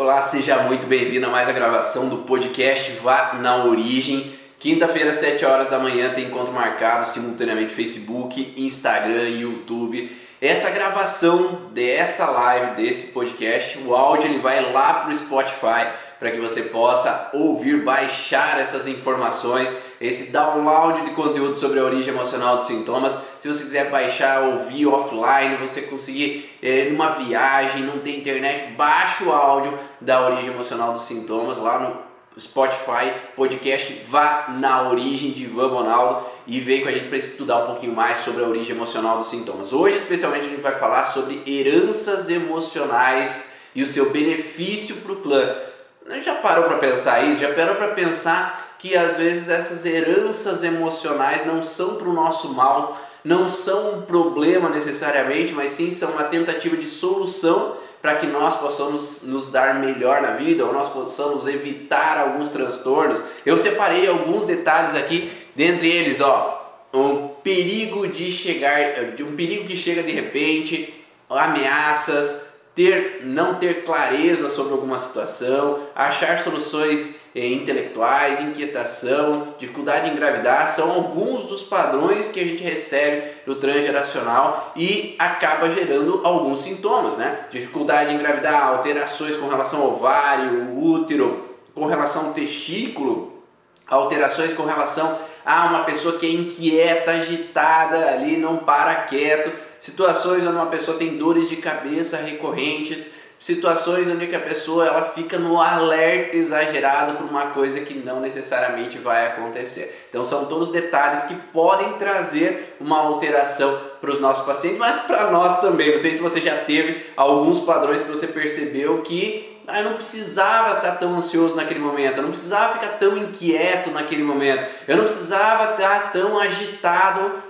Olá, 0.00 0.22
seja 0.22 0.56
muito 0.62 0.86
bem-vindo 0.86 1.26
a 1.26 1.28
mais 1.28 1.46
a 1.46 1.52
gravação 1.52 2.08
do 2.08 2.16
podcast 2.22 2.90
Vá 3.02 3.34
na 3.34 3.66
Origem. 3.66 4.34
Quinta-feira, 4.58 5.12
7 5.12 5.44
horas 5.44 5.68
da 5.68 5.78
manhã, 5.78 6.14
tem 6.14 6.28
encontro 6.28 6.54
marcado 6.54 7.06
simultaneamente 7.10 7.74
Facebook, 7.74 8.54
Instagram 8.56 9.24
e 9.24 9.42
YouTube. 9.42 10.10
Essa 10.40 10.70
gravação 10.70 11.68
dessa 11.74 12.24
live, 12.30 12.82
desse 12.82 13.08
podcast, 13.08 13.76
o 13.80 13.94
áudio 13.94 14.30
ele 14.30 14.38
vai 14.38 14.72
lá 14.72 14.94
para 14.94 15.10
o 15.10 15.14
Spotify 15.14 15.88
para 16.18 16.30
que 16.30 16.40
você 16.40 16.62
possa 16.62 17.28
ouvir, 17.34 17.82
baixar 17.84 18.58
essas 18.58 18.86
informações, 18.86 19.70
esse 20.00 20.30
download 20.30 21.02
de 21.02 21.10
conteúdo 21.10 21.54
sobre 21.54 21.78
a 21.78 21.84
origem 21.84 22.14
emocional 22.14 22.56
dos 22.56 22.66
sintomas. 22.66 23.16
Se 23.38 23.46
você 23.46 23.64
quiser 23.64 23.90
baixar, 23.90 24.42
ouvir 24.42 24.86
offline, 24.86 25.56
você 25.56 25.82
conseguir 25.82 26.56
é, 26.62 26.88
numa 26.90 27.10
viagem, 27.10 27.82
não 27.82 27.98
tem 27.98 28.18
internet, 28.18 28.72
baixa 28.72 29.24
o 29.24 29.32
áudio 29.32 29.78
da 30.00 30.26
origem 30.26 30.52
emocional 30.52 30.92
dos 30.92 31.02
sintomas 31.02 31.58
lá 31.58 31.78
no 31.78 32.10
Spotify, 32.40 33.12
podcast 33.36 33.92
Vá 34.08 34.46
na 34.58 34.88
Origem 34.88 35.32
de 35.32 35.44
Ivan 35.44 35.68
Bonaldo 35.68 36.26
e 36.46 36.60
vem 36.60 36.82
com 36.82 36.88
a 36.88 36.92
gente 36.92 37.08
para 37.08 37.18
estudar 37.18 37.64
um 37.64 37.66
pouquinho 37.66 37.94
mais 37.94 38.20
sobre 38.20 38.42
a 38.42 38.46
origem 38.46 38.74
emocional 38.74 39.18
dos 39.18 39.28
sintomas. 39.28 39.72
Hoje, 39.72 39.96
especialmente, 39.96 40.46
a 40.46 40.48
gente 40.48 40.62
vai 40.62 40.74
falar 40.76 41.04
sobre 41.06 41.42
heranças 41.46 42.30
emocionais 42.30 43.50
e 43.74 43.82
o 43.82 43.86
seu 43.86 44.10
benefício 44.10 44.96
para 44.96 45.12
o 45.12 45.16
plano. 45.16 45.69
Já 46.18 46.34
parou 46.36 46.64
para 46.64 46.78
pensar 46.78 47.24
isso? 47.24 47.40
Já 47.40 47.52
parou 47.52 47.76
para 47.76 47.88
pensar 47.88 48.74
que 48.78 48.96
às 48.96 49.16
vezes 49.16 49.48
essas 49.48 49.84
heranças 49.84 50.64
emocionais 50.64 51.46
não 51.46 51.62
são 51.62 51.96
para 51.96 52.08
o 52.08 52.12
nosso 52.12 52.48
mal, 52.52 53.00
não 53.22 53.48
são 53.48 53.98
um 53.98 54.02
problema 54.02 54.68
necessariamente, 54.68 55.52
mas 55.52 55.72
sim 55.72 55.90
são 55.90 56.10
uma 56.10 56.24
tentativa 56.24 56.76
de 56.76 56.86
solução 56.86 57.76
para 58.00 58.16
que 58.16 58.26
nós 58.26 58.56
possamos 58.56 59.22
nos 59.22 59.48
dar 59.48 59.74
melhor 59.74 60.22
na 60.22 60.32
vida 60.32 60.64
ou 60.64 60.72
nós 60.72 60.88
possamos 60.88 61.46
evitar 61.46 62.18
alguns 62.18 62.48
transtornos. 62.48 63.22
Eu 63.44 63.56
separei 63.56 64.08
alguns 64.08 64.44
detalhes 64.44 64.94
aqui, 64.94 65.30
dentre 65.54 65.88
eles, 65.90 66.20
ó, 66.20 66.56
um 66.92 67.28
perigo 67.28 68.08
de 68.08 68.32
chegar, 68.32 69.12
de 69.14 69.22
um 69.22 69.36
perigo 69.36 69.64
que 69.64 69.76
chega 69.76 70.02
de 70.02 70.12
repente, 70.12 70.94
ameaças, 71.28 72.49
ter, 72.74 73.22
não 73.24 73.54
ter 73.54 73.84
clareza 73.84 74.48
sobre 74.48 74.72
alguma 74.72 74.98
situação, 74.98 75.80
achar 75.94 76.38
soluções 76.38 77.16
eh, 77.34 77.48
intelectuais, 77.48 78.40
inquietação, 78.40 79.54
dificuldade 79.58 80.08
em 80.08 80.12
engravidar, 80.12 80.68
são 80.68 80.90
alguns 80.90 81.44
dos 81.44 81.62
padrões 81.62 82.28
que 82.28 82.40
a 82.40 82.44
gente 82.44 82.62
recebe 82.62 83.22
do 83.44 83.56
transgeracional 83.56 84.72
e 84.76 85.16
acaba 85.18 85.70
gerando 85.70 86.20
alguns 86.24 86.60
sintomas, 86.60 87.16
né? 87.16 87.46
Dificuldade 87.50 88.12
em 88.12 88.16
engravidar, 88.16 88.68
alterações 88.68 89.36
com 89.36 89.48
relação 89.48 89.80
ao 89.80 89.92
ovário, 89.92 90.78
útero, 90.78 91.50
com 91.74 91.86
relação 91.86 92.26
ao 92.26 92.32
testículo, 92.32 93.42
alterações 93.86 94.52
com 94.52 94.64
relação 94.64 95.18
a 95.44 95.66
uma 95.66 95.84
pessoa 95.84 96.18
que 96.18 96.26
é 96.26 96.30
inquieta, 96.30 97.12
agitada 97.12 98.10
ali, 98.10 98.36
não 98.36 98.58
para 98.58 98.94
quieto, 99.02 99.50
situações 99.80 100.44
onde 100.44 100.54
uma 100.54 100.66
pessoa 100.66 100.96
tem 100.96 101.16
dores 101.16 101.48
de 101.48 101.56
cabeça 101.56 102.18
recorrentes, 102.18 103.08
situações 103.40 104.06
onde 104.06 104.32
a 104.36 104.38
pessoa 104.38 104.86
ela 104.86 105.02
fica 105.02 105.38
no 105.38 105.58
alerta 105.58 106.36
exagerado 106.36 107.16
por 107.16 107.26
uma 107.26 107.46
coisa 107.46 107.80
que 107.80 107.94
não 107.94 108.20
necessariamente 108.20 108.98
vai 108.98 109.26
acontecer. 109.26 110.06
Então 110.10 110.22
são 110.22 110.44
todos 110.44 110.70
detalhes 110.70 111.24
que 111.24 111.34
podem 111.34 111.94
trazer 111.94 112.76
uma 112.78 112.98
alteração 112.98 113.80
para 113.98 114.10
os 114.10 114.20
nossos 114.20 114.44
pacientes, 114.44 114.78
mas 114.78 114.98
para 114.98 115.30
nós 115.30 115.58
também. 115.62 115.90
Não 115.90 115.98
sei 115.98 116.12
se 116.12 116.20
você 116.20 116.38
já 116.38 116.56
teve 116.56 117.06
alguns 117.16 117.60
padrões 117.60 118.02
que 118.02 118.10
você 118.10 118.26
percebeu 118.26 119.00
que 119.00 119.58
eu 119.66 119.84
não 119.84 119.94
precisava 119.94 120.76
estar 120.76 120.96
tão 120.96 121.14
ansioso 121.14 121.54
naquele 121.54 121.80
momento, 121.80 122.18
eu 122.18 122.22
não 122.24 122.30
precisava 122.30 122.74
ficar 122.74 122.98
tão 122.98 123.16
inquieto 123.16 123.90
naquele 123.90 124.22
momento, 124.22 124.68
eu 124.86 124.96
não 124.96 125.04
precisava 125.04 125.72
estar 125.72 126.12
tão 126.12 126.38
agitado 126.38 127.49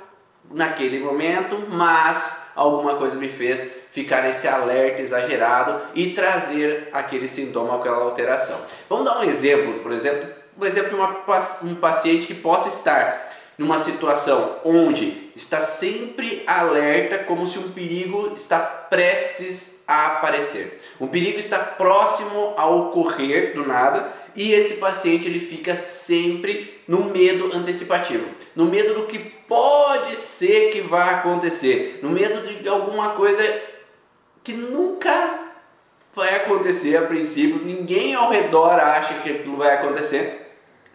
naquele 0.50 0.98
momento, 0.98 1.66
mas 1.68 2.42
alguma 2.54 2.96
coisa 2.96 3.16
me 3.16 3.28
fez 3.28 3.70
ficar 3.92 4.22
nesse 4.22 4.46
alerta 4.46 5.02
exagerado 5.02 5.80
e 5.94 6.10
trazer 6.10 6.88
aquele 6.92 7.28
sintoma, 7.28 7.76
aquela 7.76 8.02
alteração. 8.02 8.60
Vamos 8.88 9.04
dar 9.04 9.18
um 9.18 9.22
exemplo, 9.22 9.74
por 9.80 9.92
exemplo, 9.92 10.28
um 10.58 10.66
exemplo 10.66 10.90
de 10.90 10.94
uma, 10.94 11.24
um 11.62 11.74
paciente 11.74 12.26
que 12.26 12.34
possa 12.34 12.68
estar 12.68 13.30
numa 13.56 13.78
situação 13.78 14.56
onde 14.64 15.30
está 15.36 15.60
sempre 15.60 16.42
alerta, 16.46 17.18
como 17.18 17.46
se 17.46 17.58
um 17.58 17.70
perigo 17.72 18.32
está 18.34 18.58
prestes 18.58 19.82
a 19.86 20.06
aparecer. 20.06 20.80
Um 21.00 21.08
perigo 21.08 21.38
está 21.38 21.58
próximo 21.58 22.54
a 22.56 22.66
ocorrer 22.66 23.54
do 23.54 23.66
nada 23.66 24.12
e 24.34 24.52
esse 24.52 24.74
paciente 24.74 25.26
ele 25.26 25.40
fica 25.40 25.76
sempre 25.76 26.80
no 26.86 27.04
medo 27.04 27.54
antecipativo, 27.54 28.26
no 28.54 28.66
medo 28.66 28.94
do 28.94 29.06
que 29.06 29.18
pode 29.50 30.16
ser 30.16 30.70
que 30.70 30.80
vá 30.80 31.10
acontecer, 31.10 31.98
no 32.00 32.10
medo 32.10 32.40
de 32.40 32.68
alguma 32.68 33.14
coisa 33.14 33.42
que 34.44 34.52
nunca 34.52 35.40
vai 36.14 36.36
acontecer 36.36 36.96
a 36.96 37.02
princípio, 37.02 37.60
ninguém 37.64 38.14
ao 38.14 38.30
redor 38.30 38.78
acha 38.78 39.14
que 39.14 39.28
aquilo 39.28 39.56
vai 39.56 39.74
acontecer 39.74 40.40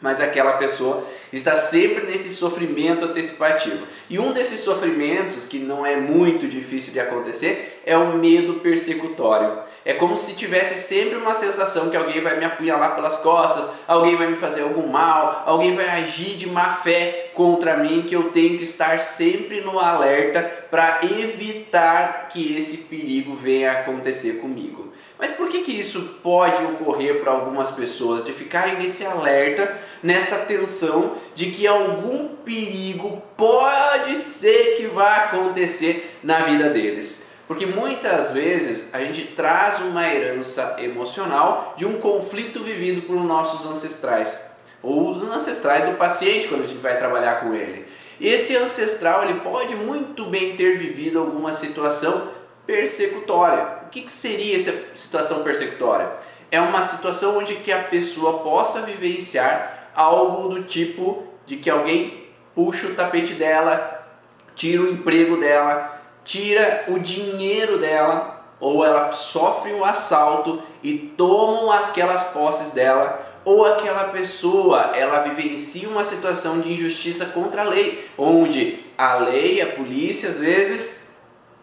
mas 0.01 0.21
aquela 0.21 0.53
pessoa 0.53 1.03
está 1.31 1.57
sempre 1.57 2.05
nesse 2.05 2.29
sofrimento 2.29 3.05
antecipativo. 3.05 3.87
E 4.07 4.19
um 4.19 4.33
desses 4.33 4.59
sofrimentos, 4.59 5.47
que 5.47 5.57
não 5.57 5.85
é 5.85 5.95
muito 5.95 6.47
difícil 6.47 6.93
de 6.93 6.99
acontecer, 6.99 7.81
é 7.83 7.97
o 7.97 8.15
medo 8.17 8.55
persecutório. 8.55 9.59
É 9.85 9.93
como 9.93 10.17
se 10.17 10.33
tivesse 10.33 10.75
sempre 10.75 11.15
uma 11.15 11.35
sensação 11.35 11.91
que 11.91 11.95
alguém 11.95 12.19
vai 12.19 12.39
me 12.39 12.43
apunhalar 12.43 12.95
pelas 12.95 13.17
costas, 13.17 13.69
alguém 13.87 14.15
vai 14.15 14.25
me 14.25 14.35
fazer 14.35 14.63
algum 14.63 14.87
mal, 14.87 15.43
alguém 15.45 15.75
vai 15.75 15.85
agir 15.87 16.35
de 16.35 16.49
má 16.49 16.71
fé 16.71 17.29
contra 17.35 17.77
mim, 17.77 18.01
que 18.01 18.15
eu 18.15 18.31
tenho 18.31 18.57
que 18.57 18.63
estar 18.63 18.99
sempre 19.01 19.61
no 19.61 19.79
alerta 19.79 20.41
para 20.71 21.01
evitar 21.03 22.29
que 22.29 22.57
esse 22.57 22.77
perigo 22.77 23.35
venha 23.35 23.71
a 23.71 23.79
acontecer 23.81 24.39
comigo. 24.41 24.91
Mas 25.19 25.29
por 25.29 25.49
que, 25.49 25.61
que 25.61 25.71
isso 25.71 26.17
pode 26.23 26.63
ocorrer 26.63 27.21
para 27.21 27.31
algumas 27.31 27.69
pessoas? 27.69 28.25
De 28.25 28.33
ficarem 28.33 28.77
nesse 28.79 29.05
alerta, 29.05 29.79
nessa 30.01 30.37
tensão 30.39 31.15
de 31.35 31.51
que 31.51 31.67
algum 31.67 32.29
perigo 32.43 33.21
pode 33.37 34.15
ser 34.15 34.77
que 34.77 34.87
vá 34.87 35.17
acontecer 35.17 36.17
na 36.23 36.39
vida 36.39 36.69
deles. 36.71 37.24
Porque 37.47 37.65
muitas 37.65 38.31
vezes 38.31 38.93
a 38.93 38.99
gente 38.99 39.23
traz 39.27 39.79
uma 39.79 40.07
herança 40.07 40.77
emocional 40.79 41.75
de 41.77 41.85
um 41.85 41.99
conflito 41.99 42.63
vivido 42.63 43.03
por 43.03 43.23
nossos 43.23 43.65
ancestrais, 43.69 44.41
ou 44.81 45.11
os 45.11 45.23
ancestrais 45.23 45.85
do 45.85 45.95
paciente 45.95 46.47
quando 46.47 46.63
a 46.65 46.67
gente 46.67 46.81
vai 46.81 46.97
trabalhar 46.97 47.41
com 47.41 47.53
ele. 47.53 47.85
Esse 48.19 48.55
ancestral 48.55 49.23
ele 49.23 49.41
pode 49.41 49.75
muito 49.75 50.25
bem 50.25 50.55
ter 50.55 50.77
vivido 50.77 51.19
alguma 51.19 51.53
situação 51.53 52.29
persecutória. 52.65 53.85
O 53.85 53.89
que, 53.89 54.01
que 54.01 54.11
seria 54.11 54.55
essa 54.55 54.73
situação 54.95 55.43
persecutória? 55.43 56.09
É 56.49 56.59
uma 56.59 56.81
situação 56.81 57.37
onde 57.37 57.55
que 57.55 57.71
a 57.71 57.83
pessoa 57.83 58.39
possa 58.39 58.81
vivenciar 58.81 59.89
algo 59.95 60.49
do 60.49 60.63
tipo 60.63 61.23
de 61.45 61.57
que 61.57 61.69
alguém 61.69 62.25
puxa 62.55 62.87
o 62.87 62.95
tapete 62.95 63.33
dela, 63.33 64.07
tira 64.55 64.81
o 64.81 64.89
emprego 64.89 65.37
dela, 65.37 66.01
tira 66.25 66.85
o 66.89 66.99
dinheiro 66.99 67.77
dela, 67.77 68.43
ou 68.59 68.83
ela 68.83 69.11
sofre 69.11 69.71
um 69.71 69.85
assalto 69.85 70.61
e 70.83 70.97
tomam 70.97 71.71
aquelas 71.71 72.23
posses 72.23 72.71
dela, 72.71 73.23
ou 73.45 73.65
aquela 73.65 74.05
pessoa 74.05 74.91
ela 74.95 75.19
vivencia 75.19 75.87
uma 75.87 76.03
situação 76.03 76.59
de 76.59 76.73
injustiça 76.73 77.27
contra 77.27 77.61
a 77.61 77.65
lei, 77.65 78.09
onde 78.17 78.79
a 78.97 79.17
lei, 79.17 79.61
a 79.61 79.67
polícia 79.67 80.29
às 80.29 80.37
vezes 80.37 81.03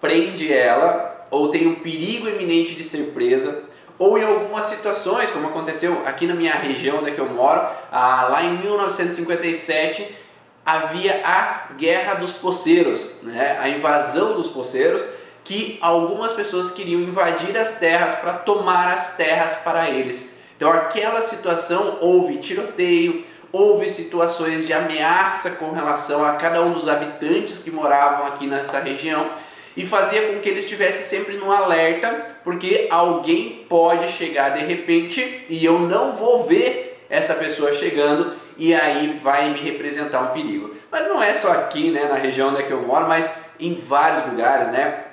prende 0.01 0.53
ela 0.53 1.27
ou 1.33 1.49
tem 1.49 1.67
um 1.67 1.77
perigo 1.77 2.29
iminente 2.29 2.75
de 2.75 2.85
ser 2.85 3.11
presa, 3.15 3.63
ou 3.99 4.19
em 4.19 4.23
algumas 4.23 4.67
situações, 4.67 5.31
como 5.31 5.49
aconteceu 5.49 6.03
aqui 6.05 6.27
na 6.27 6.35
minha 6.35 6.55
região 6.55 6.99
onde 6.99 7.11
é 7.11 7.19
eu 7.19 7.29
moro, 7.29 7.67
ah, 7.91 8.29
lá 8.31 8.43
em 8.43 8.59
1957 8.59 10.22
havia 10.65 11.21
a 11.25 11.73
Guerra 11.75 12.15
dos 12.15 12.31
Poceiros, 12.31 13.17
né? 13.23 13.59
a 13.61 13.69
invasão 13.69 14.35
dos 14.35 14.49
poceiros, 14.49 15.07
que 15.45 15.79
algumas 15.81 16.33
pessoas 16.33 16.71
queriam 16.71 17.01
invadir 17.01 17.57
as 17.57 17.73
terras 17.79 18.15
para 18.15 18.35
tomar 18.35 18.95
as 18.95 19.17
terras 19.17 19.57
para 19.57 19.91
eles. 19.91 20.31
Então, 20.57 20.71
aquela 20.71 21.21
situação 21.21 21.99
houve 22.01 22.37
tiroteio, 22.37 23.25
houve 23.51 23.91
situações 23.91 24.67
de 24.67 24.73
ameaça 24.73 25.51
com 25.51 25.73
relação 25.73 26.25
a 26.25 26.35
cada 26.35 26.63
um 26.63 26.73
dos 26.73 26.89
habitantes 26.89 27.59
que 27.59 27.71
moravam 27.71 28.27
aqui 28.29 28.47
nessa 28.47 28.79
região 28.79 29.31
e 29.77 29.85
fazia 29.85 30.29
com 30.29 30.41
que 30.41 30.49
ele 30.49 30.61
estivesse 30.61 31.09
sempre 31.09 31.37
no 31.37 31.51
alerta, 31.51 32.37
porque 32.45 32.87
alguém 32.91 33.65
pode 33.69 34.09
chegar 34.13 34.51
de 34.51 34.65
repente 34.65 35.45
e 35.49 35.65
eu 35.65 35.79
não 35.81 36.13
vou 36.13 36.45
ver 36.45 37.05
essa 37.11 37.35
pessoa 37.35 37.73
chegando 37.73 38.33
e 38.57 38.75
aí 38.75 39.19
vai 39.23 39.51
me 39.51 39.59
representar 39.59 40.21
um 40.21 40.29
perigo. 40.29 40.75
Mas 40.91 41.07
não 41.09 41.23
é 41.23 41.35
só 41.35 41.53
aqui, 41.53 41.91
né, 41.91 42.05
na 42.05 42.17
região 42.17 42.51
onde 42.51 42.63
é 42.63 42.73
eu 42.73 42.83
moro, 42.83 43.09
mas 43.09 43.31
em 43.59 43.75
vários 43.75 44.27
lugares, 44.27 44.69
né? 44.69 45.05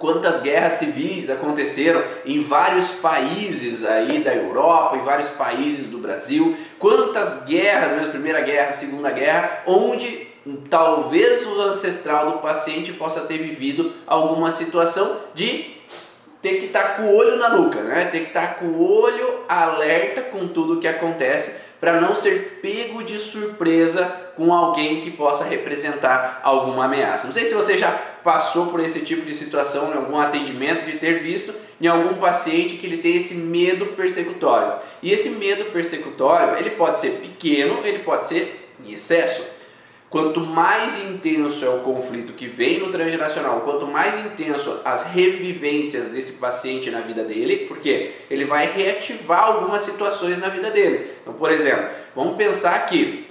quantas 0.00 0.40
guerras 0.40 0.72
civis 0.72 1.28
aconteceram 1.28 2.02
em 2.24 2.42
vários 2.42 2.90
países 2.90 3.84
aí 3.84 4.20
da 4.20 4.34
Europa, 4.34 4.96
em 4.96 5.04
vários 5.04 5.28
países 5.28 5.86
do 5.86 5.98
Brasil, 5.98 6.56
quantas 6.78 7.44
guerras, 7.44 7.92
mesmo 7.92 8.10
Primeira 8.10 8.40
Guerra, 8.40 8.72
Segunda 8.72 9.10
Guerra, 9.10 9.62
onde 9.66 10.26
talvez 10.70 11.46
o 11.46 11.60
ancestral 11.60 12.30
do 12.32 12.38
paciente 12.38 12.94
possa 12.94 13.20
ter 13.20 13.36
vivido 13.36 13.92
alguma 14.06 14.50
situação 14.50 15.18
de 15.34 15.76
ter 16.40 16.56
que 16.58 16.66
estar 16.66 16.82
tá 16.82 16.94
com 16.94 17.02
o 17.02 17.14
olho 17.14 17.36
na 17.36 17.50
nuca, 17.50 17.82
né? 17.82 18.06
Ter 18.06 18.20
que 18.20 18.28
estar 18.28 18.46
tá 18.46 18.54
com 18.54 18.64
o 18.64 19.02
olho 19.02 19.40
alerta 19.46 20.22
com 20.22 20.48
tudo 20.48 20.80
que 20.80 20.88
acontece 20.88 21.54
para 21.80 22.00
não 22.00 22.14
ser 22.14 22.60
pego 22.60 23.02
de 23.02 23.18
surpresa 23.18 24.04
com 24.36 24.52
alguém 24.52 25.00
que 25.00 25.10
possa 25.10 25.44
representar 25.44 26.40
alguma 26.42 26.84
ameaça. 26.84 27.26
Não 27.26 27.32
sei 27.32 27.46
se 27.46 27.54
você 27.54 27.76
já 27.78 27.90
passou 27.90 28.66
por 28.66 28.80
esse 28.80 29.00
tipo 29.00 29.24
de 29.24 29.34
situação 29.34 29.90
em 29.90 29.96
algum 29.96 30.18
atendimento 30.18 30.84
de 30.84 30.98
ter 30.98 31.22
visto 31.22 31.54
em 31.80 31.86
algum 31.86 32.14
paciente 32.14 32.76
que 32.76 32.86
ele 32.86 32.98
tem 32.98 33.16
esse 33.16 33.34
medo 33.34 33.86
persecutório. 33.96 34.74
E 35.02 35.10
esse 35.10 35.30
medo 35.30 35.66
persecutório, 35.72 36.58
ele 36.58 36.70
pode 36.70 37.00
ser 37.00 37.12
pequeno, 37.12 37.80
ele 37.82 38.00
pode 38.00 38.26
ser 38.26 38.68
em 38.84 38.92
excesso. 38.92 39.42
Quanto 40.10 40.40
mais 40.40 40.98
intenso 41.04 41.64
é 41.64 41.68
o 41.68 41.82
conflito 41.82 42.32
que 42.32 42.48
vem 42.48 42.80
no 42.80 42.90
transgeracional, 42.90 43.60
quanto 43.60 43.86
mais 43.86 44.18
intenso 44.18 44.80
as 44.84 45.04
revivências 45.04 46.08
desse 46.08 46.32
paciente 46.32 46.90
na 46.90 47.00
vida 47.00 47.22
dele, 47.22 47.66
porque 47.68 48.10
ele 48.28 48.44
vai 48.44 48.66
reativar 48.66 49.44
algumas 49.44 49.82
situações 49.82 50.36
na 50.36 50.48
vida 50.48 50.68
dele. 50.68 51.12
Então, 51.22 51.32
por 51.34 51.52
exemplo, 51.52 51.88
vamos 52.12 52.36
pensar 52.36 52.86
que 52.86 53.30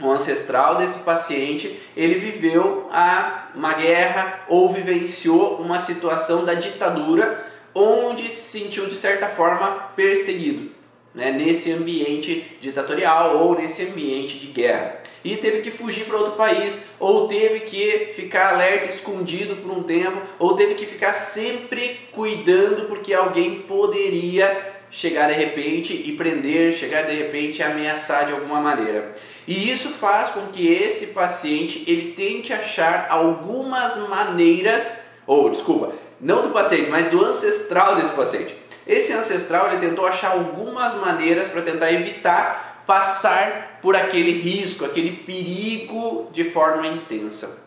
o 0.00 0.10
ancestral 0.10 0.76
desse 0.76 1.00
paciente 1.00 1.78
ele 1.94 2.14
viveu 2.14 2.88
a, 2.90 3.50
uma 3.54 3.74
guerra 3.74 4.46
ou 4.48 4.72
vivenciou 4.72 5.56
uma 5.58 5.78
situação 5.78 6.42
da 6.42 6.54
ditadura 6.54 7.46
onde 7.74 8.30
se 8.30 8.60
sentiu 8.60 8.86
de 8.86 8.96
certa 8.96 9.28
forma 9.28 9.90
perseguido 9.94 10.70
né, 11.14 11.30
nesse 11.30 11.70
ambiente 11.70 12.56
ditatorial 12.60 13.36
ou 13.38 13.54
nesse 13.54 13.82
ambiente 13.82 14.38
de 14.38 14.46
guerra. 14.46 15.03
E 15.24 15.36
teve 15.36 15.62
que 15.62 15.70
fugir 15.70 16.04
para 16.04 16.18
outro 16.18 16.32
país, 16.34 16.80
ou 17.00 17.26
teve 17.26 17.60
que 17.60 18.12
ficar 18.14 18.52
alerta, 18.52 18.88
escondido 18.88 19.56
por 19.56 19.70
um 19.70 19.82
tempo, 19.82 20.20
ou 20.38 20.54
teve 20.54 20.74
que 20.74 20.84
ficar 20.84 21.14
sempre 21.14 22.08
cuidando 22.12 22.86
porque 22.86 23.14
alguém 23.14 23.62
poderia 23.62 24.74
chegar 24.90 25.28
de 25.28 25.34
repente 25.34 25.94
e 25.94 26.12
prender, 26.12 26.72
chegar 26.72 27.02
de 27.02 27.14
repente 27.14 27.58
e 27.58 27.62
ameaçar 27.62 28.26
de 28.26 28.32
alguma 28.32 28.60
maneira. 28.60 29.14
E 29.48 29.70
isso 29.70 29.88
faz 29.88 30.28
com 30.28 30.48
que 30.48 30.70
esse 30.72 31.08
paciente 31.08 31.84
ele 31.86 32.12
tente 32.12 32.52
achar 32.52 33.06
algumas 33.08 33.96
maneiras, 34.08 34.94
ou 35.26 35.48
desculpa, 35.48 35.92
não 36.20 36.42
do 36.42 36.48
paciente, 36.50 36.90
mas 36.90 37.08
do 37.08 37.24
ancestral 37.24 37.96
desse 37.96 38.12
paciente 38.12 38.64
esse 38.86 39.12
ancestral 39.12 39.68
ele 39.68 39.78
tentou 39.78 40.06
achar 40.06 40.32
algumas 40.32 40.94
maneiras 40.94 41.48
para 41.48 41.62
tentar 41.62 41.90
evitar 41.92 42.73
passar 42.86 43.78
por 43.80 43.96
aquele 43.96 44.32
risco, 44.32 44.84
aquele 44.84 45.12
perigo 45.12 46.28
de 46.32 46.44
forma 46.44 46.86
intensa. 46.86 47.62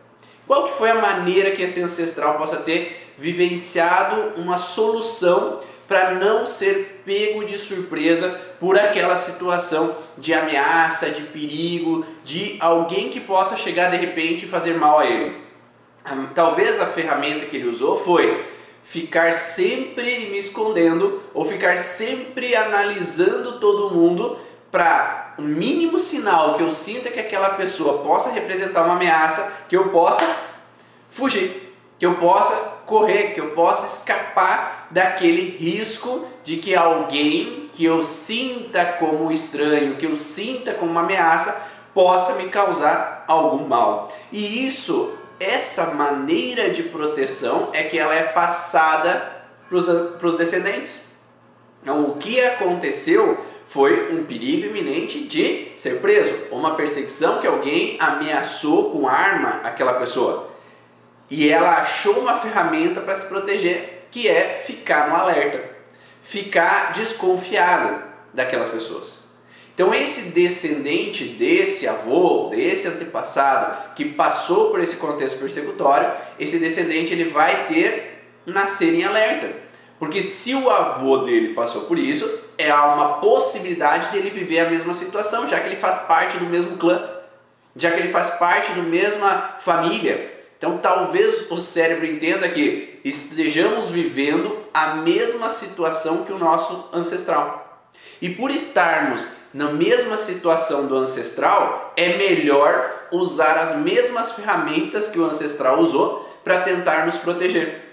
Qual 0.46 0.68
que 0.68 0.78
foi 0.78 0.90
a 0.90 0.96
maneira 0.96 1.52
que 1.52 1.62
esse 1.62 1.82
ancestral 1.82 2.38
possa 2.38 2.58
ter 2.58 3.14
vivenciado 3.18 4.40
uma 4.40 4.58
solução 4.58 5.60
para 5.88 6.14
não 6.14 6.46
ser 6.46 7.02
pego 7.06 7.44
de 7.46 7.58
surpresa 7.58 8.30
por 8.60 8.78
aquela 8.78 9.16
situação 9.16 9.96
de 10.18 10.34
ameaça, 10.34 11.10
de 11.10 11.22
perigo, 11.24 12.06
de 12.24 12.58
alguém 12.60 13.10
que 13.10 13.20
possa 13.20 13.56
chegar 13.56 13.90
de 13.90 13.98
repente 13.98 14.46
e 14.46 14.48
fazer 14.48 14.76
mal 14.76 15.00
a 15.00 15.06
ele? 15.06 15.36
Talvez 16.34 16.80
a 16.80 16.86
ferramenta 16.86 17.46
que 17.46 17.58
ele 17.58 17.68
usou 17.68 17.98
foi 17.98 18.46
ficar 18.84 19.34
sempre 19.34 20.30
me 20.30 20.38
escondendo 20.38 21.22
ou 21.34 21.46
ficar 21.46 21.78
sempre 21.78 22.56
analisando 22.56 23.60
todo 23.60 23.94
mundo 23.94 24.40
para 24.78 25.34
o 25.40 25.42
mínimo 25.42 25.98
sinal 25.98 26.54
que 26.54 26.62
eu 26.62 26.72
sinta 26.72 27.10
que 27.10 27.20
aquela 27.20 27.50
pessoa 27.50 28.04
possa 28.04 28.30
representar 28.30 28.84
uma 28.84 28.94
ameaça, 28.94 29.52
que 29.68 29.76
eu 29.76 29.90
possa 29.90 30.24
fugir, 31.10 31.76
que 31.98 32.06
eu 32.06 32.18
possa 32.18 32.54
correr, 32.86 33.34
que 33.34 33.42
eu 33.42 33.50
possa 33.56 33.88
escapar 33.88 34.86
daquele 34.92 35.58
risco 35.58 36.28
de 36.44 36.58
que 36.58 36.76
alguém 36.76 37.72
que 37.74 37.84
eu 37.84 38.04
sinta 38.04 38.86
como 38.86 39.32
estranho, 39.32 39.96
que 39.96 40.06
eu 40.06 40.16
sinta 40.16 40.76
como 40.76 40.92
uma 40.92 41.02
ameaça, 41.02 41.60
possa 41.92 42.34
me 42.34 42.50
causar 42.50 43.26
algum 43.28 43.68
mal. 43.68 44.10
E 44.32 44.68
isso 44.68 45.18
essa 45.40 45.88
maneira 45.88 46.70
de 46.70 46.84
proteção 46.84 47.70
é 47.74 47.82
que 47.82 47.98
ela 47.98 48.14
é 48.14 48.26
passada 48.26 49.42
para 49.68 50.28
os 50.28 50.36
descendentes. 50.38 51.02
Então, 51.82 52.12
o 52.12 52.18
que 52.18 52.40
aconteceu 52.40 53.44
foi 53.68 54.14
um 54.14 54.24
perigo 54.24 54.68
iminente 54.68 55.24
de 55.26 55.74
ser 55.76 56.00
preso, 56.00 56.34
uma 56.52 56.76
perseguição 56.76 57.40
que 57.40 57.48
alguém 57.48 57.98
ameaçou 58.00 58.92
com 58.92 59.08
arma 59.08 59.62
aquela 59.64 59.94
pessoa. 59.96 60.50
E 61.30 61.50
ela 61.50 61.78
achou 61.78 62.20
uma 62.20 62.38
ferramenta 62.38 63.02
para 63.02 63.16
se 63.16 63.26
proteger, 63.26 64.06
que 64.10 64.28
é 64.28 64.64
ficar 64.66 65.10
no 65.10 65.16
alerta, 65.16 65.70
ficar 66.22 66.94
desconfiada 66.94 68.06
daquelas 68.34 68.70
pessoas. 68.70 69.26
Então 69.74 69.94
esse 69.94 70.30
descendente 70.30 71.26
desse 71.26 71.88
avô, 71.88 72.48
desse 72.50 72.88
antepassado 72.88 73.94
que 73.94 74.06
passou 74.06 74.72
por 74.72 74.80
esse 74.80 74.96
contexto 74.96 75.38
persecutório, 75.38 76.12
esse 76.40 76.58
descendente 76.58 77.14
ele 77.14 77.26
vai 77.26 77.68
ter 77.68 78.24
nascer 78.46 78.94
em 78.94 79.04
alerta. 79.04 79.52
Porque 80.00 80.22
se 80.22 80.56
o 80.56 80.70
avô 80.70 81.20
dele 81.20 81.54
passou 81.54 81.82
por 81.82 82.00
isso, 82.00 82.47
é 82.58 82.74
uma 82.74 83.16
possibilidade 83.16 84.12
de 84.12 84.18
ele 84.18 84.30
viver 84.30 84.60
a 84.60 84.70
mesma 84.70 84.94
situação, 84.94 85.48
já 85.48 85.60
que 85.60 85.68
ele 85.68 85.76
faz 85.76 86.00
parte 86.00 86.38
do 86.38 86.46
mesmo 86.46 86.78
clã, 86.78 87.10
já 87.76 87.92
que 87.92 88.00
ele 88.00 88.12
faz 88.12 88.30
parte 88.32 88.72
da 88.72 88.82
mesma 88.82 89.56
família. 89.60 90.36
Então 90.58 90.80
talvez 90.80 91.50
o 91.52 91.58
cérebro 91.58 92.06
entenda 92.06 92.50
que 92.50 93.00
estejamos 93.04 93.90
vivendo 93.90 94.58
a 94.74 94.96
mesma 94.96 95.50
situação 95.50 96.24
que 96.24 96.34
o 96.34 96.40
nosso 96.40 96.90
ancestral. 96.92 97.92
E 98.20 98.30
por 98.30 98.50
estarmos 98.50 99.28
na 99.54 99.72
mesma 99.72 100.18
situação 100.18 100.88
do 100.88 100.96
ancestral, 100.98 101.94
é 101.96 102.18
melhor 102.18 103.08
usar 103.12 103.58
as 103.58 103.76
mesmas 103.76 104.32
ferramentas 104.32 105.08
que 105.08 105.20
o 105.20 105.26
ancestral 105.26 105.80
usou 105.80 106.28
para 106.44 106.62
tentar 106.62 107.06
nos 107.06 107.18
proteger. 107.18 107.87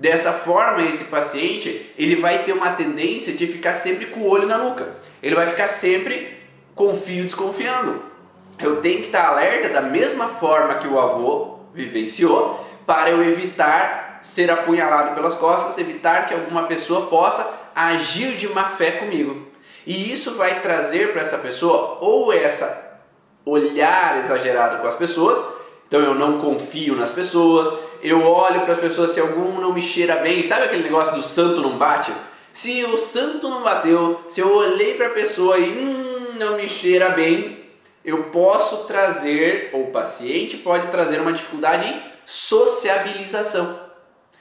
Dessa 0.00 0.32
forma, 0.32 0.80
esse 0.80 1.04
paciente 1.04 1.92
ele 1.98 2.16
vai 2.16 2.38
ter 2.38 2.54
uma 2.54 2.72
tendência 2.72 3.34
de 3.34 3.46
ficar 3.46 3.74
sempre 3.74 4.06
com 4.06 4.20
o 4.20 4.28
olho 4.30 4.48
na 4.48 4.56
nuca. 4.56 4.96
Ele 5.22 5.34
vai 5.34 5.46
ficar 5.48 5.68
sempre 5.68 6.38
confio 6.74 7.22
desconfiando. 7.24 8.02
Eu 8.58 8.80
tenho 8.80 9.00
que 9.00 9.08
estar 9.08 9.26
alerta 9.26 9.68
da 9.68 9.82
mesma 9.82 10.28
forma 10.28 10.76
que 10.76 10.88
o 10.88 10.98
avô 10.98 11.58
vivenciou 11.74 12.66
para 12.86 13.10
eu 13.10 13.22
evitar 13.22 14.20
ser 14.22 14.50
apunhalado 14.50 15.14
pelas 15.14 15.34
costas, 15.34 15.76
evitar 15.76 16.26
que 16.26 16.32
alguma 16.32 16.62
pessoa 16.62 17.08
possa 17.08 17.46
agir 17.76 18.36
de 18.36 18.48
má 18.48 18.70
fé 18.70 18.92
comigo. 18.92 19.48
E 19.86 20.10
isso 20.10 20.34
vai 20.34 20.60
trazer 20.60 21.12
para 21.12 21.20
essa 21.20 21.36
pessoa 21.36 21.98
ou 22.00 22.32
essa 22.32 23.00
olhar 23.44 24.24
exagerado 24.24 24.78
com 24.78 24.88
as 24.88 24.94
pessoas, 24.94 25.38
então 25.86 26.00
eu 26.00 26.14
não 26.14 26.38
confio 26.38 26.96
nas 26.96 27.10
pessoas, 27.10 27.89
eu 28.02 28.22
olho 28.22 28.62
para 28.62 28.74
as 28.74 28.80
pessoas 28.80 29.10
se 29.12 29.20
algum 29.20 29.60
não 29.60 29.72
me 29.72 29.82
cheira 29.82 30.16
bem, 30.16 30.42
sabe 30.42 30.64
aquele 30.64 30.82
negócio 30.82 31.14
do 31.14 31.22
santo 31.22 31.60
não 31.60 31.78
bate? 31.78 32.12
Se 32.52 32.84
o 32.84 32.98
santo 32.98 33.48
não 33.48 33.62
bateu, 33.62 34.22
se 34.26 34.40
eu 34.40 34.52
olhei 34.54 34.94
para 34.94 35.06
a 35.06 35.10
pessoa 35.10 35.58
e 35.58 35.70
hum, 35.70 36.34
não 36.36 36.56
me 36.56 36.68
cheira 36.68 37.10
bem, 37.10 37.58
eu 38.04 38.24
posso 38.24 38.84
trazer, 38.84 39.70
ou 39.72 39.84
o 39.84 39.90
paciente 39.90 40.56
pode 40.56 40.88
trazer 40.88 41.20
uma 41.20 41.32
dificuldade 41.32 41.86
em 41.86 42.00
sociabilização. 42.26 43.78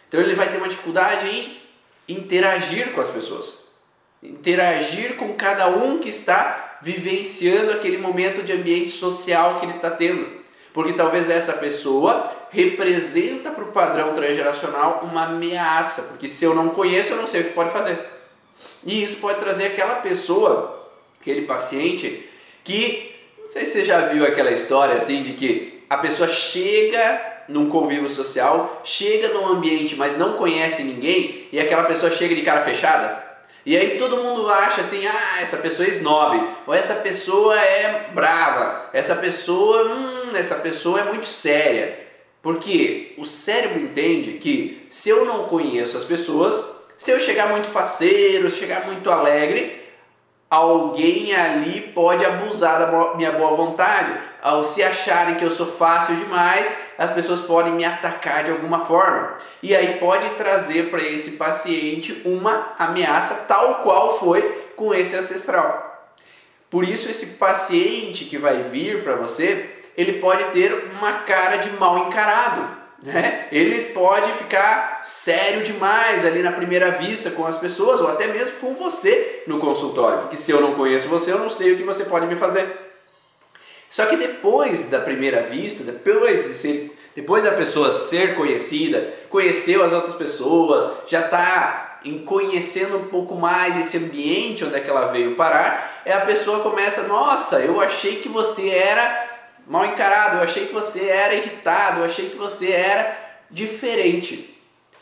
Então 0.07 0.19
ele 0.19 0.35
vai 0.35 0.49
ter 0.49 0.57
uma 0.57 0.67
dificuldade 0.67 1.27
em 1.27 1.59
interagir 2.07 2.91
com 2.93 3.01
as 3.01 3.09
pessoas 3.09 3.69
interagir 4.21 5.15
com 5.15 5.33
cada 5.33 5.67
um 5.67 5.97
que 5.97 6.09
está 6.09 6.79
vivenciando 6.81 7.71
aquele 7.71 7.97
momento 7.97 8.43
de 8.43 8.53
ambiente 8.53 8.89
social 8.89 9.59
que 9.59 9.65
ele 9.65 9.73
está 9.73 9.89
tendo. 9.89 10.38
Porque 10.79 10.93
talvez 10.93 11.29
essa 11.29 11.51
pessoa 11.51 12.31
representa 12.49 13.51
para 13.51 13.65
o 13.65 13.71
padrão 13.73 14.13
transgeracional 14.13 15.01
uma 15.03 15.25
ameaça, 15.25 16.03
porque 16.03 16.25
se 16.25 16.45
eu 16.45 16.55
não 16.55 16.69
conheço, 16.69 17.11
eu 17.11 17.17
não 17.17 17.27
sei 17.27 17.41
o 17.41 17.43
que 17.43 17.49
pode 17.49 17.69
fazer. 17.71 17.99
E 18.85 19.03
isso 19.03 19.17
pode 19.17 19.41
trazer 19.41 19.65
aquela 19.65 19.95
pessoa, 19.95 20.89
aquele 21.19 21.41
paciente, 21.41 22.29
que 22.63 23.13
não 23.37 23.47
sei 23.49 23.65
se 23.65 23.73
você 23.73 23.83
já 23.83 23.99
viu 24.05 24.25
aquela 24.25 24.51
história 24.51 24.95
assim 24.95 25.21
de 25.21 25.33
que 25.33 25.83
a 25.89 25.97
pessoa 25.97 26.29
chega 26.29 27.43
num 27.49 27.67
convívio 27.67 28.07
social, 28.07 28.81
chega 28.85 29.33
num 29.33 29.47
ambiente, 29.47 29.97
mas 29.97 30.17
não 30.17 30.37
conhece 30.37 30.81
ninguém, 30.81 31.49
e 31.51 31.59
aquela 31.59 31.83
pessoa 31.83 32.09
chega 32.09 32.33
de 32.33 32.41
cara 32.41 32.61
fechada. 32.61 33.21
E 33.65 33.75
aí 33.77 33.97
todo 33.97 34.23
mundo 34.23 34.49
acha 34.49 34.81
assim, 34.81 35.05
ah, 35.05 35.41
essa 35.41 35.57
pessoa 35.57 35.87
é 35.87 35.91
snob, 35.91 36.47
ou 36.65 36.73
essa 36.73 36.95
pessoa 36.95 37.59
é 37.59 38.09
brava, 38.13 38.89
essa 38.93 39.15
pessoa, 39.15 39.85
hum, 39.85 40.35
essa 40.35 40.55
pessoa 40.55 41.01
é 41.01 41.03
muito 41.03 41.27
séria. 41.27 42.07
Porque 42.41 43.13
o 43.17 43.25
cérebro 43.25 43.79
entende 43.79 44.33
que 44.33 44.85
se 44.87 45.09
eu 45.09 45.25
não 45.25 45.45
conheço 45.45 45.97
as 45.97 46.05
pessoas, 46.05 46.63
se 46.97 47.11
eu 47.11 47.19
chegar 47.19 47.49
muito 47.49 47.67
faceiro, 47.67 48.49
chegar 48.49 48.85
muito 48.85 49.11
alegre, 49.11 49.88
alguém 50.49 51.35
ali 51.35 51.81
pode 51.93 52.25
abusar 52.25 52.79
da 52.79 53.15
minha 53.15 53.31
boa 53.31 53.55
vontade. 53.55 54.11
Ao 54.41 54.63
se 54.63 54.81
acharem 54.81 55.35
que 55.35 55.43
eu 55.43 55.51
sou 55.51 55.65
fácil 55.65 56.15
demais, 56.15 56.73
as 56.97 57.11
pessoas 57.11 57.41
podem 57.41 57.73
me 57.73 57.85
atacar 57.85 58.43
de 58.43 58.51
alguma 58.51 58.85
forma. 58.85 59.37
E 59.61 59.75
aí 59.75 59.99
pode 59.99 60.29
trazer 60.31 60.89
para 60.89 61.03
esse 61.03 61.31
paciente 61.31 62.21
uma 62.25 62.73
ameaça, 62.79 63.45
tal 63.47 63.75
qual 63.75 64.17
foi 64.17 64.41
com 64.75 64.93
esse 64.93 65.15
ancestral. 65.15 65.85
Por 66.69 66.83
isso, 66.83 67.09
esse 67.09 67.25
paciente 67.25 68.25
que 68.25 68.37
vai 68.37 68.63
vir 68.63 69.03
para 69.03 69.15
você, 69.15 69.69
ele 69.97 70.13
pode 70.13 70.45
ter 70.51 70.91
uma 70.93 71.11
cara 71.19 71.57
de 71.57 71.69
mal 71.71 72.07
encarado. 72.07 72.78
Né? 73.01 73.47
Ele 73.51 73.93
pode 73.93 74.31
ficar 74.33 75.01
sério 75.03 75.63
demais 75.63 76.25
ali 76.25 76.41
na 76.41 76.51
primeira 76.51 76.91
vista 76.91 77.31
com 77.31 77.45
as 77.45 77.57
pessoas, 77.57 78.01
ou 78.01 78.09
até 78.09 78.27
mesmo 78.27 78.57
com 78.57 78.75
você 78.75 79.43
no 79.47 79.59
consultório, 79.59 80.19
porque 80.19 80.35
se 80.35 80.51
eu 80.51 80.59
não 80.59 80.73
conheço 80.73 81.07
você, 81.07 81.31
eu 81.31 81.39
não 81.39 81.49
sei 81.49 81.73
o 81.73 81.77
que 81.77 81.83
você 81.83 82.03
pode 82.03 82.27
me 82.27 82.35
fazer. 82.35 82.67
Só 83.89 84.05
que 84.05 84.17
depois 84.17 84.85
da 84.85 84.99
primeira 84.99 85.43
vista, 85.43 85.83
depois 85.83 86.43
de 86.43 86.53
ser, 86.53 86.97
depois 87.15 87.43
da 87.43 87.51
pessoa 87.51 87.89
ser 87.89 88.35
conhecida, 88.35 89.11
conheceu 89.29 89.83
as 89.83 89.93
outras 89.93 90.13
pessoas, 90.15 90.85
já 91.07 91.21
está 91.21 92.01
conhecendo 92.25 92.97
um 92.97 93.07
pouco 93.07 93.35
mais 93.35 93.77
esse 93.77 93.97
ambiente 93.97 94.63
onde 94.63 94.75
é 94.75 94.79
que 94.79 94.89
ela 94.89 95.07
veio 95.07 95.35
parar, 95.35 96.01
é 96.05 96.13
a 96.13 96.25
pessoa 96.25 96.59
começa, 96.59 97.03
nossa, 97.03 97.59
eu 97.59 97.81
achei 97.81 98.17
que 98.17 98.29
você 98.29 98.69
era 98.69 99.38
mal 99.69 99.85
encarado, 99.85 100.37
eu 100.37 100.43
achei 100.43 100.65
que 100.65 100.73
você 100.73 101.05
era 101.05 101.35
irritado, 101.35 101.99
eu 101.99 102.05
achei 102.05 102.31
que 102.31 102.35
você 102.35 102.71
era 102.71 103.15
diferente. 103.51 104.57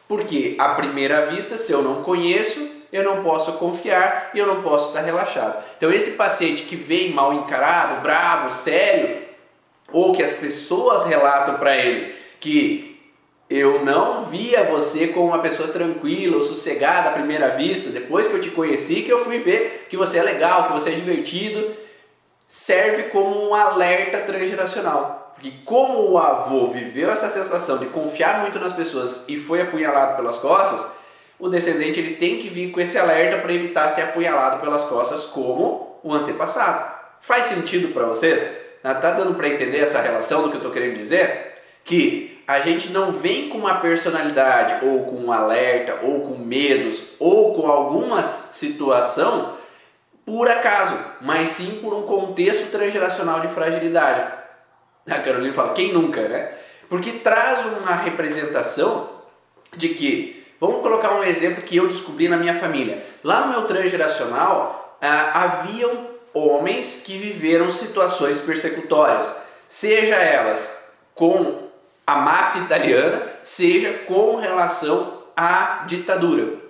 Porque 0.09 0.55
à 0.59 0.75
primeira 0.75 1.27
vista, 1.27 1.55
se 1.55 1.71
eu 1.71 1.81
não 1.81 2.03
conheço, 2.03 2.69
eu 2.91 3.01
não 3.01 3.23
posso 3.23 3.53
confiar 3.53 4.31
e 4.33 4.39
eu 4.39 4.45
não 4.45 4.61
posso 4.61 4.89
estar 4.89 5.01
relaxado. 5.01 5.63
Então, 5.77 5.91
esse 5.91 6.11
paciente 6.11 6.63
que 6.63 6.75
vem 6.75 7.13
mal 7.13 7.33
encarado, 7.33 8.01
bravo, 8.01 8.51
sério, 8.51 9.23
ou 9.91 10.11
que 10.13 10.21
as 10.21 10.31
pessoas 10.31 11.05
relatam 11.05 11.57
para 11.57 11.77
ele 11.77 12.13
que 12.39 12.99
eu 13.49 13.85
não 13.85 14.23
via 14.23 14.65
você 14.65 15.07
como 15.07 15.27
uma 15.27 15.39
pessoa 15.39 15.69
tranquila 15.69 16.37
ou 16.37 16.43
sossegada 16.43 17.09
à 17.09 17.13
primeira 17.13 17.51
vista, 17.51 17.89
depois 17.89 18.27
que 18.27 18.33
eu 18.33 18.41
te 18.41 18.49
conheci, 18.49 19.01
que 19.01 19.11
eu 19.11 19.23
fui 19.23 19.39
ver 19.39 19.87
que 19.89 19.95
você 19.95 20.17
é 20.17 20.23
legal, 20.23 20.67
que 20.67 20.73
você 20.73 20.89
é 20.89 20.95
divertido, 20.95 21.86
serve 22.47 23.03
como 23.03 23.49
um 23.49 23.53
alerta 23.53 24.19
transgeracional. 24.19 25.33
Porque 25.35 25.51
como 25.65 26.09
o 26.09 26.17
avô 26.17 26.67
viveu 26.67 27.11
essa 27.11 27.29
sensação 27.29 27.77
de 27.77 27.87
confiar 27.87 28.41
muito 28.41 28.57
nas 28.57 28.73
pessoas 28.73 29.25
e 29.27 29.37
foi 29.37 29.61
apunhalado 29.61 30.15
pelas 30.15 30.39
costas, 30.39 30.87
o 31.37 31.49
descendente 31.49 31.99
ele 31.99 32.15
tem 32.15 32.39
que 32.39 32.49
vir 32.49 32.71
com 32.71 32.81
esse 32.81 32.97
alerta 32.97 33.37
para 33.37 33.53
evitar 33.53 33.89
ser 33.89 34.01
apunhalado 34.01 34.59
pelas 34.59 34.83
costas 34.85 35.25
como 35.25 35.99
o 36.03 36.11
antepassado. 36.11 36.91
Faz 37.21 37.45
sentido 37.45 37.93
para 37.93 38.05
vocês? 38.05 38.47
Tá, 38.81 38.95
tá 38.95 39.11
dando 39.11 39.35
para 39.35 39.49
entender 39.49 39.79
essa 39.79 40.01
relação 40.01 40.41
do 40.41 40.49
que 40.49 40.55
eu 40.55 40.59
estou 40.59 40.71
querendo 40.71 40.95
dizer? 40.95 41.55
Que 41.83 42.41
a 42.47 42.59
gente 42.61 42.89
não 42.89 43.11
vem 43.11 43.49
com 43.49 43.57
uma 43.57 43.75
personalidade 43.75 44.85
ou 44.85 45.03
com 45.03 45.17
um 45.17 45.31
alerta 45.31 45.99
ou 46.01 46.21
com 46.21 46.37
medos 46.37 47.01
ou 47.19 47.53
com 47.53 47.67
alguma 47.67 48.23
situação 48.23 49.56
por 50.27 50.51
acaso, 50.51 50.95
mas 51.21 51.49
sim 51.49 51.79
por 51.81 51.95
um 51.95 52.03
contexto 52.03 52.69
transgeracional 52.69 53.39
de 53.39 53.47
fragilidade. 53.47 54.31
A 55.09 55.19
Carolina 55.19 55.55
fala, 55.55 55.73
quem 55.73 55.91
nunca, 55.91 56.27
né? 56.27 56.51
Porque 56.87 57.13
traz 57.13 57.65
uma 57.65 57.95
representação 57.95 59.09
de 59.75 59.89
que 59.89 60.37
Vamos 60.59 60.81
colocar 60.81 61.13
um 61.13 61.23
exemplo 61.23 61.61
que 61.61 61.77
eu 61.77 61.87
descobri 61.87 62.27
na 62.27 62.37
minha 62.37 62.55
família. 62.55 63.03
Lá 63.23 63.41
no 63.41 63.51
meu 63.51 63.65
transgeracional, 63.65 64.97
ah, 64.99 65.43
haviam 65.43 66.07
homens 66.33 67.01
que 67.05 67.17
viveram 67.17 67.69
situações 67.69 68.39
persecutórias, 68.39 69.35
seja 69.69 70.15
elas 70.15 70.67
com 71.13 71.67
a 72.05 72.15
máfia 72.15 72.61
italiana, 72.61 73.23
seja 73.43 73.93
com 74.07 74.37
relação 74.37 75.25
à 75.35 75.83
ditadura. 75.85 76.66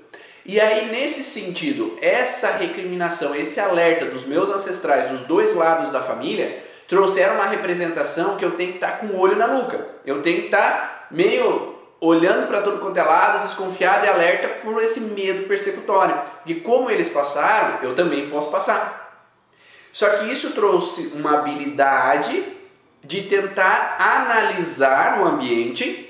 E 0.47 0.61
aí, 0.61 0.89
nesse 0.89 1.25
sentido, 1.25 1.97
essa 2.01 2.51
recriminação, 2.51 3.35
esse 3.35 3.59
alerta 3.59 4.05
dos 4.05 4.23
meus 4.23 4.49
ancestrais 4.49 5.11
dos 5.11 5.19
dois 5.21 5.53
lados 5.53 5.91
da 5.91 6.01
família, 6.01 6.63
trouxeram 6.87 7.35
uma 7.35 7.47
representação 7.47 8.37
que 8.37 8.45
eu 8.45 8.51
tenho 8.51 8.69
que 8.71 8.77
estar 8.77 8.93
com 8.93 9.07
o 9.07 9.19
olho 9.19 9.35
na 9.35 9.45
nuca. 9.45 9.85
Eu 10.05 10.21
tenho 10.21 10.39
que 10.39 10.45
estar 10.45 11.07
meio 11.11 11.75
olhando 11.99 12.47
para 12.47 12.61
todo 12.61 12.79
quanto 12.79 12.97
é 12.97 13.03
lado, 13.03 13.45
desconfiado 13.45 14.05
e 14.05 14.09
alerta 14.09 14.47
por 14.47 14.81
esse 14.81 15.01
medo 15.01 15.49
persecutório. 15.49 16.21
De 16.45 16.55
como 16.55 16.89
eles 16.89 17.09
passaram, 17.09 17.79
eu 17.83 17.93
também 17.93 18.29
posso 18.29 18.49
passar. 18.49 19.25
Só 19.91 20.07
que 20.11 20.31
isso 20.31 20.51
trouxe 20.51 21.11
uma 21.13 21.39
habilidade 21.39 22.41
de 23.03 23.23
tentar 23.23 23.97
analisar 23.99 25.19
o 25.19 25.25
ambiente 25.25 26.07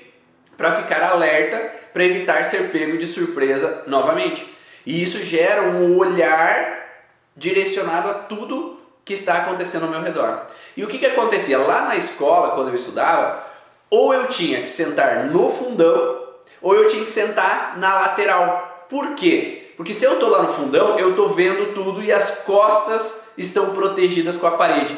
para 0.56 0.74
ficar 0.74 1.01
alerta, 1.01 1.72
para 1.98 2.06
evitar 2.06 2.46
ser 2.46 2.70
pego 2.70 2.96
de 2.96 3.08
surpresa 3.08 3.82
novamente. 3.88 4.46
E 4.86 5.01
isso 5.01 5.18
gera 5.24 5.63
um 5.63 5.98
olhar 5.98 7.08
direcionado 7.36 8.08
a 8.12 8.13
tudo 8.13 8.80
que 9.04 9.13
está 9.13 9.39
acontecendo 9.39 9.86
ao 9.86 9.89
meu 9.89 10.04
redor. 10.04 10.44
E 10.75 10.84
o 10.84 10.88
que, 10.88 11.00
que 11.00 11.08
acontecia? 11.08 11.58
Lá 11.58 11.86
na 11.86 11.96
escola, 11.96 12.51
quando 12.51 12.68
eu 12.68 12.75
estudava, 12.75 13.44
ou 13.89 14.13
eu 14.13 14.27
tinha 14.27 14.62
que 14.62 14.70
sentar 14.70 15.25
no 15.25 15.50
fundão, 15.50 16.24
ou 16.62 16.75
eu 16.75 16.88
tinha 16.88 17.04
que 17.04 17.10
sentar 17.10 17.80
na 17.80 17.96
lateral. 17.96 18.86
Por 18.88 19.16
quê? 19.16 19.72
Porque 19.75 19.96
se 19.96 20.06
eu 20.06 20.13
estou 20.13 20.30
lá 20.30 20.44
no 20.44 20.54
fundão, 20.54 21.00
eu 21.00 21.10
estou 21.10 21.30
vendo 21.30 21.74
tudo 21.74 22.04
e 22.04 22.13
as 22.13 22.44
costas 22.44 23.22
estão 23.36 23.74
protegidas 23.74 24.38
com 24.38 24.46
a 24.46 24.51
parede. 24.51 24.96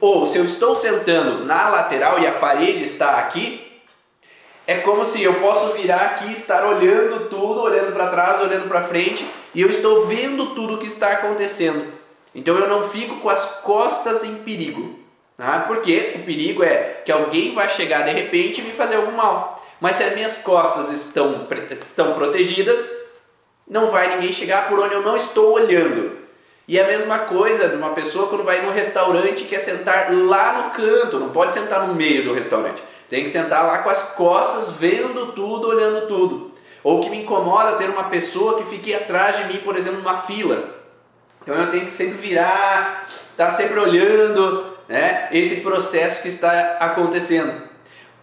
Ou 0.00 0.26
se 0.26 0.38
eu 0.38 0.46
estou 0.46 0.74
sentando 0.74 1.44
na 1.44 1.68
lateral 1.68 2.18
e 2.18 2.26
a 2.26 2.32
parede 2.32 2.84
está 2.84 3.18
aqui, 3.18 3.65
é 4.66 4.78
como 4.78 5.04
se 5.04 5.22
eu 5.22 5.34
posso 5.34 5.72
virar 5.74 6.00
aqui, 6.00 6.32
estar 6.32 6.66
olhando 6.66 7.28
tudo, 7.28 7.62
olhando 7.62 7.92
para 7.92 8.08
trás, 8.08 8.40
olhando 8.40 8.68
para 8.68 8.82
frente, 8.82 9.26
e 9.54 9.60
eu 9.60 9.70
estou 9.70 10.06
vendo 10.06 10.54
tudo 10.54 10.74
o 10.74 10.78
que 10.78 10.86
está 10.86 11.12
acontecendo. 11.12 11.92
Então 12.34 12.58
eu 12.58 12.68
não 12.68 12.88
fico 12.88 13.16
com 13.20 13.30
as 13.30 13.44
costas 13.62 14.24
em 14.24 14.36
perigo. 14.36 14.98
Tá? 15.36 15.64
Porque 15.66 16.14
o 16.16 16.24
perigo 16.24 16.64
é 16.64 17.02
que 17.04 17.12
alguém 17.12 17.54
vai 17.54 17.68
chegar 17.68 18.02
de 18.02 18.10
repente 18.10 18.60
e 18.60 18.64
me 18.64 18.72
fazer 18.72 18.96
algum 18.96 19.12
mal. 19.12 19.62
Mas 19.80 19.96
se 19.96 20.02
as 20.02 20.14
minhas 20.14 20.34
costas 20.38 20.90
estão, 20.90 21.46
estão 21.70 22.14
protegidas, 22.14 22.88
não 23.68 23.86
vai 23.88 24.14
ninguém 24.14 24.32
chegar 24.32 24.68
por 24.68 24.78
onde 24.80 24.94
eu 24.94 25.02
não 25.02 25.16
estou 25.16 25.52
olhando. 25.52 26.16
E 26.66 26.80
a 26.80 26.86
mesma 26.86 27.20
coisa 27.20 27.68
de 27.68 27.76
uma 27.76 27.90
pessoa 27.90 28.28
quando 28.28 28.42
vai 28.42 28.62
num 28.62 28.72
restaurante 28.72 29.44
e 29.44 29.46
quer 29.46 29.60
sentar 29.60 30.12
lá 30.12 30.52
no 30.52 30.70
canto, 30.70 31.20
não 31.20 31.28
pode 31.28 31.54
sentar 31.54 31.86
no 31.86 31.94
meio 31.94 32.24
do 32.24 32.32
restaurante. 32.32 32.82
Tem 33.08 33.22
que 33.22 33.30
sentar 33.30 33.64
lá 33.64 33.78
com 33.78 33.90
as 33.90 34.02
costas, 34.12 34.72
vendo 34.72 35.32
tudo, 35.32 35.68
olhando 35.68 36.06
tudo. 36.06 36.52
Ou 36.82 37.00
que 37.00 37.10
me 37.10 37.22
incomoda 37.22 37.76
ter 37.76 37.88
uma 37.88 38.04
pessoa 38.04 38.58
que 38.58 38.64
fique 38.64 38.94
atrás 38.94 39.36
de 39.36 39.44
mim, 39.44 39.58
por 39.58 39.76
exemplo, 39.76 39.98
numa 39.98 40.18
fila. 40.18 40.76
Então 41.42 41.54
eu 41.54 41.70
tenho 41.70 41.86
que 41.86 41.92
sempre 41.92 42.16
virar, 42.16 43.08
estar 43.30 43.46
tá 43.46 43.50
sempre 43.52 43.78
olhando, 43.78 44.76
né, 44.88 45.28
esse 45.30 45.60
processo 45.60 46.22
que 46.22 46.28
está 46.28 46.78
acontecendo. 46.80 47.62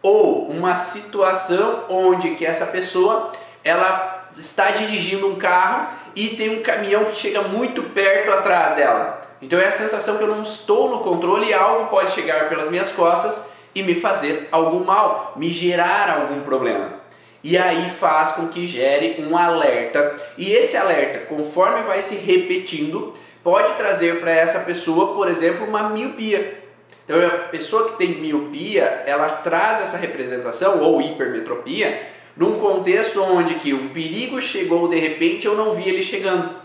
Ou 0.02 0.50
uma 0.50 0.76
situação 0.76 1.86
onde 1.88 2.32
que 2.32 2.46
essa 2.46 2.66
pessoa 2.66 3.32
ela 3.64 4.30
está 4.38 4.72
dirigindo 4.72 5.28
um 5.28 5.36
carro 5.36 5.88
e 6.16 6.30
tem 6.30 6.50
um 6.50 6.62
caminhão 6.62 7.06
que 7.06 7.16
chega 7.16 7.42
muito 7.42 7.84
perto 7.84 8.32
atrás 8.32 8.76
dela. 8.76 9.22
Então 9.42 9.60
é 9.60 9.68
a 9.68 9.72
sensação 9.72 10.18
que 10.18 10.24
eu 10.24 10.28
não 10.28 10.42
estou 10.42 10.90
no 10.90 11.00
controle 11.00 11.48
e 11.48 11.54
algo 11.54 11.88
pode 11.88 12.12
chegar 12.12 12.50
pelas 12.50 12.70
minhas 12.70 12.92
costas 12.92 13.53
e 13.76 13.82
me 13.82 13.96
fazer 13.96 14.48
algum 14.52 14.84
mal, 14.84 15.34
me 15.36 15.50
gerar 15.50 16.10
algum 16.10 16.42
problema. 16.42 17.02
E 17.44 17.58
aí 17.58 17.90
faz 17.90 18.32
com 18.32 18.48
que 18.48 18.66
gere 18.66 19.22
um 19.22 19.38
alerta. 19.38 20.16
E 20.38 20.54
esse 20.54 20.78
alerta, 20.78 21.26
conforme 21.26 21.84
vai 21.84 22.02
se 22.02 22.16
repetindo, 22.16 23.14
pode 23.44 23.74
trazer 23.74 24.22
para 24.22 24.32
essa 24.32 24.60
pessoa, 24.60 25.14
por 25.14 25.28
exemplo, 25.28 25.68
uma 25.68 25.90
miopia. 25.90 26.64
Então, 27.04 27.20
a 27.26 27.30
pessoa 27.50 27.86
que 27.86 27.98
tem 27.98 28.22
miopia, 28.22 29.04
ela 29.06 29.28
traz 29.28 29.82
essa 29.84 29.98
representação 29.98 30.82
ou 30.82 31.02
hipermetropia 31.02 32.02
num 32.36 32.60
contexto 32.60 33.22
onde 33.22 33.56
que 33.56 33.74
o 33.74 33.90
perigo 33.90 34.42
chegou 34.42 34.88
de 34.88 34.98
repente 34.98 35.46
eu 35.46 35.56
não 35.56 35.74
vi 35.74 35.88
ele 35.88 36.02
chegando. 36.02 36.56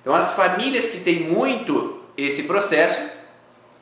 Então, 0.00 0.12
as 0.12 0.32
famílias 0.32 0.90
que 0.90 0.98
têm 0.98 1.20
muito 1.20 2.00
esse 2.16 2.42
processo 2.42 3.00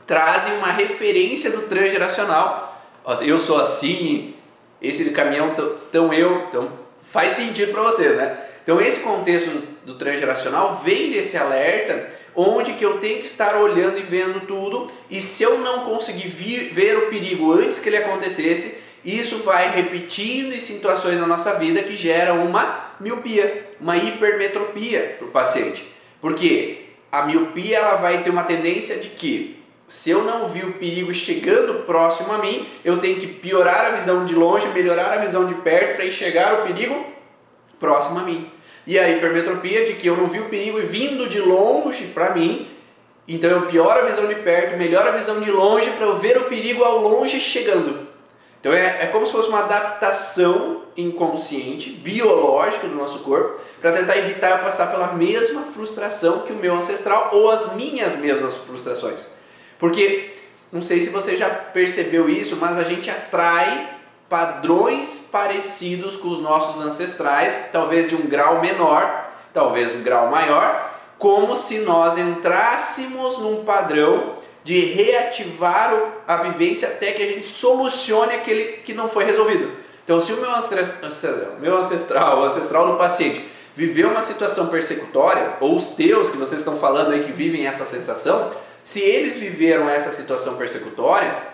trazem 0.07 0.57
uma 0.57 0.73
referência 0.73 1.51
do 1.51 1.63
transgeracional. 1.63 2.83
Eu 3.21 3.41
sou 3.41 3.61
assim, 3.61 4.35
esse 4.81 5.11
caminhão 5.11 5.55
tão 5.91 6.13
eu, 6.13 6.47
então 6.49 6.71
faz 7.03 7.33
sentido 7.33 7.73
para 7.73 7.83
vocês, 7.83 8.17
né? 8.17 8.39
Então 8.63 8.81
esse 8.81 9.01
contexto 9.01 9.51
do 9.85 9.95
transgeracional 9.95 10.81
vem 10.85 11.11
desse 11.11 11.37
alerta 11.37 12.09
onde 12.35 12.73
que 12.73 12.85
eu 12.85 12.99
tenho 12.99 13.19
que 13.19 13.27
estar 13.27 13.57
olhando 13.57 13.99
e 13.99 14.03
vendo 14.03 14.47
tudo 14.47 14.87
e 15.11 15.21
se 15.21 15.43
eu 15.43 15.59
não 15.59 15.81
conseguir 15.81 16.29
ver 16.29 16.97
o 16.97 17.09
perigo 17.09 17.53
antes 17.53 17.79
que 17.79 17.89
ele 17.89 17.99
acontecesse, 17.99 18.79
isso 19.05 19.39
vai 19.39 19.71
repetindo 19.75 20.55
em 20.55 20.61
situações 20.61 21.19
na 21.19 21.27
nossa 21.27 21.55
vida 21.55 21.83
que 21.83 21.97
geram 21.97 22.47
uma 22.47 22.93
miopia, 23.01 23.71
uma 23.81 23.97
hipermetropia 23.97 25.17
para 25.19 25.27
o 25.27 25.31
paciente. 25.31 25.85
Porque 26.21 26.85
a 27.11 27.23
miopia 27.27 27.79
ela 27.79 27.97
vai 27.97 28.23
ter 28.23 28.31
uma 28.31 28.45
tendência 28.45 28.97
de 28.97 29.09
que 29.09 29.62
se 29.93 30.09
eu 30.09 30.25
não 30.25 30.49
vi 30.49 30.65
o 30.65 30.73
perigo 30.73 31.13
chegando 31.13 31.85
próximo 31.85 32.33
a 32.33 32.39
mim, 32.39 32.67
eu 32.83 32.97
tenho 32.97 33.21
que 33.21 33.27
piorar 33.27 33.85
a 33.85 33.91
visão 33.91 34.25
de 34.25 34.35
longe, 34.35 34.67
melhorar 34.69 35.13
a 35.13 35.19
visão 35.19 35.45
de 35.45 35.53
perto 35.57 35.97
para 35.97 36.07
enxergar 36.07 36.55
o 36.55 36.63
perigo 36.63 37.05
próximo 37.79 38.19
a 38.19 38.23
mim. 38.23 38.51
E 38.87 38.99
a 38.99 39.11
hipermetropia 39.11 39.85
de 39.85 39.93
que 39.93 40.07
eu 40.07 40.17
não 40.17 40.29
vi 40.29 40.41
o 40.41 40.49
perigo 40.49 40.81
vindo 40.81 41.29
de 41.29 41.39
longe 41.39 42.07
para 42.07 42.31
mim, 42.31 42.71
então 43.29 43.51
eu 43.51 43.67
pioro 43.67 44.01
a 44.01 44.07
visão 44.07 44.27
de 44.27 44.37
perto, 44.37 44.79
melhoro 44.79 45.11
a 45.11 45.13
visão 45.13 45.39
de 45.41 45.51
longe 45.51 45.91
para 45.91 46.07
eu 46.07 46.17
ver 46.17 46.39
o 46.39 46.45
perigo 46.45 46.83
ao 46.83 46.97
longe 47.03 47.39
chegando. 47.39 48.09
Então 48.61 48.73
é, 48.73 49.03
é 49.03 49.07
como 49.09 49.27
se 49.27 49.33
fosse 49.33 49.51
uma 49.51 49.59
adaptação 49.59 50.85
inconsciente, 50.97 51.91
biológica 51.91 52.89
do 52.89 52.95
nosso 52.95 53.19
corpo, 53.19 53.61
para 53.79 53.93
tentar 53.93 54.17
evitar 54.17 54.53
eu 54.53 54.65
passar 54.65 54.91
pela 54.91 55.13
mesma 55.13 55.65
frustração 55.65 56.41
que 56.41 56.53
o 56.55 56.57
meu 56.57 56.75
ancestral 56.75 57.29
ou 57.35 57.51
as 57.51 57.75
minhas 57.75 58.17
mesmas 58.17 58.57
frustrações. 58.57 59.42
Porque 59.83 60.37
não 60.71 60.81
sei 60.81 61.01
se 61.01 61.11
você 61.11 61.35
já 61.35 61.51
percebeu 61.51 62.29
isso, 62.29 62.57
mas 62.57 62.79
a 62.79 62.85
gente 62.85 63.11
atrai 63.11 63.91
padrões 64.29 65.27
parecidos 65.33 66.17
com 66.17 66.29
os 66.29 66.41
nossos 66.41 66.81
ancestrais, 66.81 67.59
talvez 67.73 68.09
de 68.09 68.15
um 68.15 68.29
grau 68.29 68.61
menor, 68.61 69.29
talvez 69.53 69.93
um 69.93 70.05
grau 70.05 70.31
maior, 70.31 70.89
como 71.19 71.57
se 71.57 71.81
nós 71.81 72.17
entrássemos 72.17 73.39
num 73.39 73.65
padrão 73.65 74.37
de 74.63 74.79
reativar 74.79 75.93
a 76.29 76.37
vivência 76.37 76.87
até 76.87 77.11
que 77.11 77.23
a 77.25 77.27
gente 77.27 77.47
solucione 77.49 78.35
aquele 78.35 78.83
que 78.85 78.95
não 78.95 79.09
foi 79.09 79.25
resolvido. 79.25 79.73
Então, 80.05 80.21
se 80.21 80.33
o 80.33 80.37
meu 80.37 80.55
ancestral, 80.55 81.57
meu 81.59 81.77
ancestral, 81.77 82.39
o 82.39 82.45
ancestral 82.45 82.87
do 82.87 82.97
paciente, 82.97 83.45
viveu 83.75 84.11
uma 84.11 84.23
situação 84.23 84.69
persecutória, 84.69 85.55
ou 85.61 85.75
os 85.75 85.89
teus 85.89 86.31
que 86.31 86.37
vocês 86.37 86.61
estão 86.61 86.77
falando 86.77 87.11
aí 87.11 87.25
que 87.25 87.33
vivem 87.33 87.67
essa 87.67 87.85
sensação, 87.85 88.51
se 88.83 89.01
eles 89.01 89.37
viveram 89.37 89.89
essa 89.89 90.11
situação 90.11 90.57
persecutória, 90.57 91.53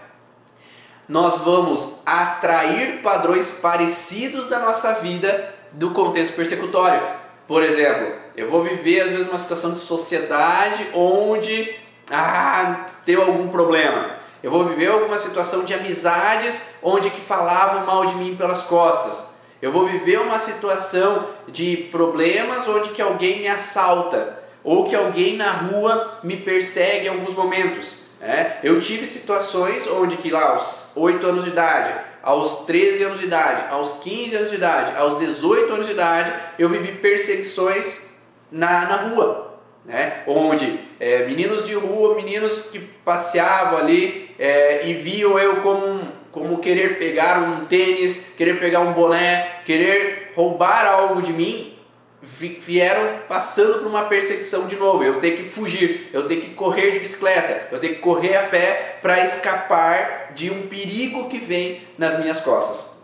nós 1.08 1.38
vamos 1.38 1.94
atrair 2.04 3.00
padrões 3.02 3.50
parecidos 3.50 4.46
da 4.46 4.58
nossa 4.58 4.94
vida 4.94 5.54
do 5.72 5.90
contexto 5.90 6.34
persecutório. 6.34 7.00
Por 7.46 7.62
exemplo, 7.62 8.14
eu 8.36 8.48
vou 8.50 8.62
viver 8.62 9.00
às 9.00 9.10
vezes 9.10 9.26
uma 9.26 9.38
situação 9.38 9.72
de 9.72 9.78
sociedade 9.78 10.88
onde 10.94 11.74
ah, 12.10 12.86
teve 13.04 13.20
algum 13.20 13.48
problema. 13.48 14.16
Eu 14.42 14.50
vou 14.50 14.64
viver 14.64 14.88
alguma 14.88 15.18
situação 15.18 15.64
de 15.64 15.74
amizades 15.74 16.62
onde 16.82 17.10
que 17.10 17.20
falavam 17.20 17.84
mal 17.84 18.06
de 18.06 18.14
mim 18.14 18.36
pelas 18.36 18.62
costas. 18.62 19.28
Eu 19.60 19.72
vou 19.72 19.86
viver 19.86 20.20
uma 20.20 20.38
situação 20.38 21.26
de 21.48 21.88
problemas 21.90 22.68
onde 22.68 22.90
que 22.90 23.02
alguém 23.02 23.40
me 23.40 23.48
assalta 23.48 24.37
ou 24.62 24.84
que 24.84 24.94
alguém 24.94 25.36
na 25.36 25.50
rua 25.52 26.20
me 26.22 26.36
persegue 26.36 27.06
em 27.06 27.08
alguns 27.08 27.34
momentos. 27.34 28.08
É? 28.20 28.58
Eu 28.64 28.80
tive 28.80 29.06
situações 29.06 29.86
onde 29.86 30.16
que 30.16 30.30
lá 30.30 30.50
aos 30.50 30.90
8 30.96 31.24
anos 31.24 31.44
de 31.44 31.50
idade, 31.50 31.94
aos 32.20 32.66
13 32.66 33.04
anos 33.04 33.20
de 33.20 33.26
idade, 33.26 33.72
aos 33.72 33.92
15 33.92 34.36
anos 34.36 34.50
de 34.50 34.56
idade, 34.56 34.96
aos 34.96 35.18
18 35.20 35.72
anos 35.72 35.86
de 35.86 35.92
idade, 35.92 36.32
eu 36.58 36.68
vivi 36.68 36.92
perseguições 36.92 38.08
na, 38.50 38.86
na 38.86 38.96
rua, 38.96 39.60
né? 39.84 40.24
onde 40.26 40.80
é, 40.98 41.26
meninos 41.26 41.64
de 41.64 41.74
rua, 41.74 42.16
meninos 42.16 42.62
que 42.62 42.80
passeavam 42.80 43.78
ali 43.78 44.34
é, 44.36 44.88
e 44.88 44.94
viam 44.94 45.38
eu 45.38 45.62
como, 45.62 46.00
como 46.32 46.58
querer 46.58 46.98
pegar 46.98 47.38
um 47.38 47.66
tênis, 47.66 48.20
querer 48.36 48.58
pegar 48.58 48.80
um 48.80 48.94
boné, 48.94 49.60
querer 49.64 50.32
roubar 50.34 50.86
algo 50.86 51.22
de 51.22 51.32
mim, 51.32 51.77
vieram 52.20 53.20
passando 53.28 53.78
por 53.78 53.86
uma 53.86 54.04
perseguição 54.06 54.66
de 54.66 54.76
novo. 54.76 55.04
Eu 55.04 55.20
tenho 55.20 55.36
que 55.36 55.44
fugir, 55.44 56.10
eu 56.12 56.26
tenho 56.26 56.40
que 56.40 56.54
correr 56.54 56.90
de 56.90 56.98
bicicleta, 56.98 57.68
eu 57.70 57.78
tenho 57.78 57.94
que 57.94 58.00
correr 58.00 58.36
a 58.36 58.48
pé 58.48 58.98
para 59.00 59.22
escapar 59.22 60.32
de 60.34 60.50
um 60.50 60.66
perigo 60.66 61.28
que 61.28 61.38
vem 61.38 61.82
nas 61.96 62.18
minhas 62.18 62.40
costas. 62.40 62.98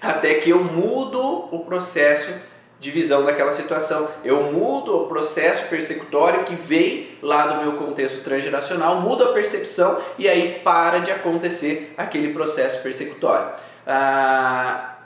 Até 0.00 0.34
que 0.34 0.50
eu 0.50 0.62
mudo 0.62 1.48
o 1.54 1.64
processo 1.64 2.32
de 2.80 2.90
visão 2.90 3.24
daquela 3.24 3.52
situação. 3.52 4.08
Eu 4.24 4.44
mudo 4.44 5.02
o 5.02 5.06
processo 5.06 5.68
persecutório 5.68 6.44
que 6.44 6.54
vem 6.54 7.10
lá 7.20 7.46
do 7.46 7.62
meu 7.62 7.76
contexto 7.76 8.24
transgeracional, 8.24 9.00
mudo 9.02 9.24
a 9.24 9.32
percepção 9.32 10.00
e 10.18 10.26
aí 10.26 10.60
para 10.64 11.00
de 11.00 11.10
acontecer 11.10 11.92
aquele 11.98 12.32
processo 12.32 12.82
persecutório. 12.82 13.52
Ah, 13.86 14.96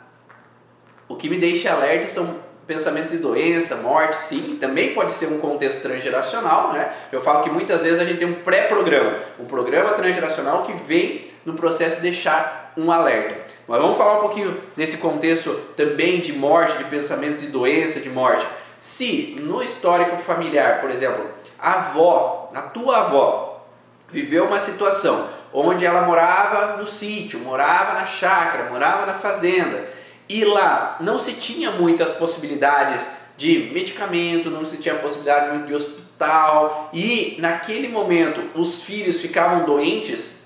o 1.09 1.17
que 1.17 1.29
me 1.29 1.37
deixa 1.37 1.73
alerta 1.73 2.07
são 2.07 2.39
pensamentos 2.67 3.11
de 3.11 3.19
doença, 3.19 3.77
morte, 3.77 4.17
sim, 4.17 4.57
também 4.61 4.95
pode 4.95 5.13
ser 5.13 5.27
um 5.27 5.39
contexto 5.39 5.83
transgeracional, 5.83 6.73
né? 6.73 6.93
Eu 7.13 7.21
falo 7.21 7.43
que 7.43 7.51
muitas 7.51 7.83
vezes 7.83 8.01
a 8.01 8.05
gente 8.05 8.19
tem 8.19 8.29
um 8.29 8.43
pré-programa, 8.43 9.19
um 9.39 9.45
programa 9.45 9.93
transgeracional 9.93 10.63
que 10.63 10.73
vem 10.73 11.29
no 11.45 11.55
processo 11.55 11.97
de 11.97 12.03
deixar 12.03 12.73
um 12.77 12.91
alerta. 12.91 13.53
Mas 13.69 13.81
vamos 13.81 13.97
falar 13.97 14.19
um 14.19 14.21
pouquinho 14.21 14.61
nesse 14.77 14.97
contexto 14.97 15.55
também 15.77 16.21
de 16.21 16.33
morte, 16.33 16.79
de 16.79 16.85
pensamentos 16.85 17.41
de 17.41 17.49
doença, 17.49 18.01
de 18.01 18.09
morte. 18.09 18.47
Se 18.81 19.37
no 19.41 19.63
histórico 19.63 20.17
familiar, 20.17 20.81
por 20.81 20.91
exemplo, 20.91 21.27
a 21.59 21.75
avó, 21.75 22.51
a 22.55 22.63
tua 22.63 22.99
avó, 22.99 23.67
viveu 24.11 24.45
uma 24.45 24.61
situação 24.61 25.29
onde 25.53 25.87
ela 25.87 26.03
morava 26.03 26.77
no 26.77 26.85
sítio, 26.85 27.39
morava 27.39 27.95
na 27.95 28.05
chácara, 28.05 28.71
morava 28.71 29.07
na 29.07 29.15
fazenda, 29.15 29.85
e 30.29 30.45
lá 30.45 30.97
não 31.01 31.19
se 31.19 31.35
tinha 31.35 31.71
muitas 31.71 32.13
possibilidades 32.13 33.11
de 33.37 33.71
medicamento, 33.73 34.51
não 34.51 34.65
se 34.65 34.77
tinha 34.77 34.95
possibilidade 34.95 35.67
de 35.67 35.75
hospital, 35.75 36.91
e 36.93 37.37
naquele 37.39 37.89
momento 37.89 38.41
os 38.55 38.83
filhos 38.83 39.21
ficavam 39.21 39.65
doentes 39.65 40.43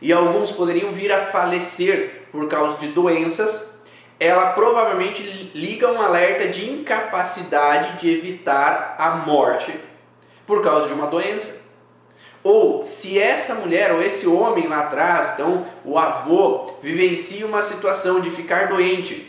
e 0.00 0.12
alguns 0.12 0.50
poderiam 0.50 0.92
vir 0.92 1.12
a 1.12 1.26
falecer 1.26 2.28
por 2.30 2.48
causa 2.48 2.78
de 2.78 2.88
doenças, 2.88 3.70
ela 4.18 4.52
provavelmente 4.52 5.22
liga 5.54 5.90
um 5.92 6.00
alerta 6.00 6.48
de 6.48 6.70
incapacidade 6.70 8.00
de 8.00 8.10
evitar 8.10 8.96
a 8.98 9.16
morte 9.16 9.78
por 10.46 10.62
causa 10.62 10.88
de 10.88 10.94
uma 10.94 11.06
doença. 11.06 11.65
Ou 12.46 12.86
se 12.86 13.18
essa 13.18 13.56
mulher 13.56 13.92
ou 13.92 14.00
esse 14.00 14.24
homem 14.24 14.68
lá 14.68 14.82
atrás, 14.82 15.32
então 15.34 15.66
o 15.84 15.98
avô, 15.98 16.74
vivencia 16.80 17.44
uma 17.44 17.60
situação 17.60 18.20
de 18.20 18.30
ficar 18.30 18.68
doente 18.68 19.28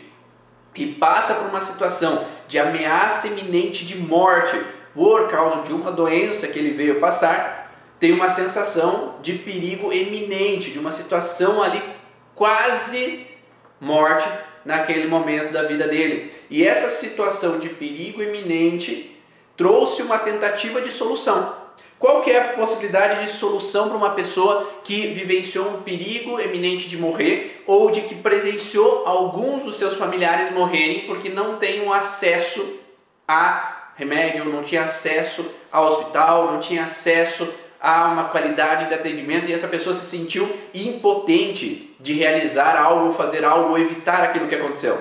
e 0.72 0.86
passa 0.86 1.34
por 1.34 1.48
uma 1.48 1.60
situação 1.60 2.24
de 2.46 2.60
ameaça 2.60 3.26
iminente 3.26 3.84
de 3.84 3.96
morte 3.96 4.56
por 4.94 5.28
causa 5.28 5.62
de 5.62 5.72
uma 5.72 5.90
doença 5.90 6.46
que 6.46 6.60
ele 6.60 6.70
veio 6.70 7.00
passar, 7.00 7.74
tem 7.98 8.12
uma 8.12 8.28
sensação 8.28 9.16
de 9.20 9.32
perigo 9.32 9.92
eminente, 9.92 10.70
de 10.70 10.78
uma 10.78 10.92
situação 10.92 11.60
ali 11.60 11.82
quase 12.36 13.26
morte 13.80 14.28
naquele 14.64 15.08
momento 15.08 15.50
da 15.52 15.64
vida 15.64 15.88
dele. 15.88 16.30
E 16.48 16.64
essa 16.64 16.88
situação 16.88 17.58
de 17.58 17.68
perigo 17.68 18.22
iminente 18.22 19.20
trouxe 19.56 20.02
uma 20.02 20.20
tentativa 20.20 20.80
de 20.80 20.92
solução. 20.92 21.57
Qual 21.98 22.22
que 22.22 22.30
é 22.30 22.38
a 22.38 22.52
possibilidade 22.52 23.20
de 23.20 23.28
solução 23.28 23.88
para 23.88 23.96
uma 23.96 24.10
pessoa 24.10 24.68
que 24.84 25.08
vivenciou 25.08 25.68
um 25.68 25.82
perigo 25.82 26.38
eminente 26.38 26.88
de 26.88 26.96
morrer 26.96 27.64
ou 27.66 27.90
de 27.90 28.02
que 28.02 28.14
presenciou 28.14 29.02
alguns 29.04 29.64
dos 29.64 29.76
seus 29.76 29.94
familiares 29.94 30.52
morrerem 30.52 31.06
porque 31.06 31.28
não 31.28 31.56
tem 31.56 31.82
um 31.82 31.92
acesso 31.92 32.64
a 33.26 33.92
remédio, 33.96 34.44
não 34.44 34.62
tinha 34.62 34.84
acesso 34.84 35.44
ao 35.72 35.86
hospital, 35.86 36.52
não 36.52 36.60
tinha 36.60 36.84
acesso 36.84 37.52
a 37.80 38.06
uma 38.06 38.24
qualidade 38.24 38.86
de 38.86 38.94
atendimento 38.94 39.48
e 39.48 39.52
essa 39.52 39.66
pessoa 39.66 39.94
se 39.94 40.06
sentiu 40.06 40.48
impotente 40.72 41.96
de 41.98 42.12
realizar 42.12 42.76
algo, 42.76 43.12
fazer 43.12 43.44
algo 43.44 43.76
evitar 43.76 44.22
aquilo 44.22 44.46
que 44.46 44.54
aconteceu. 44.54 44.96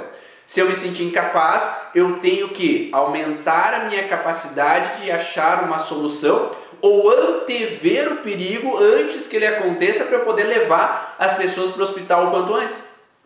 Se 0.47 0.61
eu 0.61 0.69
me 0.69 0.75
sentir 0.75 1.03
incapaz, 1.03 1.69
eu 1.93 2.19
tenho 2.19 2.49
que 2.49 2.89
aumentar 2.93 3.73
a 3.73 3.79
minha 3.85 4.07
capacidade 4.07 5.03
de 5.03 5.11
achar 5.11 5.63
uma 5.63 5.77
solução 5.77 6.51
ou 6.81 7.11
antever 7.11 8.11
o 8.13 8.17
perigo 8.17 8.77
antes 8.77 9.27
que 9.27 9.35
ele 9.35 9.47
aconteça 9.47 10.05
para 10.05 10.19
poder 10.19 10.43
levar 10.43 11.15
as 11.17 11.33
pessoas 11.33 11.71
para 11.71 11.81
o 11.81 11.83
hospital 11.83 12.27
o 12.27 12.31
quanto 12.31 12.53
antes. 12.53 12.79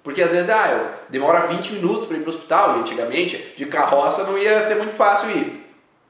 Porque 0.04 0.22
às 0.22 0.32
vezes, 0.32 0.50
ah, 0.50 0.70
eu 0.72 0.88
demora 1.10 1.48
20 1.48 1.74
minutos 1.74 2.08
para 2.08 2.18
ir 2.18 2.22
para 2.22 2.32
o 2.32 2.34
hospital, 2.34 2.78
e 2.78 2.80
antigamente 2.80 3.54
de 3.56 3.66
carroça 3.66 4.24
não 4.24 4.38
ia 4.38 4.60
ser 4.62 4.76
muito 4.76 4.96
fácil 4.96 5.30
ir. 5.30 5.64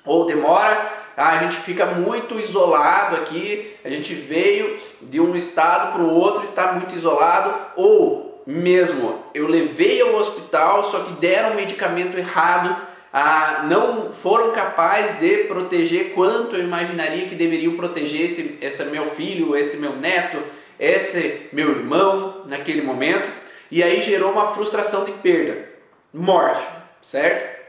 Ou 0.05 0.25
demora, 0.25 0.91
ah, 1.17 1.29
a 1.29 1.37
gente 1.39 1.57
fica 1.57 1.85
muito 1.85 2.39
isolado 2.39 3.17
aqui, 3.17 3.75
a 3.83 3.89
gente 3.89 4.13
veio 4.13 4.77
de 5.01 5.19
um 5.19 5.35
estado 5.35 5.93
para 5.93 6.01
o 6.01 6.13
outro, 6.13 6.43
está 6.43 6.71
muito 6.71 6.95
isolado, 6.95 7.53
ou 7.75 8.41
mesmo 8.45 9.23
eu 9.33 9.47
levei 9.47 10.01
ao 10.01 10.15
hospital, 10.15 10.83
só 10.83 11.01
que 11.01 11.13
deram 11.13 11.51
um 11.51 11.55
medicamento 11.55 12.17
errado, 12.17 12.75
ah, 13.13 13.65
não 13.67 14.13
foram 14.13 14.51
capazes 14.51 15.19
de 15.19 15.43
proteger 15.45 16.11
quanto 16.13 16.55
eu 16.55 16.63
imaginaria 16.63 17.27
que 17.27 17.35
deveriam 17.35 17.75
proteger 17.75 18.21
esse, 18.21 18.57
esse 18.61 18.83
meu 18.85 19.05
filho, 19.05 19.55
esse 19.55 19.77
meu 19.77 19.95
neto, 19.97 20.41
esse 20.79 21.47
meu 21.51 21.71
irmão 21.71 22.45
naquele 22.47 22.81
momento. 22.81 23.29
e 23.69 23.83
aí 23.83 24.01
gerou 24.01 24.31
uma 24.31 24.53
frustração 24.53 25.05
de 25.05 25.11
perda, 25.13 25.69
morte, 26.13 26.65
certo? 27.01 27.61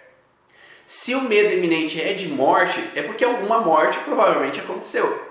Se 0.86 1.14
o 1.14 1.22
medo 1.22 1.54
iminente 1.54 2.00
é 2.00 2.12
de 2.12 2.28
morte, 2.28 2.82
é 2.94 3.02
porque 3.02 3.24
alguma 3.24 3.60
morte 3.60 3.98
provavelmente 4.00 4.60
aconteceu. 4.60 5.30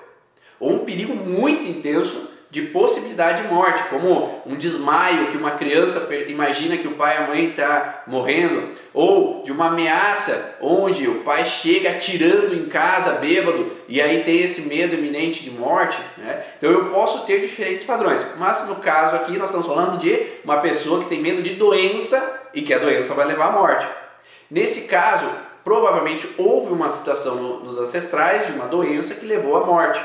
Ou 0.59 0.73
um 0.73 0.85
perigo 0.85 1.15
muito 1.15 1.63
intenso 1.63 2.30
de 2.51 2.63
possibilidade 2.63 3.41
de 3.41 3.47
morte, 3.47 3.81
como 3.85 4.41
um 4.45 4.55
desmaio 4.55 5.27
que 5.27 5.37
uma 5.37 5.51
criança 5.51 6.05
imagina 6.27 6.75
que 6.75 6.87
o 6.87 6.95
pai 6.95 7.15
e 7.15 7.17
a 7.17 7.27
mãe 7.27 7.45
está 7.45 8.03
morrendo, 8.05 8.71
ou 8.93 9.41
de 9.41 9.53
uma 9.53 9.67
ameaça 9.67 10.57
onde 10.59 11.07
o 11.07 11.21
pai 11.23 11.45
chega 11.45 11.91
atirando 11.91 12.53
em 12.53 12.65
casa 12.65 13.13
bêbado 13.13 13.71
e 13.87 14.01
aí 14.01 14.21
tem 14.23 14.41
esse 14.41 14.61
medo 14.63 14.95
iminente 14.95 15.41
de 15.41 15.49
morte. 15.49 15.97
Né? 16.17 16.43
Então 16.57 16.69
eu 16.69 16.89
posso 16.89 17.25
ter 17.25 17.39
diferentes 17.39 17.85
padrões, 17.85 18.25
mas 18.37 18.67
no 18.67 18.75
caso 18.75 19.15
aqui 19.15 19.37
nós 19.37 19.45
estamos 19.45 19.65
falando 19.65 19.97
de 19.97 20.21
uma 20.43 20.57
pessoa 20.57 20.99
que 20.99 21.07
tem 21.07 21.21
medo 21.21 21.41
de 21.41 21.55
doença 21.55 22.41
e 22.53 22.61
que 22.61 22.73
a 22.73 22.79
doença 22.79 23.13
vai 23.13 23.25
levar 23.25 23.47
à 23.47 23.51
morte. 23.53 23.87
Nesse 24.49 24.81
caso, 24.81 25.25
provavelmente 25.63 26.27
houve 26.37 26.73
uma 26.73 26.89
situação 26.89 27.35
no, 27.35 27.59
nos 27.63 27.77
ancestrais 27.77 28.45
de 28.45 28.51
uma 28.51 28.65
doença 28.65 29.15
que 29.15 29.25
levou 29.25 29.55
à 29.55 29.65
morte. 29.65 30.03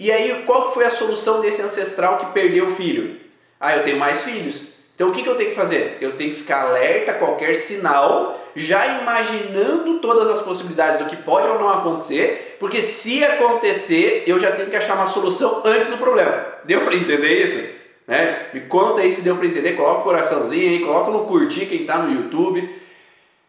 E 0.00 0.10
aí, 0.10 0.44
qual 0.46 0.72
foi 0.72 0.86
a 0.86 0.90
solução 0.90 1.42
desse 1.42 1.60
ancestral 1.60 2.16
que 2.16 2.32
perdeu 2.32 2.68
o 2.68 2.74
filho? 2.74 3.20
Ah, 3.60 3.76
eu 3.76 3.82
tenho 3.82 3.98
mais 3.98 4.22
filhos. 4.22 4.62
Então 4.94 5.10
o 5.10 5.12
que, 5.12 5.22
que 5.22 5.28
eu 5.28 5.34
tenho 5.34 5.50
que 5.50 5.54
fazer? 5.54 5.98
Eu 6.00 6.16
tenho 6.16 6.30
que 6.30 6.38
ficar 6.38 6.62
alerta 6.62 7.10
a 7.10 7.14
qualquer 7.16 7.54
sinal, 7.54 8.40
já 8.56 8.98
imaginando 8.98 9.98
todas 9.98 10.26
as 10.30 10.40
possibilidades 10.40 11.00
do 11.00 11.04
que 11.04 11.16
pode 11.16 11.46
ou 11.48 11.58
não 11.58 11.68
acontecer, 11.68 12.56
porque 12.58 12.80
se 12.80 13.22
acontecer, 13.22 14.24
eu 14.26 14.38
já 14.38 14.50
tenho 14.52 14.70
que 14.70 14.76
achar 14.76 14.94
uma 14.94 15.06
solução 15.06 15.60
antes 15.66 15.90
do 15.90 15.98
problema. 15.98 16.46
Deu 16.64 16.80
para 16.82 16.94
entender 16.94 17.42
isso? 17.44 17.62
Né? 18.06 18.46
Me 18.54 18.60
conta 18.62 19.02
aí 19.02 19.12
se 19.12 19.20
deu 19.20 19.36
para 19.36 19.44
entender, 19.44 19.72
coloca 19.72 20.00
o 20.00 20.04
coraçãozinho 20.04 20.66
aí, 20.66 20.80
coloca 20.80 21.10
no 21.10 21.26
curtir 21.26 21.66
quem 21.66 21.82
está 21.82 21.98
no 21.98 22.10
YouTube. 22.10 22.74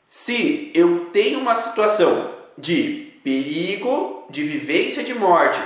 Se 0.05 0.69
eu 0.75 1.05
tenho 1.13 1.39
uma 1.39 1.55
situação 1.55 2.29
de 2.57 3.13
perigo, 3.23 4.25
de 4.29 4.43
vivência 4.43 5.01
de 5.01 5.13
morte, 5.13 5.61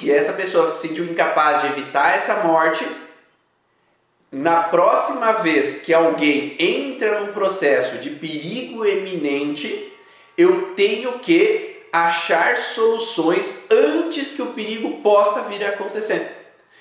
e 0.00 0.10
essa 0.10 0.32
pessoa 0.32 0.70
se 0.70 0.86
sentiu 0.86 1.04
incapaz 1.04 1.62
de 1.62 1.68
evitar 1.68 2.14
essa 2.14 2.36
morte, 2.36 2.86
na 4.30 4.62
próxima 4.64 5.32
vez 5.32 5.80
que 5.82 5.92
alguém 5.92 6.54
entra 6.58 7.20
num 7.20 7.32
processo 7.32 7.98
de 7.98 8.10
perigo 8.10 8.84
eminente, 8.84 9.92
eu 10.36 10.74
tenho 10.76 11.18
que 11.18 11.82
achar 11.92 12.56
soluções 12.56 13.52
antes 13.70 14.32
que 14.32 14.42
o 14.42 14.52
perigo 14.52 15.00
possa 15.02 15.42
vir 15.42 15.64
a 15.64 15.70
acontecer. 15.70 16.36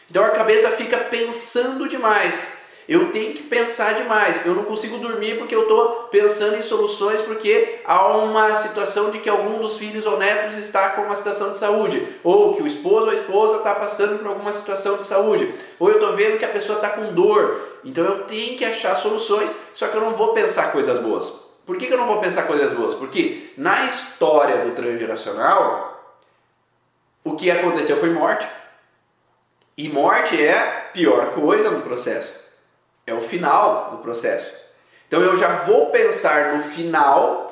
Então 0.10 0.24
a 0.24 0.30
cabeça 0.30 0.70
fica 0.72 0.98
pensando 0.98 1.88
demais. 1.88 2.57
Eu 2.88 3.12
tenho 3.12 3.34
que 3.34 3.44
pensar 3.44 3.96
demais. 3.96 4.46
Eu 4.46 4.56
não 4.56 4.64
consigo 4.64 4.98
dormir 4.98 5.38
porque 5.38 5.54
eu 5.54 5.64
estou 5.64 6.08
pensando 6.10 6.56
em 6.56 6.62
soluções 6.62 7.22
porque 7.22 7.82
há 7.84 8.08
uma 8.16 8.56
situação 8.56 9.10
de 9.12 9.20
que 9.20 9.28
algum 9.28 9.60
dos 9.60 9.76
filhos 9.76 10.06
ou 10.06 10.18
netos 10.18 10.58
está 10.58 10.92
com 10.92 11.02
uma 11.02 11.16
situação 11.16 11.52
de 11.52 11.58
saúde, 11.58 12.08
ou 12.24 12.56
que 12.56 12.64
o 12.64 12.68
esposo 12.68 13.06
ou 13.06 13.10
a 13.10 13.14
esposa 13.14 13.58
está 13.58 13.76
passando 13.76 14.18
por 14.18 14.28
alguma 14.28 14.54
situação 14.54 14.96
de 14.96 15.04
saúde, 15.04 15.54
ou 15.78 15.90
eu 15.90 15.96
estou 15.96 16.14
vendo 16.14 16.38
que 16.38 16.46
a 16.46 16.50
pessoa 16.50 16.78
está 16.78 16.90
com 16.90 17.14
dor. 17.14 17.60
Então 17.84 18.06
eu 18.06 18.24
tenho 18.24 18.58
que 18.58 18.64
achar 18.64 18.96
soluções, 18.96 19.54
só 19.74 19.90
que 19.90 19.98
eu 19.98 20.02
não 20.02 20.12
vou 20.12 20.32
pensar 20.34 20.72
coisas 20.72 20.98
boas. 21.02 21.30
Por 21.66 21.76
que, 21.76 21.88
que 21.88 21.94
eu 21.94 21.98
não 21.98 22.08
vou 22.08 22.22
pensar 22.22 22.44
coisas 22.44 22.72
boas? 22.72 22.94
Porque 22.94 23.52
na 23.58 23.86
história 23.86 24.64
do 24.64 24.72
transgeracional, 24.72 26.16
o 27.22 27.36
que 27.36 27.52
aconteceu 27.52 27.98
foi 27.98 28.12
morte. 28.12 28.48
E 29.78 29.90
morte 29.90 30.42
é 30.42 30.58
a 30.58 30.66
pior 30.94 31.34
coisa 31.34 31.70
no 31.70 31.82
processo 31.82 32.47
é 33.08 33.14
o 33.14 33.22
final 33.22 33.90
do 33.92 33.98
processo. 33.98 34.54
Então 35.08 35.22
eu 35.22 35.36
já 35.38 35.62
vou 35.62 35.88
pensar 35.88 36.54
no 36.54 36.64
final 36.64 37.48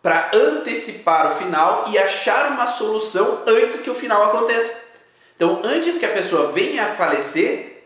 para 0.00 0.30
antecipar 0.32 1.32
o 1.32 1.34
final 1.36 1.84
e 1.88 1.98
achar 1.98 2.50
uma 2.50 2.66
solução 2.66 3.42
antes 3.46 3.80
que 3.80 3.90
o 3.90 3.94
final 3.94 4.22
aconteça. 4.24 4.80
Então, 5.36 5.62
antes 5.64 5.98
que 5.98 6.06
a 6.06 6.10
pessoa 6.10 6.52
venha 6.52 6.84
a 6.84 6.94
falecer, 6.94 7.84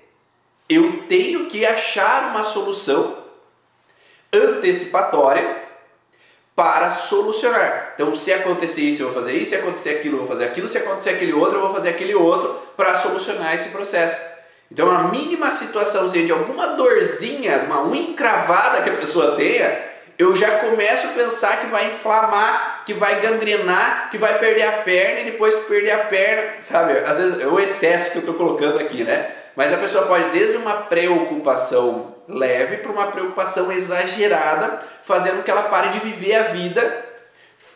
eu 0.69 1.05
tenho 1.09 1.47
que 1.47 1.65
achar 1.65 2.31
uma 2.31 2.43
solução 2.43 3.17
antecipatória 4.33 5.65
para 6.55 6.91
solucionar. 6.91 7.93
Então, 7.95 8.15
se 8.17 8.33
acontecer 8.33 8.81
isso, 8.83 9.03
eu 9.03 9.13
vou 9.13 9.23
fazer 9.23 9.35
isso, 9.35 9.51
se 9.51 9.57
acontecer 9.57 9.91
aquilo, 9.91 10.17
eu 10.17 10.19
vou 10.21 10.29
fazer 10.29 10.45
aquilo, 10.45 10.69
se 10.69 10.79
acontecer 10.79 11.11
aquele 11.11 11.33
outro, 11.33 11.57
eu 11.57 11.63
vou 11.63 11.73
fazer 11.73 11.91
aquele 11.91 12.15
outro 12.15 12.55
para 12.77 12.97
solucionar 12.97 13.55
esse 13.55 13.69
processo. 13.69 14.21
Então, 14.71 14.91
a 14.91 15.05
mínima 15.05 15.51
situaçãozinha 15.51 16.27
de 16.27 16.33
alguma 16.33 16.69
dorzinha, 16.69 17.65
uma 17.67 17.87
unha 17.87 18.11
encravada 18.11 18.83
que 18.83 18.91
a 18.91 18.97
pessoa 18.97 19.37
tenha, 19.37 19.97
eu 20.19 20.35
já 20.35 20.59
começo 20.59 21.07
a 21.07 21.11
pensar 21.11 21.61
que 21.61 21.67
vai 21.67 21.89
inflamar, 21.89 22.83
que 22.87 22.95
vai 22.95 23.21
gangrenar, 23.21 24.11
que 24.11 24.17
vai 24.17 24.39
perder 24.39 24.63
a 24.63 24.73
perna 24.73 25.21
e 25.21 25.25
depois 25.25 25.55
que 25.55 25.65
perder 25.67 25.91
a 25.91 25.99
perna, 25.99 26.61
sabe? 26.61 26.99
Às 27.07 27.19
vezes 27.19 27.41
é 27.41 27.47
o 27.47 27.61
excesso 27.61 28.11
que 28.11 28.17
eu 28.17 28.21
estou 28.21 28.35
colocando 28.35 28.79
aqui, 28.79 29.05
né? 29.05 29.31
Mas 29.55 29.73
a 29.73 29.77
pessoa 29.77 30.07
pode 30.07 30.31
desde 30.31 30.57
uma 30.57 30.75
preocupação 30.75 32.15
leve 32.29 32.79
para 32.79 32.91
uma 32.91 33.07
preocupação 33.07 33.71
exagerada, 33.71 34.81
fazendo 35.05 35.43
que 35.43 35.51
ela 35.51 35.65
pare 35.65 35.91
de 35.91 36.01
viver 36.01 36.35
a 36.35 36.43
vida 36.45 37.05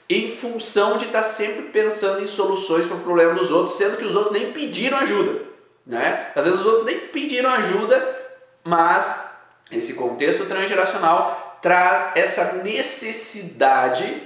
em 0.09 0.29
função 0.29 0.97
de 0.97 1.05
estar 1.05 1.23
tá 1.23 1.29
sempre 1.29 1.65
pensando 1.65 2.23
em 2.23 2.27
soluções 2.27 2.85
para 2.85 2.97
o 2.97 3.01
problema 3.01 3.35
dos 3.35 3.51
outros, 3.51 3.77
sendo 3.77 3.97
que 3.97 4.05
os 4.05 4.17
outros 4.17 4.33
nem 4.33 4.53
pediram 4.53 4.99
ajuda. 4.99 5.50
Né? 5.91 6.31
Às 6.37 6.45
vezes 6.45 6.61
os 6.61 6.67
outros 6.67 6.85
nem 6.85 7.01
pediram 7.01 7.51
ajuda, 7.51 8.17
mas 8.63 9.25
esse 9.73 9.95
contexto 9.95 10.45
transgeracional 10.47 11.59
traz 11.61 12.13
essa 12.15 12.53
necessidade 12.63 14.23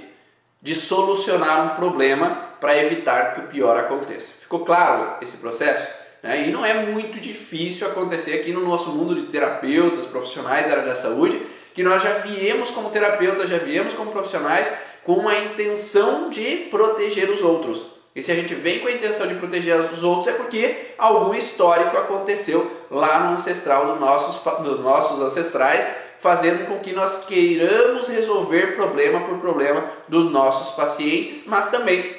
de 0.61 0.75
solucionar 0.75 1.65
um 1.65 1.75
problema 1.75 2.51
para 2.59 2.77
evitar 2.77 3.33
que 3.33 3.39
o 3.39 3.47
pior 3.47 3.75
aconteça. 3.77 4.33
Ficou 4.39 4.59
claro 4.63 5.15
esse 5.23 5.37
processo? 5.37 5.87
Né? 6.21 6.47
E 6.47 6.51
não 6.51 6.63
é 6.63 6.75
muito 6.75 7.19
difícil 7.19 7.87
acontecer 7.87 8.35
aqui 8.35 8.51
no 8.51 8.63
nosso 8.63 8.89
mundo 8.89 9.15
de 9.15 9.23
terapeutas, 9.23 10.05
profissionais 10.05 10.67
da 10.67 10.73
área 10.73 10.85
da 10.85 10.95
saúde, 10.95 11.41
que 11.73 11.81
nós 11.81 12.03
já 12.03 12.19
viemos 12.19 12.69
como 12.69 12.91
terapeutas, 12.91 13.49
já 13.49 13.57
viemos 13.57 13.95
como 13.95 14.11
profissionais 14.11 14.71
com 15.03 15.27
a 15.27 15.39
intenção 15.39 16.29
de 16.29 16.67
proteger 16.69 17.31
os 17.31 17.41
outros. 17.41 17.94
E 18.15 18.23
se 18.23 18.31
a 18.31 18.35
gente 18.35 18.55
vem 18.55 18.79
com 18.79 18.87
a 18.87 18.91
intenção 18.93 19.27
de 19.27 19.35
proteger 19.35 19.77
os 19.77 20.01
outros, 20.01 20.27
é 20.27 20.31
porque 20.31 20.93
algum 20.97 21.35
histórico 21.35 21.97
aconteceu 21.97 22.71
lá 22.89 23.19
no 23.19 23.33
ancestral 23.33 23.87
dos 23.87 23.99
nossos, 23.99 24.41
dos 24.63 24.79
nossos 24.79 25.19
ancestrais, 25.21 25.85
fazendo 26.19 26.65
com 26.65 26.79
que 26.79 26.93
nós 26.93 27.25
queiramos 27.25 28.07
resolver 28.07 28.75
problema 28.75 29.19
por 29.19 29.37
problema 29.39 29.83
dos 30.07 30.31
nossos 30.31 30.73
pacientes, 30.75 31.45
mas 31.45 31.69
também 31.69 32.15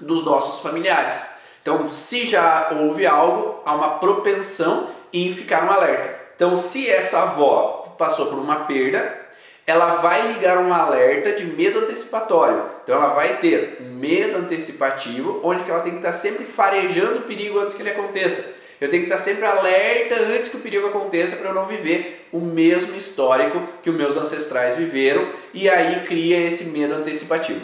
dos 0.00 0.24
nossos 0.24 0.62
familiares. 0.62 1.20
Então, 1.60 1.90
se 1.90 2.24
já 2.24 2.70
houve 2.72 3.06
algo, 3.06 3.60
há 3.66 3.74
uma 3.74 3.98
propensão 3.98 4.88
em 5.12 5.32
ficar 5.34 5.64
um 5.64 5.70
alerta. 5.70 6.18
Então, 6.34 6.56
se 6.56 6.88
essa 6.90 7.22
avó 7.22 7.94
passou 7.98 8.26
por 8.26 8.38
uma 8.38 8.64
perda, 8.64 9.25
ela 9.66 9.96
vai 9.96 10.32
ligar 10.32 10.58
um 10.58 10.72
alerta 10.72 11.32
de 11.32 11.44
medo 11.44 11.80
antecipatório. 11.80 12.62
Então 12.84 12.94
ela 12.94 13.14
vai 13.14 13.38
ter 13.38 13.82
medo 13.82 14.38
antecipativo, 14.38 15.40
onde 15.42 15.64
que 15.64 15.70
ela 15.70 15.80
tem 15.80 15.92
que 15.92 15.98
estar 15.98 16.12
sempre 16.12 16.44
farejando 16.44 17.18
o 17.18 17.22
perigo 17.22 17.58
antes 17.58 17.74
que 17.74 17.82
ele 17.82 17.90
aconteça. 17.90 18.54
Eu 18.80 18.88
tenho 18.88 19.04
que 19.04 19.12
estar 19.12 19.22
sempre 19.22 19.44
alerta 19.44 20.16
antes 20.16 20.48
que 20.48 20.56
o 20.56 20.60
perigo 20.60 20.86
aconteça 20.86 21.34
para 21.36 21.48
eu 21.48 21.54
não 21.54 21.66
viver 21.66 22.28
o 22.30 22.38
mesmo 22.38 22.94
histórico 22.94 23.60
que 23.82 23.90
os 23.90 23.96
meus 23.96 24.16
ancestrais 24.16 24.76
viveram 24.76 25.26
e 25.52 25.68
aí 25.68 26.04
cria 26.04 26.46
esse 26.46 26.66
medo 26.66 26.94
antecipativo. 26.94 27.62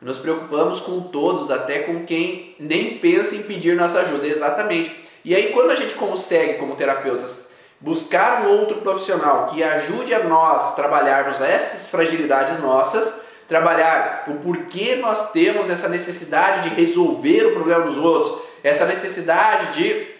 Nos 0.00 0.18
preocupamos 0.18 0.80
com 0.80 1.00
todos, 1.00 1.50
até 1.50 1.80
com 1.80 2.04
quem 2.04 2.54
nem 2.58 2.98
pensa 2.98 3.34
em 3.34 3.42
pedir 3.42 3.74
nossa 3.74 4.00
ajuda, 4.00 4.26
exatamente. 4.26 4.94
E 5.24 5.34
aí 5.34 5.52
quando 5.52 5.70
a 5.70 5.74
gente 5.74 5.94
consegue 5.94 6.54
como 6.54 6.76
terapeutas 6.76 7.50
buscar 7.82 8.42
um 8.42 8.58
outro 8.58 8.76
profissional 8.76 9.46
que 9.46 9.62
ajude 9.62 10.14
a 10.14 10.22
nós 10.22 10.74
trabalharmos 10.76 11.40
essas 11.40 11.90
fragilidades 11.90 12.60
nossas, 12.60 13.22
trabalhar 13.48 14.24
o 14.28 14.34
porquê 14.34 14.96
nós 14.96 15.32
temos 15.32 15.68
essa 15.68 15.88
necessidade 15.88 16.70
de 16.70 16.74
resolver 16.74 17.46
o 17.46 17.52
problema 17.52 17.84
dos 17.84 17.98
outros, 17.98 18.40
essa 18.62 18.86
necessidade 18.86 19.74
de 19.74 20.12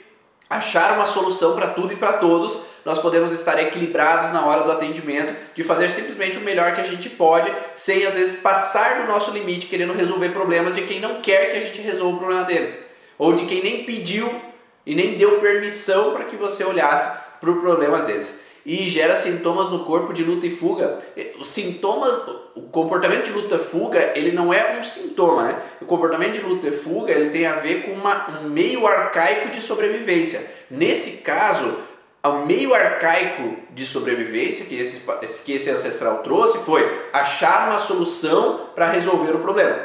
achar 0.50 0.92
uma 0.94 1.06
solução 1.06 1.54
para 1.54 1.68
tudo 1.68 1.92
e 1.92 1.96
para 1.96 2.14
todos, 2.14 2.58
nós 2.84 2.98
podemos 2.98 3.32
estar 3.32 3.58
equilibrados 3.62 4.32
na 4.32 4.44
hora 4.44 4.64
do 4.64 4.72
atendimento, 4.72 5.34
de 5.54 5.62
fazer 5.62 5.88
simplesmente 5.88 6.36
o 6.36 6.42
melhor 6.42 6.74
que 6.74 6.80
a 6.80 6.84
gente 6.84 7.08
pode, 7.08 7.50
sem 7.76 8.04
às 8.04 8.14
vezes 8.14 8.40
passar 8.40 9.00
do 9.00 9.06
nosso 9.06 9.30
limite 9.30 9.66
querendo 9.66 9.94
resolver 9.94 10.30
problemas 10.30 10.74
de 10.74 10.82
quem 10.82 11.00
não 11.00 11.22
quer 11.22 11.52
que 11.52 11.56
a 11.58 11.60
gente 11.60 11.80
resolva 11.80 12.16
o 12.16 12.18
problema 12.18 12.44
deles, 12.44 12.76
ou 13.16 13.32
de 13.32 13.46
quem 13.46 13.62
nem 13.62 13.84
pediu 13.84 14.28
e 14.84 14.96
nem 14.96 15.16
deu 15.16 15.38
permissão 15.38 16.12
para 16.12 16.24
que 16.24 16.36
você 16.36 16.64
olhasse 16.64 17.21
para 17.42 17.52
problemas 17.52 18.04
deles. 18.04 18.40
E 18.64 18.88
gera 18.88 19.16
sintomas 19.16 19.68
no 19.68 19.84
corpo 19.84 20.12
de 20.12 20.22
luta 20.22 20.46
e 20.46 20.50
fuga. 20.54 21.00
Os 21.36 21.48
sintomas, 21.48 22.16
o 22.54 22.62
comportamento 22.62 23.24
de 23.24 23.32
luta 23.32 23.56
e 23.56 23.58
fuga, 23.58 24.12
ele 24.14 24.30
não 24.30 24.54
é 24.54 24.78
um 24.78 24.84
sintoma, 24.84 25.42
né? 25.42 25.56
O 25.80 25.84
comportamento 25.84 26.34
de 26.34 26.42
luta 26.42 26.68
e 26.68 26.72
fuga, 26.72 27.12
ele 27.12 27.30
tem 27.30 27.44
a 27.44 27.56
ver 27.56 27.82
com 27.82 27.90
uma, 27.90 28.40
um 28.40 28.48
meio 28.48 28.86
arcaico 28.86 29.50
de 29.50 29.60
sobrevivência. 29.60 30.48
Nesse 30.70 31.18
caso, 31.18 31.76
o 32.22 32.46
meio 32.46 32.72
arcaico 32.72 33.56
de 33.70 33.84
sobrevivência 33.84 34.64
que 34.64 34.78
esse, 34.78 35.02
que 35.44 35.52
esse 35.54 35.68
ancestral 35.68 36.22
trouxe 36.22 36.58
foi 36.58 36.88
achar 37.12 37.68
uma 37.68 37.80
solução 37.80 38.68
para 38.76 38.92
resolver 38.92 39.34
o 39.34 39.40
problema. 39.40 39.76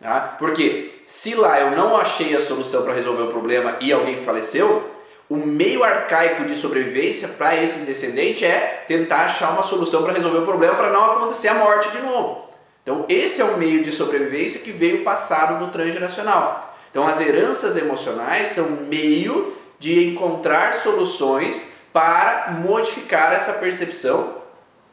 Tá? 0.00 0.36
Porque 0.38 1.02
se 1.04 1.34
lá 1.34 1.60
eu 1.60 1.72
não 1.72 1.96
achei 1.96 2.36
a 2.36 2.40
solução 2.40 2.84
para 2.84 2.92
resolver 2.92 3.22
o 3.22 3.28
problema 3.28 3.76
e 3.80 3.92
alguém 3.92 4.18
faleceu, 4.18 4.88
o 5.32 5.36
meio 5.46 5.82
arcaico 5.82 6.44
de 6.44 6.54
sobrevivência 6.54 7.26
para 7.26 7.56
esse 7.56 7.86
descendente 7.86 8.44
é 8.44 8.84
tentar 8.86 9.24
achar 9.24 9.52
uma 9.52 9.62
solução 9.62 10.02
para 10.02 10.12
resolver 10.12 10.40
o 10.40 10.44
problema 10.44 10.74
para 10.74 10.90
não 10.90 11.12
acontecer 11.12 11.48
a 11.48 11.54
morte 11.54 11.90
de 11.90 12.00
novo. 12.00 12.50
Então, 12.82 13.06
esse 13.08 13.40
é 13.40 13.44
o 13.44 13.56
meio 13.56 13.82
de 13.82 13.90
sobrevivência 13.90 14.60
que 14.60 14.70
veio 14.70 15.02
passado 15.02 15.58
no 15.58 15.70
transgeracional. 15.70 16.76
Então, 16.90 17.08
as 17.08 17.18
heranças 17.18 17.78
emocionais 17.78 18.48
são 18.48 18.68
meio 18.90 19.56
de 19.78 20.06
encontrar 20.06 20.74
soluções 20.74 21.72
para 21.94 22.50
modificar 22.50 23.32
essa 23.32 23.54
percepção 23.54 24.34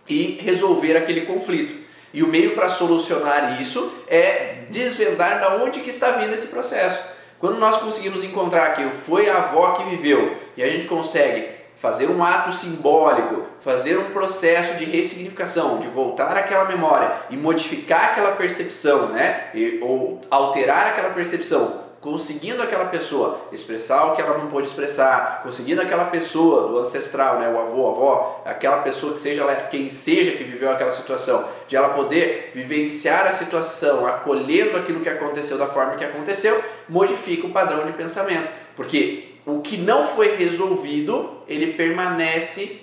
e 0.08 0.39
resolver 0.41 0.95
aquele 0.95 1.25
conflito. 1.25 1.75
E 2.13 2.23
o 2.23 2.28
meio 2.28 2.56
para 2.56 2.69
solucionar 2.69 3.62
isso 3.62 3.91
é 4.08 4.60
desvendar 4.69 5.41
da 5.41 5.58
onde 5.58 5.82
que 5.82 5.89
está 5.89 6.12
vindo 6.12 6.34
esse 6.34 6.47
processo. 6.47 7.18
Quando 7.39 7.58
nós 7.58 7.78
conseguimos 7.78 8.23
encontrar 8.23 8.75
que 8.75 8.84
foi 8.89 9.30
a 9.30 9.38
avó 9.38 9.71
que 9.71 9.89
viveu 9.89 10.36
e 10.58 10.63
a 10.63 10.67
gente 10.67 10.88
consegue 10.88 11.47
fazer 11.78 12.10
um 12.10 12.21
ato 12.21 12.52
simbólico, 12.52 13.45
fazer 13.62 13.97
um 13.97 14.12
processo 14.12 14.75
de 14.75 14.84
ressignificação, 14.84 15.80
de 15.80 15.88
voltar 15.88 16.36
àquela 16.36 16.65
memória 16.65 17.13
e 17.30 17.38
modificar 17.38 18.12
aquela 18.12 18.32
percepção, 18.32 19.08
né? 19.08 19.47
E, 19.54 19.80
ou 19.82 20.19
alterar 20.30 20.88
aquela 20.88 21.12
percepção 21.12 21.88
conseguindo 22.02 22.62
aquela 22.62 22.86
pessoa 22.86 23.41
expressar 23.52 24.06
o 24.06 24.15
que 24.15 24.21
ela 24.21 24.38
não 24.38 24.47
pôde 24.47 24.67
expressar, 24.67 25.41
conseguindo 25.43 25.82
aquela 25.82 26.06
pessoa 26.06 26.67
do 26.67 26.80
ancestral, 26.80 27.39
né, 27.39 27.49
o 27.49 27.60
avô, 27.60 27.88
a 27.88 27.91
avó, 27.91 28.41
aquela 28.45 28.78
pessoa 28.78 29.13
que 29.13 29.19
seja 29.19 29.43
quem 29.69 29.89
seja 29.89 30.32
que 30.32 30.43
viveu 30.43 30.71
aquela 30.71 30.91
situação, 30.91 31.45
de 31.67 31.75
ela 31.75 31.89
poder 31.89 32.52
vivenciar 32.56 33.28
a 33.28 33.34
situação, 33.34 34.08
acolhendo 34.08 34.78
aquilo 34.78 35.02
que 35.02 35.10
aconteceu 35.10 35.58
da 35.58 35.67
forma 35.67 35.95
que 35.95 36.06
aconteceu, 36.06 36.63
modifica 36.89 37.47
o 37.47 37.52
padrão 37.52 37.86
de 37.86 37.93
pensamento, 37.93 38.49
porque 38.75 39.36
o 39.45 39.62
que 39.62 39.78
não 39.78 40.04
foi 40.04 40.36
resolvido, 40.36 41.38
ele 41.47 41.73
permanece 41.73 42.82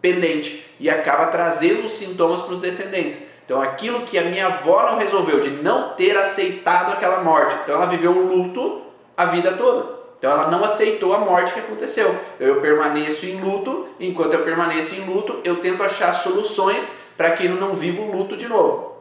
pendente 0.00 0.64
e 0.78 0.88
acaba 0.88 1.26
trazendo 1.26 1.88
sintomas 1.88 2.40
para 2.40 2.52
os 2.52 2.60
descendentes. 2.60 3.20
Então, 3.44 3.60
aquilo 3.60 4.02
que 4.02 4.18
a 4.18 4.24
minha 4.24 4.46
avó 4.46 4.90
não 4.90 4.98
resolveu, 4.98 5.40
de 5.40 5.48
não 5.48 5.94
ter 5.94 6.16
aceitado 6.16 6.92
aquela 6.92 7.22
morte. 7.22 7.56
Então, 7.62 7.76
ela 7.76 7.86
viveu 7.86 8.10
um 8.10 8.26
luto 8.26 8.82
a 9.16 9.24
vida 9.24 9.52
toda. 9.52 9.98
Então, 10.18 10.30
ela 10.30 10.50
não 10.50 10.64
aceitou 10.64 11.14
a 11.14 11.18
morte 11.18 11.54
que 11.54 11.60
aconteceu. 11.60 12.14
Eu 12.38 12.60
permaneço 12.60 13.24
em 13.24 13.40
luto, 13.40 13.88
enquanto 13.98 14.34
eu 14.34 14.44
permaneço 14.44 14.94
em 14.94 15.00
luto, 15.00 15.40
eu 15.44 15.56
tento 15.56 15.82
achar 15.82 16.12
soluções 16.12 16.86
para 17.16 17.30
que 17.30 17.46
eu 17.46 17.54
não 17.54 17.72
viva 17.72 18.02
o 18.02 18.10
luto 18.10 18.36
de 18.36 18.46
novo. 18.46 18.97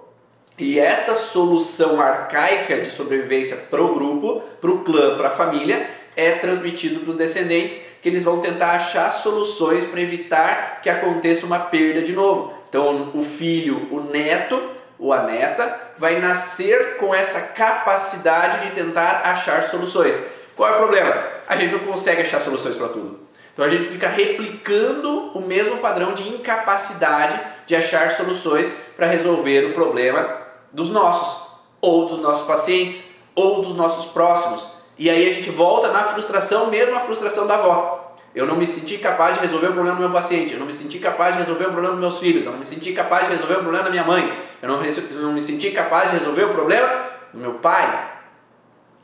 E 0.58 0.80
essa 0.80 1.14
solução 1.14 2.02
arcaica 2.02 2.78
de 2.78 2.90
sobrevivência 2.90 3.56
para 3.56 3.82
o 3.82 3.94
grupo, 3.94 4.42
para 4.60 4.72
o 4.72 4.84
clã, 4.84 5.16
para 5.16 5.28
a 5.28 5.36
família, 5.36 5.88
é 6.16 6.32
transmitido 6.32 7.02
para 7.02 7.12
os 7.12 7.16
descendentes, 7.16 7.80
que 8.02 8.10
eles 8.10 8.24
vão 8.24 8.42
tentar 8.42 8.72
achar 8.72 9.12
soluções 9.12 9.84
para 9.84 10.02
evitar 10.02 10.82
que 10.82 10.90
aconteça 10.90 11.46
uma 11.46 11.60
perda 11.60 12.02
de 12.02 12.12
novo. 12.12 12.54
Então, 12.68 13.12
o 13.14 13.22
filho, 13.22 13.88
o 13.92 14.00
neto 14.00 14.60
ou 14.98 15.14
a 15.14 15.24
neta 15.24 15.80
vai 16.00 16.20
nascer 16.20 16.98
com 16.98 17.14
essa 17.14 17.40
capacidade 17.40 18.66
de 18.66 18.72
tentar 18.74 19.22
achar 19.26 19.62
soluções. 19.62 20.20
Qual 20.56 20.68
é 20.68 20.74
o 20.74 20.78
problema? 20.78 21.24
A 21.48 21.56
gente 21.56 21.74
não 21.74 21.80
consegue 21.80 22.24
achar 22.24 22.42
soluções 22.42 22.76
para 22.76 22.88
tudo. 22.88 23.28
Então 23.54 23.64
a 23.64 23.70
gente 23.70 23.86
fica 23.86 24.08
replicando 24.08 25.32
o 25.36 25.42
mesmo 25.42 25.78
padrão 25.78 26.14
de 26.14 26.28
incapacidade 26.28 27.40
de 27.66 27.76
achar 27.76 28.12
soluções 28.12 28.74
para 28.96 29.08
resolver 29.08 29.66
o 29.66 29.74
problema 29.74 30.47
dos 30.72 30.90
nossos, 30.90 31.48
ou 31.82 32.08
dos 32.08 32.20
nossos 32.20 32.46
pacientes, 32.46 33.12
ou 33.36 33.62
dos 33.62 33.76
nossos 33.76 34.06
próximos. 34.06 34.68
E 34.98 35.10
aí 35.10 35.30
a 35.30 35.34
gente 35.34 35.50
volta 35.50 35.92
na 35.92 36.04
frustração, 36.04 36.68
mesmo 36.68 36.96
a 36.96 37.00
frustração 37.00 37.46
da 37.46 37.56
avó. 37.56 38.16
Eu 38.34 38.46
não 38.46 38.56
me 38.56 38.68
senti 38.68 38.98
capaz 38.98 39.36
de 39.36 39.42
resolver 39.42 39.68
o 39.68 39.74
problema 39.74 39.96
do 39.96 40.02
meu 40.02 40.12
paciente, 40.12 40.54
eu 40.54 40.60
não 40.60 40.66
me 40.66 40.74
senti 40.74 41.00
capaz 41.00 41.36
de 41.36 41.42
resolver 41.42 41.66
o 41.66 41.72
problema 41.72 41.94
dos 41.94 42.00
meus 42.00 42.20
filhos, 42.20 42.46
eu 42.46 42.52
não 42.52 42.60
me 42.60 42.66
senti 42.66 42.94
capaz 42.94 43.26
de 43.26 43.34
resolver 43.34 43.56
o 43.56 43.62
problema 43.62 43.86
da 43.86 43.90
minha 43.90 44.04
mãe, 44.04 44.32
eu 44.62 44.70
não, 44.70 44.84
eu 44.84 45.22
não 45.22 45.34
me 45.34 45.42
senti 45.42 45.72
capaz 45.72 46.12
de 46.12 46.18
resolver 46.18 46.44
o 46.44 46.50
problema 46.50 46.88
do 47.34 47.40
meu 47.40 47.54
pai. 47.56 48.12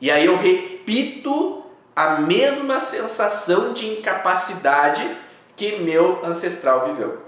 E 0.00 0.10
aí 0.10 0.26
eu 0.26 0.36
repito 0.36 1.64
a 1.96 2.16
mesma 2.20 2.80
sensação 2.80 3.72
de 3.72 3.86
incapacidade 3.86 5.16
que 5.56 5.76
meu 5.78 6.20
ancestral 6.24 6.86
viveu. 6.86 7.22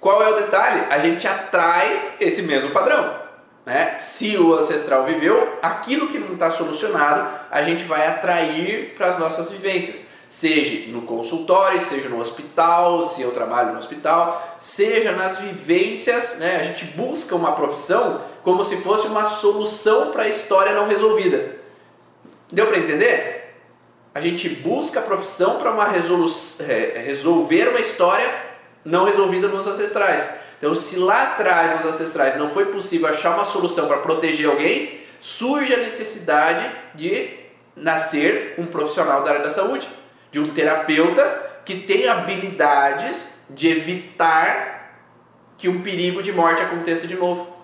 Qual 0.00 0.22
é 0.22 0.28
o 0.28 0.36
detalhe? 0.36 0.86
A 0.90 0.98
gente 0.98 1.26
atrai 1.26 2.14
esse 2.20 2.42
mesmo 2.42 2.70
padrão. 2.70 3.27
Né? 3.68 3.96
Se 3.98 4.34
o 4.38 4.54
ancestral 4.54 5.04
viveu, 5.04 5.58
aquilo 5.60 6.08
que 6.08 6.18
não 6.18 6.32
está 6.32 6.50
solucionado, 6.50 7.28
a 7.50 7.62
gente 7.62 7.84
vai 7.84 8.06
atrair 8.06 8.94
para 8.96 9.08
as 9.08 9.18
nossas 9.18 9.50
vivências 9.50 10.06
seja 10.30 10.90
no 10.90 11.02
consultório, 11.02 11.78
seja 11.80 12.08
no 12.08 12.18
hospital, 12.18 13.04
se 13.04 13.20
eu 13.20 13.30
trabalho 13.32 13.72
no 13.72 13.78
hospital, 13.78 14.56
seja 14.58 15.12
nas 15.12 15.38
vivências, 15.38 16.38
né? 16.38 16.56
A 16.56 16.62
gente 16.64 16.86
busca 16.86 17.34
uma 17.34 17.52
profissão 17.52 18.22
como 18.42 18.64
se 18.64 18.78
fosse 18.78 19.06
uma 19.06 19.26
solução 19.26 20.12
para 20.12 20.22
a 20.22 20.28
história 20.28 20.72
não 20.72 20.86
resolvida. 20.86 21.56
Deu 22.50 22.66
para 22.66 22.78
entender? 22.78 23.54
A 24.14 24.20
gente 24.20 24.48
busca 24.48 25.00
a 25.00 25.02
profissão 25.02 25.58
para 25.58 25.70
é, 26.66 27.02
resolver 27.04 27.68
uma 27.68 27.80
história 27.80 28.34
não 28.82 29.04
resolvida 29.04 29.46
nos 29.48 29.66
ancestrais. 29.66 30.26
Então, 30.58 30.74
se 30.74 30.96
lá 30.96 31.22
atrás 31.22 31.76
nos 31.76 31.94
ancestrais 31.94 32.36
não 32.36 32.48
foi 32.48 32.66
possível 32.66 33.08
achar 33.08 33.34
uma 33.34 33.44
solução 33.44 33.86
para 33.86 33.98
proteger 33.98 34.48
alguém, 34.48 35.00
surge 35.20 35.72
a 35.72 35.78
necessidade 35.78 36.70
de 36.94 37.30
nascer 37.74 38.54
um 38.58 38.66
profissional 38.66 39.22
da 39.22 39.30
área 39.30 39.42
da 39.42 39.50
saúde 39.50 39.88
de 40.30 40.40
um 40.40 40.52
terapeuta 40.52 41.22
que 41.64 41.76
tem 41.76 42.08
habilidades 42.08 43.28
de 43.48 43.68
evitar 43.68 44.78
que 45.56 45.68
um 45.68 45.82
perigo 45.82 46.22
de 46.22 46.32
morte 46.32 46.62
aconteça 46.62 47.06
de 47.06 47.14
novo. 47.14 47.56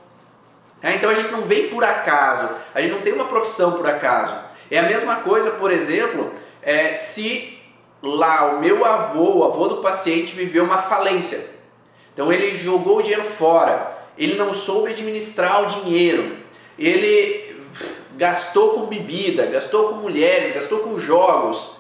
É, 0.83 0.94
então 0.94 1.11
a 1.11 1.14
gente 1.14 1.30
não 1.30 1.42
vem 1.42 1.68
por 1.68 1.83
acaso, 1.83 2.50
a 2.74 2.80
gente 2.80 2.92
não 2.92 3.00
tem 3.00 3.12
uma 3.12 3.26
profissão 3.26 3.72
por 3.72 3.87
acaso. 3.87 4.37
É 4.70 4.78
a 4.78 4.83
mesma 4.83 5.16
coisa, 5.16 5.50
por 5.52 5.70
exemplo, 5.70 6.33
é, 6.61 6.94
se 6.94 7.59
lá 8.02 8.46
o 8.46 8.61
meu 8.61 8.85
avô, 8.85 9.38
o 9.38 9.44
avô 9.44 9.68
do 9.68 9.76
paciente, 9.78 10.35
viveu 10.35 10.64
uma 10.64 10.78
falência. 10.78 11.53
Então 12.14 12.33
ele 12.33 12.53
jogou 12.55 12.98
o 12.98 13.03
dinheiro 13.03 13.24
fora, 13.24 13.98
ele 14.16 14.37
não 14.37 14.55
soube 14.55 14.92
administrar 14.92 15.62
o 15.62 15.66
dinheiro, 15.66 16.37
ele 16.79 17.61
gastou 18.16 18.70
com 18.70 18.87
bebida, 18.87 19.44
gastou 19.46 19.88
com 19.88 19.96
mulheres, 19.96 20.55
gastou 20.55 20.79
com 20.79 20.96
jogos, 20.96 21.74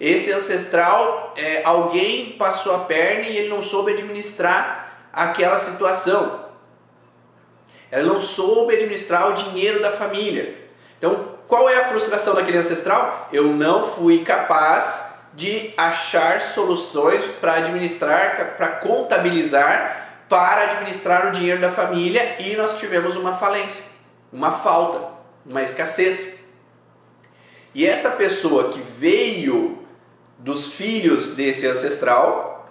esse 0.00 0.32
ancestral, 0.32 1.34
é, 1.36 1.60
alguém 1.62 2.32
passou 2.32 2.74
a 2.74 2.78
perna 2.78 3.26
e 3.26 3.36
ele 3.36 3.48
não 3.50 3.60
soube 3.60 3.92
administrar 3.92 5.08
aquela 5.12 5.58
situação. 5.58 6.46
Ele 7.92 8.04
não 8.04 8.18
soube 8.18 8.74
administrar 8.74 9.28
o 9.28 9.34
dinheiro 9.34 9.82
da 9.82 9.90
família. 9.90 10.56
Então, 10.96 11.34
qual 11.46 11.68
é 11.68 11.76
a 11.76 11.88
frustração 11.88 12.34
daquele 12.34 12.56
ancestral? 12.56 13.28
Eu 13.30 13.48
não 13.48 13.90
fui 13.90 14.24
capaz 14.24 15.09
de 15.34 15.72
achar 15.76 16.40
soluções 16.40 17.24
para 17.40 17.54
administrar, 17.54 18.54
para 18.56 18.68
contabilizar, 18.68 20.24
para 20.28 20.62
administrar 20.64 21.28
o 21.28 21.32
dinheiro 21.32 21.60
da 21.60 21.70
família 21.70 22.36
e 22.40 22.56
nós 22.56 22.78
tivemos 22.78 23.16
uma 23.16 23.36
falência, 23.36 23.84
uma 24.32 24.50
falta, 24.50 25.08
uma 25.44 25.62
escassez. 25.62 26.34
E 27.74 27.86
essa 27.86 28.10
pessoa 28.10 28.70
que 28.70 28.80
veio 28.80 29.78
dos 30.38 30.72
filhos 30.72 31.34
desse 31.34 31.66
ancestral 31.66 32.68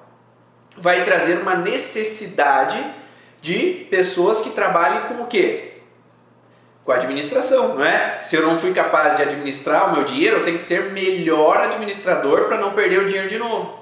vai 0.77 1.03
trazer 1.05 1.39
uma 1.39 1.55
necessidade 1.55 2.83
de 3.41 3.87
pessoas 3.89 4.41
que 4.41 4.49
trabalhem 4.51 5.01
com 5.07 5.23
o 5.23 5.27
quê? 5.27 5.68
Com 6.89 6.93
a 6.93 6.95
administração, 6.95 7.75
não 7.75 7.85
é? 7.85 8.17
Se 8.23 8.35
eu 8.35 8.41
não 8.41 8.57
fui 8.57 8.73
capaz 8.73 9.15
de 9.15 9.21
administrar 9.21 9.89
o 9.89 9.95
meu 9.95 10.03
dinheiro, 10.03 10.37
eu 10.37 10.43
tenho 10.43 10.57
que 10.57 10.63
ser 10.63 10.85
melhor 10.85 11.57
administrador 11.57 12.45
para 12.45 12.57
não 12.57 12.71
perder 12.71 13.01
o 13.01 13.05
dinheiro 13.05 13.29
de 13.29 13.37
novo. 13.37 13.75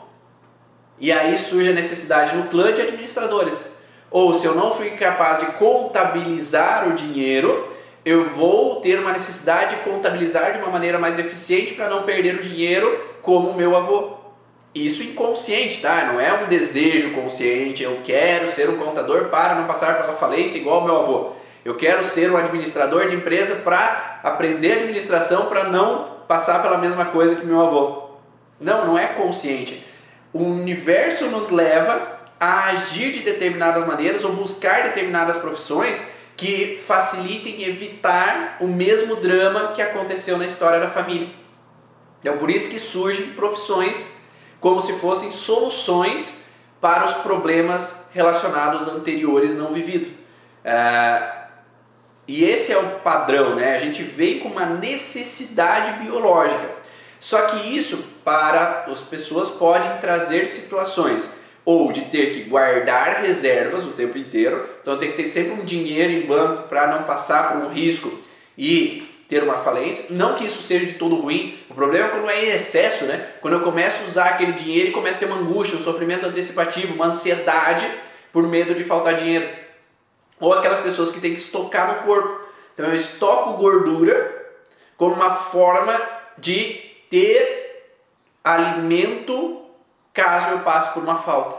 E 0.99 1.09
aí 1.09 1.37
surge 1.37 1.69
a 1.69 1.73
necessidade 1.73 2.35
no 2.35 2.49
clã 2.49 2.73
de 2.73 2.81
administradores. 2.81 3.63
Ou 4.11 4.33
se 4.33 4.45
eu 4.45 4.53
não 4.53 4.73
fui 4.73 4.89
capaz 4.89 5.39
de 5.39 5.45
contabilizar 5.53 6.85
o 6.89 6.95
dinheiro, 6.95 7.69
eu 8.03 8.29
vou 8.31 8.81
ter 8.81 8.99
uma 8.99 9.13
necessidade 9.13 9.77
de 9.77 9.83
contabilizar 9.83 10.51
de 10.51 10.57
uma 10.57 10.69
maneira 10.69 10.99
mais 10.99 11.17
eficiente 11.17 11.75
para 11.75 11.87
não 11.87 12.03
perder 12.03 12.35
o 12.35 12.43
dinheiro 12.43 13.05
como 13.21 13.53
meu 13.53 13.73
avô. 13.77 14.17
Isso 14.75 15.01
inconsciente, 15.01 15.79
tá? 15.79 16.11
Não 16.11 16.19
é 16.19 16.33
um 16.33 16.47
desejo 16.47 17.11
consciente, 17.11 17.83
eu 17.83 18.01
quero 18.03 18.51
ser 18.51 18.69
um 18.69 18.75
contador 18.75 19.29
para 19.29 19.55
não 19.55 19.65
passar 19.65 20.01
pela 20.01 20.17
falência 20.17 20.57
igual 20.57 20.83
meu 20.83 20.97
avô. 20.97 21.37
Eu 21.67 21.75
quero 21.75 22.01
ser 22.01 22.32
um 22.32 22.38
administrador 22.38 23.10
de 23.10 23.15
empresa 23.17 23.56
para 23.56 24.21
aprender 24.23 24.77
administração 24.77 25.47
para 25.47 25.65
não 25.65 26.21
passar 26.25 26.62
pela 26.62 26.77
mesma 26.77 27.08
coisa 27.08 27.36
que 27.36 27.45
meu 27.45 27.60
avô. 27.60 28.12
Não, 28.58 28.86
não 28.86 28.97
é 28.97 29.08
consciente. 29.08 29.86
o 30.32 30.43
universo 30.43 31.25
nos 31.25 31.49
leva 31.49 32.19
a 32.39 32.67
agir 32.69 33.12
de 33.12 33.19
determinadas 33.19 33.86
maneiras 33.86 34.23
ou 34.23 34.32
buscar 34.32 34.84
determinadas 34.84 35.36
profissões 35.36 36.01
que 36.38 36.80
facilitem 36.82 37.62
evitar 37.63 38.56
o 38.62 38.67
mesmo 38.67 39.17
drama 39.17 39.73
que 39.73 39.82
aconteceu 39.82 40.38
na 40.38 40.45
história 40.45 40.80
da 40.80 40.88
família. 40.88 41.32
Então, 42.21 42.38
por 42.38 42.49
isso 42.49 42.69
que 42.69 42.80
surgem 42.80 43.32
profissões 43.32 44.13
como 44.62 44.82
se 44.82 44.93
fossem 44.93 45.32
soluções 45.32 46.34
para 46.80 47.03
os 47.03 47.13
problemas 47.15 47.93
relacionados 48.13 48.88
anteriores 48.88 49.53
não 49.53 49.73
vividos. 49.73 50.08
É, 50.63 51.46
e 52.27 52.43
esse 52.43 52.71
é 52.71 52.77
o 52.77 52.99
padrão, 52.99 53.55
né? 53.55 53.75
A 53.75 53.79
gente 53.79 54.03
vem 54.03 54.39
com 54.39 54.49
uma 54.49 54.65
necessidade 54.65 56.03
biológica. 56.03 56.69
Só 57.19 57.41
que 57.43 57.75
isso 57.75 58.03
para 58.23 58.85
as 58.89 59.01
pessoas 59.01 59.49
podem 59.49 59.97
trazer 59.99 60.47
situações 60.47 61.31
ou 61.63 61.91
de 61.91 62.05
ter 62.05 62.31
que 62.31 62.43
guardar 62.43 63.21
reservas 63.21 63.85
o 63.85 63.91
tempo 63.91 64.17
inteiro, 64.17 64.65
então 64.81 64.97
tem 64.97 65.11
que 65.11 65.17
ter 65.17 65.27
sempre 65.27 65.51
um 65.51 65.65
dinheiro 65.65 66.13
em 66.13 66.25
banco 66.25 66.69
para 66.69 66.87
não 66.87 67.03
passar 67.03 67.51
por 67.51 67.65
um 67.65 67.69
risco 67.69 68.19
e 68.57 69.05
ter 69.27 69.43
uma 69.43 69.57
falência. 69.57 70.05
Não 70.09 70.33
que 70.33 70.45
isso 70.45 70.61
seja 70.61 70.85
de 70.85 70.93
todo 70.93 71.17
ruim, 71.17 71.57
o 71.69 71.73
problema 71.73 72.07
é 72.07 72.09
quando 72.11 72.29
é 72.29 72.45
em 72.45 72.49
excesso, 72.51 73.03
né? 73.03 73.27
Quando 73.41 73.55
eu 73.55 73.59
começo 73.61 74.01
a 74.01 74.05
usar 74.05 74.25
aquele 74.27 74.53
dinheiro 74.53 74.89
e 74.89 74.93
começo 74.93 75.17
a 75.17 75.19
ter 75.19 75.25
uma 75.25 75.39
angústia, 75.39 75.77
um 75.77 75.81
sofrimento 75.81 76.25
antecipativo, 76.25 76.93
uma 76.93 77.07
ansiedade 77.07 77.85
por 78.31 78.47
medo 78.47 78.73
de 78.73 78.85
faltar 78.85 79.15
dinheiro. 79.15 79.49
Ou 80.39 80.54
aquelas 80.54 80.80
pessoas 80.80 81.12
que 81.12 81.19
têm 81.19 81.34
que 81.34 81.39
estocar 81.39 81.95
no 81.95 82.04
corpo. 82.04 82.41
Então 82.73 82.86
eu 82.86 82.95
estoco 82.95 83.54
gordura 83.54 84.36
como 84.97 85.15
uma 85.15 85.32
forma 85.32 86.00
de 86.38 86.80
ter 87.10 87.93
alimento 88.43 89.65
caso 90.13 90.52
eu 90.52 90.60
passe 90.60 90.93
por 90.93 91.04
uma 91.04 91.21
falta. 91.21 91.58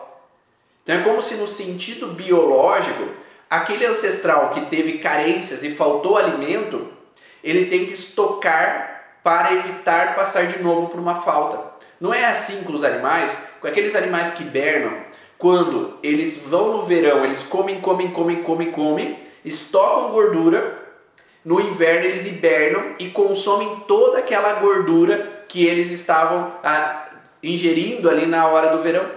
Então 0.82 0.96
é 0.96 1.02
como 1.02 1.20
se 1.20 1.34
no 1.34 1.46
sentido 1.46 2.08
biológico, 2.08 3.08
aquele 3.48 3.86
ancestral 3.86 4.50
que 4.50 4.66
teve 4.66 4.98
carências 4.98 5.62
e 5.62 5.70
faltou 5.70 6.16
alimento, 6.16 6.92
ele 7.42 7.66
tem 7.66 7.86
que 7.86 7.92
estocar 7.92 9.18
para 9.22 9.52
evitar 9.54 10.14
passar 10.14 10.46
de 10.46 10.62
novo 10.62 10.88
por 10.88 10.98
uma 10.98 11.16
falta. 11.22 11.62
Não 12.00 12.14
é 12.14 12.24
assim 12.24 12.62
com 12.62 12.72
os 12.72 12.84
animais, 12.84 13.38
com 13.60 13.66
aqueles 13.66 13.94
animais 13.94 14.30
que 14.30 14.42
hibernam, 14.42 14.96
quando 15.38 15.96
eles 16.02 16.36
vão 16.36 16.76
no 16.76 16.82
verão, 16.82 17.24
eles 17.24 17.42
comem, 17.44 17.80
comem, 17.80 18.10
comem, 18.10 18.42
comem, 18.42 18.72
comem, 18.72 19.18
estocam 19.44 20.10
gordura, 20.10 20.86
no 21.44 21.60
inverno 21.60 22.06
eles 22.06 22.26
hibernam 22.26 22.96
e 22.98 23.08
consomem 23.08 23.84
toda 23.86 24.18
aquela 24.18 24.54
gordura 24.54 25.44
que 25.48 25.64
eles 25.64 25.92
estavam 25.92 26.52
ah, 26.62 27.08
ingerindo 27.40 28.10
ali 28.10 28.26
na 28.26 28.48
hora 28.48 28.76
do 28.76 28.82
verão. 28.82 29.08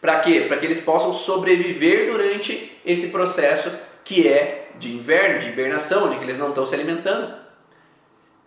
Para 0.00 0.18
quê? 0.18 0.46
Para 0.48 0.56
que 0.56 0.66
eles 0.66 0.80
possam 0.80 1.12
sobreviver 1.12 2.10
durante 2.10 2.76
esse 2.84 3.08
processo 3.08 3.72
que 4.02 4.26
é 4.26 4.72
de 4.76 4.92
inverno, 4.92 5.38
de 5.38 5.48
hibernação, 5.48 6.10
de 6.10 6.16
que 6.16 6.24
eles 6.24 6.36
não 6.36 6.48
estão 6.48 6.66
se 6.66 6.74
alimentando. 6.74 7.32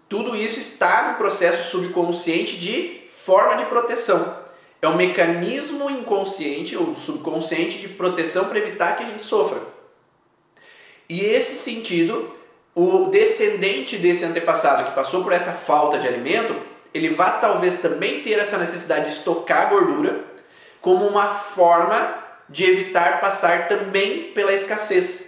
Tudo 0.09 0.35
isso 0.35 0.59
está 0.59 1.11
no 1.11 1.17
processo 1.17 1.71
subconsciente 1.71 2.57
de 2.57 3.01
forma 3.23 3.55
de 3.55 3.65
proteção. 3.65 4.44
É 4.81 4.87
um 4.87 4.95
mecanismo 4.95 5.89
inconsciente 5.89 6.75
ou 6.75 6.95
subconsciente 6.95 7.79
de 7.79 7.87
proteção 7.87 8.45
para 8.45 8.59
evitar 8.59 8.97
que 8.97 9.03
a 9.03 9.07
gente 9.07 9.23
sofra. 9.23 9.59
E 11.09 11.21
esse 11.21 11.55
sentido, 11.55 12.33
o 12.73 13.07
descendente 13.09 13.97
desse 13.97 14.25
antepassado 14.25 14.83
que 14.83 14.95
passou 14.95 15.23
por 15.23 15.31
essa 15.31 15.51
falta 15.51 15.97
de 15.97 16.07
alimento, 16.07 16.55
ele 16.93 17.09
vai 17.09 17.39
talvez 17.39 17.75
também 17.75 18.21
ter 18.21 18.39
essa 18.39 18.57
necessidade 18.57 19.05
de 19.05 19.11
estocar 19.11 19.69
gordura 19.69 20.23
como 20.81 21.05
uma 21.07 21.27
forma 21.27 22.23
de 22.47 22.63
evitar 22.63 23.19
passar 23.19 23.67
também 23.67 24.31
pela 24.33 24.53
escassez. 24.53 25.21
O 25.21 25.25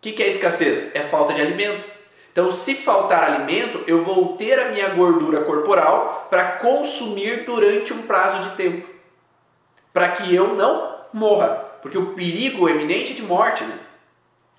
que, 0.00 0.12
que 0.12 0.22
é 0.22 0.28
escassez? 0.28 0.94
É 0.94 1.00
falta 1.00 1.34
de 1.34 1.40
alimento. 1.40 1.91
Então, 2.32 2.50
se 2.50 2.74
faltar 2.74 3.22
alimento, 3.22 3.84
eu 3.86 4.02
vou 4.02 4.36
ter 4.36 4.58
a 4.58 4.70
minha 4.70 4.88
gordura 4.88 5.42
corporal 5.42 6.26
para 6.30 6.52
consumir 6.52 7.44
durante 7.44 7.92
um 7.92 8.02
prazo 8.02 8.48
de 8.48 8.56
tempo, 8.56 8.88
para 9.92 10.08
que 10.08 10.34
eu 10.34 10.54
não 10.54 10.96
morra, 11.12 11.50
porque 11.82 11.98
o 11.98 12.14
perigo 12.14 12.70
eminente 12.70 13.12
é 13.12 13.14
de 13.14 13.22
morte, 13.22 13.62
né? 13.64 13.78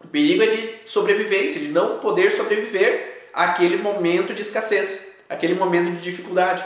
O 0.03 0.07
perigo 0.07 0.43
é 0.43 0.47
de 0.47 0.81
sobrevivência, 0.85 1.59
de 1.59 1.69
não 1.69 1.97
poder 1.97 2.31
sobreviver 2.31 3.29
àquele 3.33 3.77
momento 3.77 4.35
de 4.35 4.43
escassez, 4.43 5.07
aquele 5.27 5.55
momento 5.55 5.89
de 5.91 6.01
dificuldade. 6.01 6.63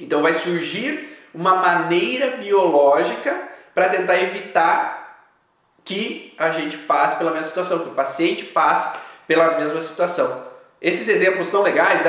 Então, 0.00 0.20
vai 0.20 0.34
surgir 0.34 1.16
uma 1.32 1.54
maneira 1.56 2.38
biológica 2.38 3.48
para 3.72 3.88
tentar 3.88 4.20
evitar 4.20 4.98
que 5.84 6.34
a 6.36 6.50
gente 6.50 6.76
passe 6.76 7.16
pela 7.16 7.30
mesma 7.30 7.46
situação, 7.46 7.78
que 7.78 7.90
o 7.90 7.94
paciente 7.94 8.44
passe 8.46 8.98
pela 9.28 9.58
mesma 9.58 9.80
situação. 9.82 10.42
Esses 10.80 11.06
exemplos 11.06 11.46
são 11.46 11.62
legais, 11.62 12.00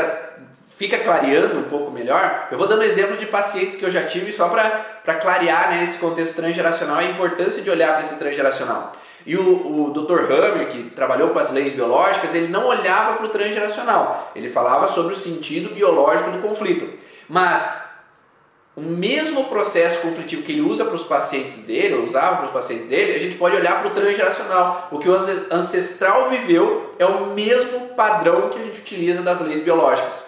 fica 0.78 0.98
clareando 1.00 1.60
um 1.60 1.64
pouco 1.64 1.92
melhor. 1.92 2.48
Eu 2.50 2.58
vou 2.58 2.66
dando 2.66 2.84
exemplos 2.84 3.20
de 3.20 3.26
pacientes 3.26 3.76
que 3.76 3.84
eu 3.84 3.92
já 3.92 4.04
tive 4.04 4.32
só 4.32 4.48
para 4.48 5.16
clarear 5.16 5.70
né, 5.70 5.84
esse 5.84 5.98
contexto 5.98 6.36
transgeracional 6.36 6.98
a 6.98 7.04
importância 7.04 7.62
de 7.62 7.70
olhar 7.70 7.92
para 7.92 8.02
esse 8.02 8.16
transgeracional. 8.16 8.94
E 9.26 9.36
o, 9.36 9.90
o 9.90 9.92
Dr. 9.92 10.32
Hammer, 10.32 10.70
que 10.70 10.90
trabalhou 10.92 11.30
com 11.30 11.40
as 11.40 11.52
leis 11.52 11.74
biológicas, 11.74 12.34
ele 12.34 12.48
não 12.48 12.66
olhava 12.68 13.18
para 13.18 13.26
o 13.26 13.30
transgeracional, 13.30 14.32
ele 14.34 14.50
falava 14.50 14.88
sobre 14.88 15.14
o 15.14 15.18
sentido 15.18 15.76
biológico 15.76 16.32
do 16.32 16.40
conflito. 16.40 16.88
Mas 17.28 17.70
o 18.80 18.82
mesmo 18.82 19.44
processo 19.46 20.00
conflitivo 20.00 20.42
que 20.42 20.54
ele 20.54 20.62
usa 20.62 20.86
para 20.86 20.96
os 20.96 21.04
pacientes 21.04 21.58
dele, 21.58 21.96
ou 21.96 22.04
usava 22.06 22.38
para 22.38 22.46
os 22.46 22.52
pacientes 22.52 22.88
dele, 22.88 23.14
a 23.14 23.20
gente 23.20 23.36
pode 23.36 23.54
olhar 23.54 23.82
para 23.82 23.92
o 23.92 23.94
transgeracional. 23.94 24.88
O 24.90 25.00
que 25.00 25.10
o 25.10 25.14
ancestral 25.52 26.30
viveu 26.30 26.96
é 26.98 27.06
o 27.06 27.28
mesmo 27.28 27.90
padrão 27.90 28.50
que 28.50 28.58
a 28.58 28.64
gente 28.64 28.80
utiliza 28.80 29.22
das 29.22 29.42
leis 29.42 29.60
biológicas. 29.60 30.24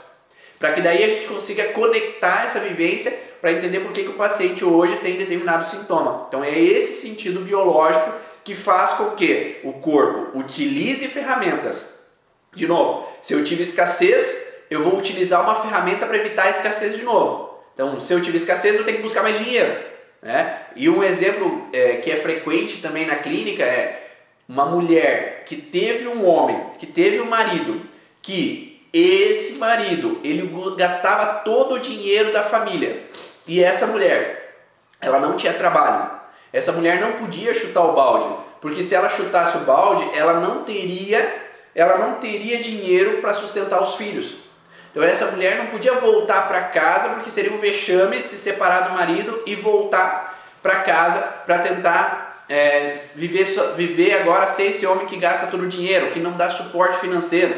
Para 0.59 0.73
que 0.73 0.81
daí 0.81 1.01
a 1.01 1.07
gente 1.07 1.27
consiga 1.27 1.69
conectar 1.69 2.43
essa 2.43 2.59
vivência 2.59 3.17
para 3.39 3.53
entender 3.53 3.79
por 3.79 3.93
que, 3.93 4.03
que 4.03 4.09
o 4.09 4.15
paciente 4.15 4.65
hoje 4.65 4.97
tem 4.97 5.17
determinado 5.17 5.65
sintoma. 5.65 6.25
Então 6.27 6.43
é 6.43 6.59
esse 6.59 7.01
sentido 7.01 7.39
biológico 7.39 8.11
que 8.43 8.53
faz 8.53 8.91
com 8.91 9.11
que 9.11 9.59
o 9.63 9.73
corpo 9.73 10.37
utilize 10.37 11.07
ferramentas. 11.07 11.95
De 12.53 12.67
novo, 12.67 13.07
se 13.21 13.33
eu 13.33 13.45
tive 13.45 13.63
escassez, 13.63 14.45
eu 14.69 14.83
vou 14.83 14.97
utilizar 14.97 15.41
uma 15.41 15.55
ferramenta 15.55 16.05
para 16.05 16.17
evitar 16.17 16.47
a 16.47 16.49
escassez 16.49 16.97
de 16.97 17.03
novo. 17.03 17.50
Então, 17.73 17.99
se 17.99 18.13
eu 18.13 18.21
tiver 18.21 18.37
escassez, 18.37 18.75
eu 18.75 18.83
tenho 18.83 18.97
que 18.97 19.03
buscar 19.03 19.23
mais 19.23 19.37
dinheiro. 19.37 19.73
Né? 20.21 20.57
E 20.75 20.89
um 20.89 21.03
exemplo 21.03 21.67
é, 21.73 21.95
que 21.95 22.11
é 22.11 22.17
frequente 22.17 22.81
também 22.81 23.05
na 23.05 23.15
clínica 23.15 23.63
é 23.63 24.09
uma 24.47 24.65
mulher 24.65 25.43
que 25.45 25.55
teve 25.55 26.07
um 26.07 26.25
homem, 26.27 26.61
que 26.77 26.85
teve 26.85 27.19
um 27.21 27.25
marido, 27.25 27.81
que 28.21 28.85
esse 28.93 29.53
marido 29.53 30.19
ele 30.23 30.51
gastava 30.77 31.39
todo 31.39 31.75
o 31.75 31.79
dinheiro 31.79 32.33
da 32.33 32.43
família 32.43 33.03
e 33.47 33.63
essa 33.63 33.87
mulher 33.87 34.57
ela 34.99 35.19
não 35.19 35.37
tinha 35.37 35.53
trabalho. 35.53 36.11
Essa 36.53 36.73
mulher 36.73 36.99
não 36.99 37.13
podia 37.13 37.53
chutar 37.53 37.81
o 37.81 37.93
balde, 37.93 38.43
porque 38.59 38.83
se 38.83 38.93
ela 38.93 39.07
chutasse 39.07 39.57
o 39.57 39.61
balde, 39.61 40.07
ela 40.13 40.33
não 40.33 40.63
teria 40.63 41.49
ela 41.73 41.97
não 41.97 42.15
teria 42.15 42.59
dinheiro 42.59 43.21
para 43.21 43.33
sustentar 43.33 43.81
os 43.81 43.95
filhos. 43.95 44.35
Então 44.91 45.01
essa 45.03 45.27
mulher 45.27 45.57
não 45.57 45.67
podia 45.67 45.93
voltar 45.93 46.47
para 46.47 46.63
casa 46.63 47.09
porque 47.09 47.31
seria 47.31 47.51
um 47.51 47.59
vexame 47.59 48.21
se 48.21 48.37
separar 48.37 48.89
do 48.89 48.93
marido 48.93 49.41
e 49.45 49.55
voltar 49.55 50.37
para 50.61 50.81
casa 50.81 51.19
para 51.45 51.59
tentar 51.59 52.45
é, 52.49 52.95
viver, 53.15 53.45
viver 53.75 54.13
agora 54.13 54.45
ser 54.47 54.63
esse 54.63 54.85
homem 54.85 55.05
que 55.05 55.15
gasta 55.15 55.47
todo 55.47 55.63
o 55.63 55.69
dinheiro, 55.69 56.11
que 56.11 56.19
não 56.19 56.33
dá 56.33 56.49
suporte 56.49 56.99
financeiro. 56.99 57.55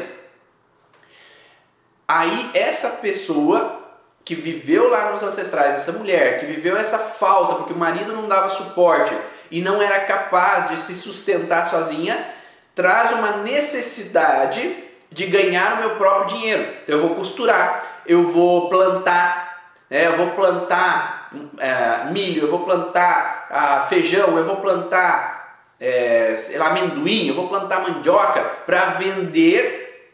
Aí 2.06 2.50
essa 2.54 2.90
pessoa 2.90 3.82
que 4.24 4.34
viveu 4.36 4.88
lá 4.88 5.10
nos 5.10 5.22
ancestrais, 5.22 5.74
essa 5.74 5.92
mulher 5.92 6.38
que 6.38 6.46
viveu 6.46 6.76
essa 6.76 6.98
falta 6.98 7.56
porque 7.56 7.72
o 7.72 7.76
marido 7.76 8.12
não 8.12 8.28
dava 8.28 8.48
suporte 8.48 9.14
e 9.50 9.60
não 9.60 9.82
era 9.82 10.00
capaz 10.00 10.68
de 10.68 10.76
se 10.76 10.94
sustentar 10.94 11.66
sozinha, 11.66 12.32
traz 12.74 13.10
uma 13.10 13.38
necessidade 13.38 14.83
de 15.14 15.26
ganhar 15.26 15.74
o 15.74 15.76
meu 15.78 15.90
próprio 15.90 16.36
dinheiro. 16.36 16.62
Então, 16.82 16.96
eu 16.96 17.00
vou 17.00 17.14
costurar, 17.14 18.02
eu 18.04 18.24
vou 18.32 18.68
plantar, 18.68 19.70
é, 19.88 20.06
eu 20.06 20.16
vou 20.16 20.32
plantar 20.32 21.30
é, 21.58 22.10
milho, 22.10 22.42
eu 22.42 22.48
vou 22.48 22.64
plantar 22.64 23.46
ah, 23.48 23.86
feijão, 23.88 24.36
eu 24.36 24.44
vou 24.44 24.56
plantar 24.56 25.44
é, 25.78 26.36
sei 26.38 26.58
lá, 26.58 26.68
amendoim, 26.68 27.28
eu 27.28 27.34
vou 27.34 27.48
plantar 27.48 27.80
mandioca 27.82 28.42
para 28.66 28.86
vender 28.90 30.12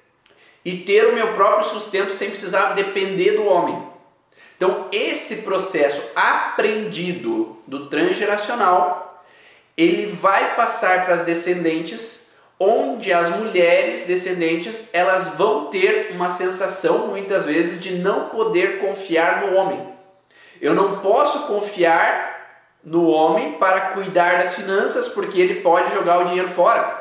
e 0.64 0.76
ter 0.78 1.06
o 1.06 1.14
meu 1.14 1.32
próprio 1.32 1.68
sustento 1.68 2.12
sem 2.12 2.28
precisar 2.28 2.74
depender 2.74 3.32
do 3.32 3.46
homem. 3.46 3.90
Então, 4.56 4.88
esse 4.92 5.36
processo 5.36 6.02
aprendido 6.14 7.58
do 7.66 7.88
transgeracional, 7.88 9.24
ele 9.76 10.06
vai 10.06 10.54
passar 10.54 11.06
para 11.06 11.14
as 11.14 11.24
descendentes 11.24 12.29
onde 12.62 13.10
as 13.10 13.30
mulheres 13.30 14.02
descendentes 14.02 14.90
elas 14.92 15.28
vão 15.28 15.66
ter 15.66 16.10
uma 16.12 16.28
sensação 16.28 17.06
muitas 17.06 17.46
vezes 17.46 17.80
de 17.80 17.94
não 17.94 18.28
poder 18.28 18.78
confiar 18.78 19.40
no 19.40 19.56
homem. 19.56 19.88
Eu 20.60 20.74
não 20.74 20.98
posso 20.98 21.46
confiar 21.46 22.38
no 22.84 23.08
homem 23.08 23.52
para 23.52 23.92
cuidar 23.92 24.38
das 24.38 24.54
finanças, 24.54 25.08
porque 25.08 25.40
ele 25.40 25.56
pode 25.56 25.92
jogar 25.94 26.18
o 26.18 26.24
dinheiro 26.24 26.48
fora. 26.48 26.98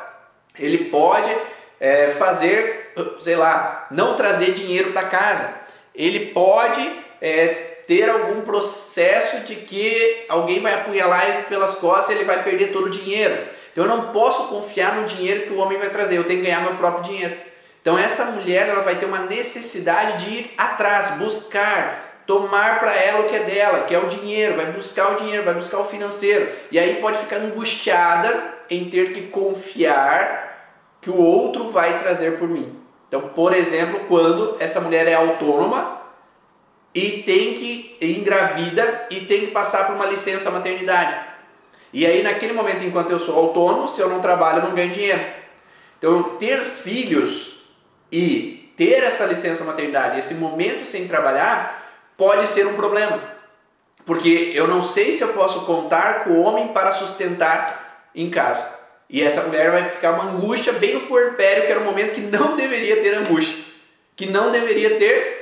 Ele 0.58 0.86
pode 0.86 1.30
é, 1.78 2.08
fazer, 2.08 2.94
sei 3.18 3.36
lá, 3.36 3.86
não 3.90 4.14
trazer 4.14 4.52
dinheiro 4.52 4.92
para 4.92 5.08
casa. 5.08 5.54
Ele 5.94 6.26
pode 6.26 6.90
é, 7.20 7.48
ter 7.86 8.08
algum 8.08 8.40
processo 8.42 9.40
de 9.40 9.56
que 9.56 10.24
alguém 10.28 10.60
vai 10.60 10.74
apunhalar 10.74 11.28
ele 11.28 11.42
pelas 11.44 11.74
costas 11.74 12.14
e 12.14 12.18
ele 12.18 12.24
vai 12.24 12.42
perder 12.42 12.72
todo 12.72 12.86
o 12.86 12.90
dinheiro. 12.90 13.59
Então 13.72 13.84
eu 13.84 13.90
não 13.90 14.12
posso 14.12 14.48
confiar 14.48 14.96
no 14.96 15.04
dinheiro 15.04 15.42
que 15.42 15.52
o 15.52 15.58
homem 15.58 15.78
vai 15.78 15.90
trazer, 15.90 16.16
eu 16.16 16.24
tenho 16.24 16.40
que 16.40 16.46
ganhar 16.46 16.62
meu 16.62 16.76
próprio 16.76 17.04
dinheiro. 17.04 17.36
Então 17.80 17.98
essa 17.98 18.26
mulher 18.26 18.68
ela 18.68 18.82
vai 18.82 18.96
ter 18.96 19.06
uma 19.06 19.20
necessidade 19.20 20.24
de 20.24 20.34
ir 20.34 20.54
atrás, 20.58 21.16
buscar, 21.18 22.22
tomar 22.26 22.78
para 22.78 22.94
ela 22.94 23.20
o 23.20 23.28
que 23.28 23.36
é 23.36 23.44
dela, 23.44 23.84
que 23.84 23.94
é 23.94 23.98
o 23.98 24.06
dinheiro, 24.06 24.56
vai 24.56 24.66
buscar 24.66 25.12
o 25.12 25.16
dinheiro, 25.16 25.44
vai 25.44 25.54
buscar 25.54 25.78
o 25.78 25.84
financeiro. 25.84 26.48
E 26.70 26.78
aí 26.78 26.96
pode 26.96 27.18
ficar 27.18 27.36
angustiada 27.36 28.54
em 28.68 28.88
ter 28.90 29.12
que 29.12 29.22
confiar 29.22 30.50
que 31.00 31.10
o 31.10 31.16
outro 31.16 31.68
vai 31.68 31.98
trazer 31.98 32.38
por 32.38 32.48
mim. 32.48 32.76
Então, 33.08 33.22
por 33.22 33.54
exemplo, 33.54 34.00
quando 34.06 34.56
essa 34.60 34.80
mulher 34.80 35.08
é 35.08 35.14
autônoma 35.14 36.00
e 36.94 37.22
tem 37.22 37.54
que 37.54 37.96
engravida 38.00 39.06
e 39.10 39.20
tem 39.20 39.46
que 39.46 39.52
passar 39.52 39.86
por 39.86 39.96
uma 39.96 40.06
licença 40.06 40.50
maternidade. 40.50 41.29
E 41.92 42.06
aí 42.06 42.22
naquele 42.22 42.52
momento, 42.52 42.84
enquanto 42.84 43.10
eu 43.10 43.18
sou 43.18 43.36
autônomo, 43.36 43.88
se 43.88 44.00
eu 44.00 44.08
não 44.08 44.20
trabalho, 44.20 44.58
eu 44.58 44.64
não 44.64 44.74
ganho 44.74 44.90
dinheiro. 44.90 45.20
Então, 45.98 46.36
ter 46.38 46.62
filhos 46.64 47.56
e 48.10 48.72
ter 48.76 49.02
essa 49.02 49.26
licença 49.26 49.64
maternidade, 49.64 50.18
esse 50.18 50.34
momento 50.34 50.86
sem 50.86 51.06
trabalhar, 51.06 51.90
pode 52.16 52.46
ser 52.46 52.66
um 52.66 52.74
problema. 52.74 53.20
Porque 54.06 54.52
eu 54.54 54.66
não 54.66 54.82
sei 54.82 55.12
se 55.12 55.22
eu 55.22 55.28
posso 55.34 55.66
contar 55.66 56.24
com 56.24 56.30
o 56.30 56.42
homem 56.42 56.68
para 56.68 56.92
sustentar 56.92 58.08
em 58.14 58.30
casa. 58.30 58.78
E 59.08 59.22
essa 59.22 59.42
mulher 59.42 59.70
vai 59.70 59.90
ficar 59.90 60.12
uma 60.12 60.32
angústia 60.32 60.72
bem 60.72 60.94
no 60.94 61.00
puerpério, 61.02 61.66
que 61.66 61.72
era 61.72 61.80
um 61.80 61.84
momento 61.84 62.14
que 62.14 62.20
não 62.20 62.56
deveria 62.56 63.00
ter 63.00 63.14
angústia, 63.14 63.56
que 64.16 64.26
não 64.26 64.50
deveria 64.50 64.96
ter 64.98 65.39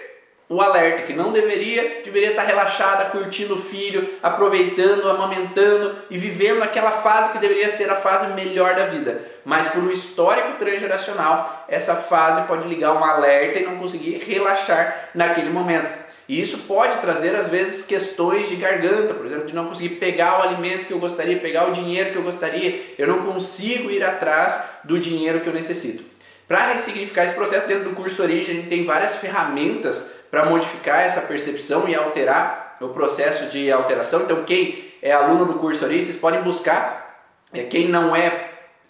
o 0.48 0.62
alerta, 0.62 1.02
que 1.02 1.12
não 1.12 1.30
deveria, 1.30 2.00
deveria 2.02 2.30
estar 2.30 2.42
relaxada, 2.42 3.06
curtindo 3.06 3.54
o 3.54 3.60
filho, 3.60 4.08
aproveitando, 4.22 5.10
amamentando 5.10 5.94
e 6.08 6.16
vivendo 6.16 6.62
aquela 6.62 6.90
fase 6.90 7.32
que 7.32 7.38
deveria 7.38 7.68
ser 7.68 7.90
a 7.90 7.96
fase 7.96 8.28
melhor 8.28 8.74
da 8.74 8.86
vida. 8.86 9.20
Mas 9.44 9.68
por 9.68 9.82
um 9.82 9.90
histórico 9.90 10.58
transgeracional, 10.58 11.66
essa 11.68 11.94
fase 11.94 12.46
pode 12.46 12.66
ligar 12.66 12.94
um 12.94 13.04
alerta 13.04 13.58
e 13.58 13.64
não 13.64 13.76
conseguir 13.76 14.22
relaxar 14.26 15.10
naquele 15.14 15.50
momento. 15.50 16.08
E 16.26 16.40
isso 16.40 16.58
pode 16.58 16.98
trazer, 16.98 17.34
às 17.34 17.48
vezes, 17.48 17.82
questões 17.82 18.48
de 18.48 18.56
garganta, 18.56 19.14
por 19.14 19.26
exemplo, 19.26 19.46
de 19.46 19.54
não 19.54 19.66
conseguir 19.66 19.96
pegar 19.96 20.38
o 20.38 20.42
alimento 20.42 20.86
que 20.86 20.92
eu 20.92 20.98
gostaria, 20.98 21.38
pegar 21.38 21.68
o 21.68 21.72
dinheiro 21.72 22.10
que 22.10 22.16
eu 22.16 22.22
gostaria, 22.22 22.94
eu 22.98 23.06
não 23.06 23.24
consigo 23.24 23.90
ir 23.90 24.04
atrás 24.04 24.62
do 24.84 24.98
dinheiro 24.98 25.40
que 25.40 25.46
eu 25.46 25.54
necessito. 25.54 26.04
Para 26.46 26.72
ressignificar 26.72 27.24
esse 27.24 27.34
processo 27.34 27.66
dentro 27.66 27.84
do 27.84 27.94
curso 27.94 28.22
Origem, 28.22 28.54
a 28.54 28.58
gente 28.60 28.68
tem 28.70 28.84
várias 28.84 29.16
ferramentas 29.16 30.17
para 30.30 30.44
modificar 30.44 31.00
essa 31.00 31.22
percepção 31.22 31.88
e 31.88 31.94
alterar 31.94 32.76
o 32.80 32.88
processo 32.88 33.46
de 33.46 33.72
alteração. 33.72 34.22
Então, 34.22 34.44
quem 34.44 34.92
é 35.02 35.12
aluno 35.12 35.46
do 35.46 35.54
curso 35.54 35.84
Origem, 35.84 36.04
vocês 36.04 36.16
podem 36.16 36.42
buscar, 36.42 37.24
é, 37.52 37.64
quem 37.64 37.88
não 37.88 38.14
é 38.14 38.44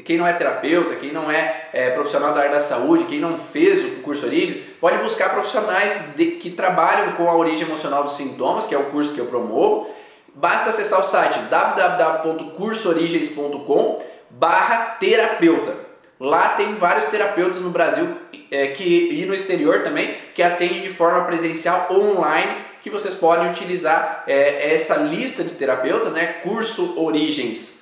quem 0.04 0.16
não 0.16 0.26
é 0.26 0.32
terapeuta, 0.32 0.94
quem 0.94 1.12
não 1.12 1.28
é, 1.28 1.70
é, 1.72 1.90
profissional 1.90 2.32
da 2.32 2.38
área 2.40 2.52
da 2.52 2.60
saúde, 2.60 3.02
quem 3.04 3.18
não 3.18 3.36
fez 3.36 3.84
o 3.84 3.96
curso 4.02 4.26
Origem, 4.26 4.62
pode 4.80 4.96
buscar 4.98 5.30
profissionais 5.30 6.14
de, 6.14 6.26
que 6.32 6.50
trabalham 6.50 7.14
com 7.14 7.28
a 7.28 7.34
origem 7.34 7.66
emocional 7.66 8.04
dos 8.04 8.16
sintomas, 8.16 8.64
que 8.64 8.72
é 8.74 8.78
o 8.78 8.90
curso 8.90 9.12
que 9.12 9.20
eu 9.20 9.26
promovo. 9.26 9.90
Basta 10.32 10.70
acessar 10.70 11.00
o 11.00 11.04
site 11.04 11.40
www.cursoorigens.com 11.50 14.00
barra 14.30 14.96
terapeuta. 15.00 15.87
Lá 16.20 16.50
tem 16.50 16.74
vários 16.74 17.04
terapeutas 17.06 17.60
no 17.60 17.70
Brasil 17.70 18.08
é, 18.50 18.68
que, 18.68 19.10
e 19.12 19.24
no 19.24 19.34
exterior 19.34 19.82
também 19.82 20.16
que 20.34 20.42
atendem 20.42 20.82
de 20.82 20.90
forma 20.90 21.24
presencial 21.24 21.86
online 21.90 22.66
que 22.80 22.90
vocês 22.90 23.14
podem 23.14 23.50
utilizar 23.50 24.24
é, 24.26 24.74
essa 24.74 24.96
lista 24.96 25.44
de 25.44 25.50
terapeutas, 25.50 26.12
né? 26.12 26.26
Curso 26.42 27.00
Origens 27.00 27.78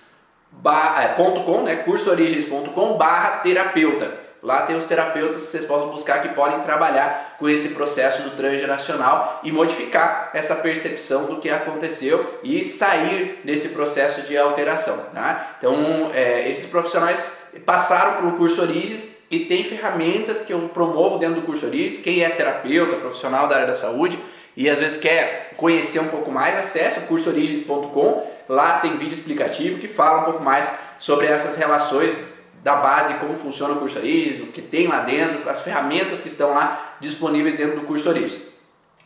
é, 0.64 1.08
.com, 1.44 1.62
né, 1.62 1.76
cursoorigens.com 1.76 2.96
barra 2.96 3.38
terapeuta. 3.38 4.26
Lá 4.42 4.62
tem 4.62 4.76
os 4.76 4.84
terapeutas 4.84 5.42
que 5.42 5.48
vocês 5.48 5.64
possam 5.64 5.88
buscar 5.90 6.22
que 6.22 6.28
podem 6.28 6.60
trabalhar 6.60 7.36
com 7.38 7.48
esse 7.48 7.70
processo 7.70 8.22
do 8.22 8.30
transgeracional 8.30 9.40
e 9.42 9.50
modificar 9.50 10.30
essa 10.32 10.54
percepção 10.54 11.26
do 11.26 11.40
que 11.40 11.50
aconteceu 11.50 12.38
e 12.44 12.62
sair 12.62 13.40
desse 13.44 13.70
processo 13.70 14.22
de 14.22 14.36
alteração. 14.36 14.96
Tá? 15.12 15.56
Então, 15.58 16.10
é, 16.14 16.48
esses 16.48 16.66
profissionais 16.66 17.32
passaram 17.64 18.16
pelo 18.16 18.32
curso 18.32 18.60
Origens 18.60 19.08
e 19.30 19.40
tem 19.40 19.64
ferramentas 19.64 20.40
que 20.40 20.52
eu 20.52 20.60
promovo 20.72 21.18
dentro 21.18 21.40
do 21.40 21.46
curso 21.46 21.66
Origens. 21.66 21.98
Quem 21.98 22.22
é 22.22 22.28
terapeuta, 22.28 22.96
profissional 22.96 23.48
da 23.48 23.56
área 23.56 23.66
da 23.66 23.74
saúde 23.74 24.18
e 24.56 24.68
às 24.68 24.78
vezes 24.78 24.96
quer 24.96 25.52
conhecer 25.56 26.00
um 26.00 26.08
pouco 26.08 26.30
mais, 26.30 26.58
acesse 26.58 27.00
cursoorigens.com 27.00 28.36
Lá 28.48 28.78
tem 28.78 28.96
vídeo 28.96 29.14
explicativo 29.14 29.78
que 29.78 29.88
fala 29.88 30.20
um 30.20 30.24
pouco 30.24 30.42
mais 30.42 30.72
sobre 30.98 31.26
essas 31.26 31.56
relações 31.56 32.16
da 32.62 32.76
base 32.76 33.14
como 33.14 33.36
funciona 33.36 33.74
o 33.74 33.78
curso 33.78 33.98
Origens, 33.98 34.40
o 34.40 34.46
que 34.46 34.62
tem 34.62 34.86
lá 34.86 35.00
dentro, 35.00 35.48
as 35.48 35.60
ferramentas 35.60 36.20
que 36.20 36.28
estão 36.28 36.54
lá 36.54 36.96
disponíveis 37.00 37.56
dentro 37.56 37.80
do 37.80 37.86
curso 37.86 38.08
Origens. 38.08 38.40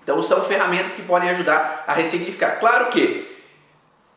Então 0.03 0.22
são 0.22 0.42
ferramentas 0.42 0.92
que 0.92 1.03
podem 1.03 1.30
ajudar 1.30 1.84
a 1.86 1.92
ressignificar. 1.92 2.59
Claro 2.59 2.86
que 2.86 3.28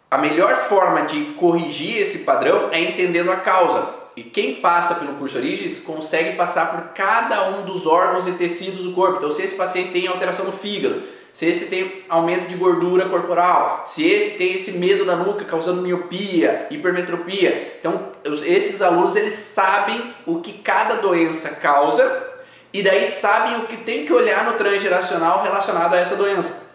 a 0.10 0.18
melhor 0.18 0.56
forma 0.56 1.02
de 1.02 1.24
corrigir 1.34 1.98
esse 1.98 2.20
padrão 2.20 2.70
é 2.72 2.80
entendendo 2.80 3.32
a 3.32 3.38
causa. 3.38 4.03
E 4.16 4.24
quem 4.24 4.56
passa 4.56 4.96
pelo 4.96 5.16
curso 5.16 5.38
Origens 5.38 5.80
consegue 5.80 6.36
passar 6.36 6.72
por 6.72 6.94
cada 6.94 7.50
um 7.50 7.66
dos 7.66 7.88
órgãos 7.88 8.28
e 8.28 8.34
tecidos 8.34 8.84
do 8.84 8.94
corpo. 8.94 9.18
Então, 9.18 9.32
se 9.32 9.42
esse 9.42 9.56
paciente 9.56 9.92
tem 9.92 10.08
alteração 10.08 10.46
no 10.46 10.52
fígado, 10.52 11.02
se 11.34 11.48
esse 11.48 11.66
tem 11.66 12.04
aumento 12.08 12.48
de 12.48 12.56
gordura 12.56 13.10
corporal, 13.10 13.82
se 13.86 14.08
esse 14.08 14.38
tem 14.38 14.54
esse 14.54 14.74
medo 14.74 15.04
na 15.04 15.16
nuca 15.16 15.44
causando 15.44 15.82
miopia, 15.82 16.68
hipermetropia. 16.70 17.78
Então, 17.80 18.10
esses 18.24 18.84
alunos 18.84 19.16
eles 19.16 19.34
sabem 19.34 20.14
o 20.28 20.42
que 20.42 20.54
cada 20.54 20.96
doença 20.96 21.50
causa 21.50 22.32
e 22.72 22.84
daí 22.84 23.08
sabem 23.08 23.58
o 23.58 23.66
que 23.66 23.78
tem 23.78 24.06
que 24.06 24.14
olhar 24.14 24.46
no 24.46 24.54
transgeracional 24.54 25.42
relacionado 25.42 25.96
a 25.96 26.00
essa 26.00 26.16
doença, 26.16 26.68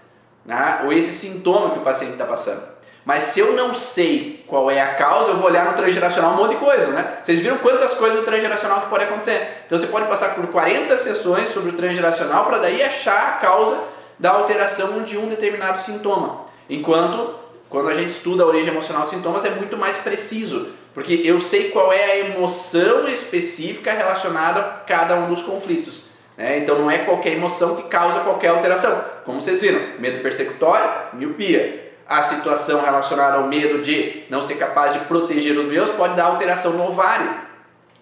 né? 0.45 0.80
ou 0.84 0.93
esse 0.93 1.12
sintoma 1.12 1.70
que 1.70 1.78
o 1.78 1.82
paciente 1.82 2.12
está 2.12 2.24
passando. 2.24 2.77
Mas 3.09 3.24
se 3.24 3.40
eu 3.40 3.54
não 3.54 3.72
sei 3.72 4.44
qual 4.46 4.70
é 4.70 4.82
a 4.82 4.92
causa, 4.92 5.30
eu 5.30 5.38
vou 5.38 5.46
olhar 5.46 5.64
no 5.64 5.72
transgeracional 5.72 6.32
um 6.32 6.36
monte 6.36 6.50
de 6.50 6.56
coisa, 6.56 6.88
né? 6.88 7.20
Vocês 7.24 7.40
viram 7.40 7.56
quantas 7.56 7.94
coisas 7.94 8.18
no 8.18 8.22
transgeracional 8.22 8.82
que 8.82 8.90
pode 8.90 9.04
acontecer? 9.04 9.62
Então 9.64 9.78
você 9.78 9.86
pode 9.86 10.06
passar 10.09 10.34
por 10.34 10.46
40 10.48 10.94
sessões 10.94 11.48
sobre 11.48 11.70
o 11.70 11.72
transgeracional 11.72 12.44
para 12.44 12.59
daí 12.59 12.82
achar 12.82 13.28
a 13.28 13.32
causa 13.38 13.82
da 14.18 14.32
alteração 14.32 15.02
de 15.04 15.16
um 15.16 15.26
determinado 15.26 15.80
sintoma. 15.80 16.44
Enquanto, 16.68 17.34
quando 17.70 17.88
a 17.88 17.94
gente 17.94 18.11
estuda 18.11 18.42
a 18.42 18.46
origem 18.46 18.70
emocional 18.70 19.04
dos 19.04 19.11
sintomas, 19.11 19.42
é 19.46 19.50
muito 19.52 19.78
mais 19.78 19.96
preciso, 19.96 20.68
porque 20.92 21.22
eu 21.24 21.40
sei 21.40 21.70
qual 21.70 21.90
é 21.90 22.04
a 22.04 22.18
emoção 22.18 23.09
específica 23.09 23.90
relacionada 23.90 24.61
a 24.61 24.64
cada 24.64 25.14
um 25.16 25.30
dos 25.30 25.42
conflitos. 25.42 26.02
Né? 26.36 26.59
Então, 26.59 26.78
não 26.78 26.90
é 26.90 26.98
qualquer 26.98 27.32
emoção 27.32 27.74
que 27.74 27.84
causa 27.84 28.20
qualquer 28.20 28.48
alteração. 28.48 29.02
Como 29.24 29.40
vocês 29.40 29.62
viram, 29.62 29.80
medo 29.98 30.22
persecutório, 30.22 30.90
miopia. 31.14 31.88
A 32.09 32.22
situação 32.22 32.80
relacionada 32.80 33.36
ao 33.36 33.44
medo 33.44 33.82
de 33.82 34.24
não 34.30 34.42
ser 34.42 34.54
capaz 34.54 34.94
de 34.94 35.00
proteger 35.00 35.56
os 35.59 35.66
meus 35.66 35.90
pode 35.90 36.16
dar 36.16 36.24
alteração 36.24 36.72
no 36.72 36.88
ovário, 36.88 37.30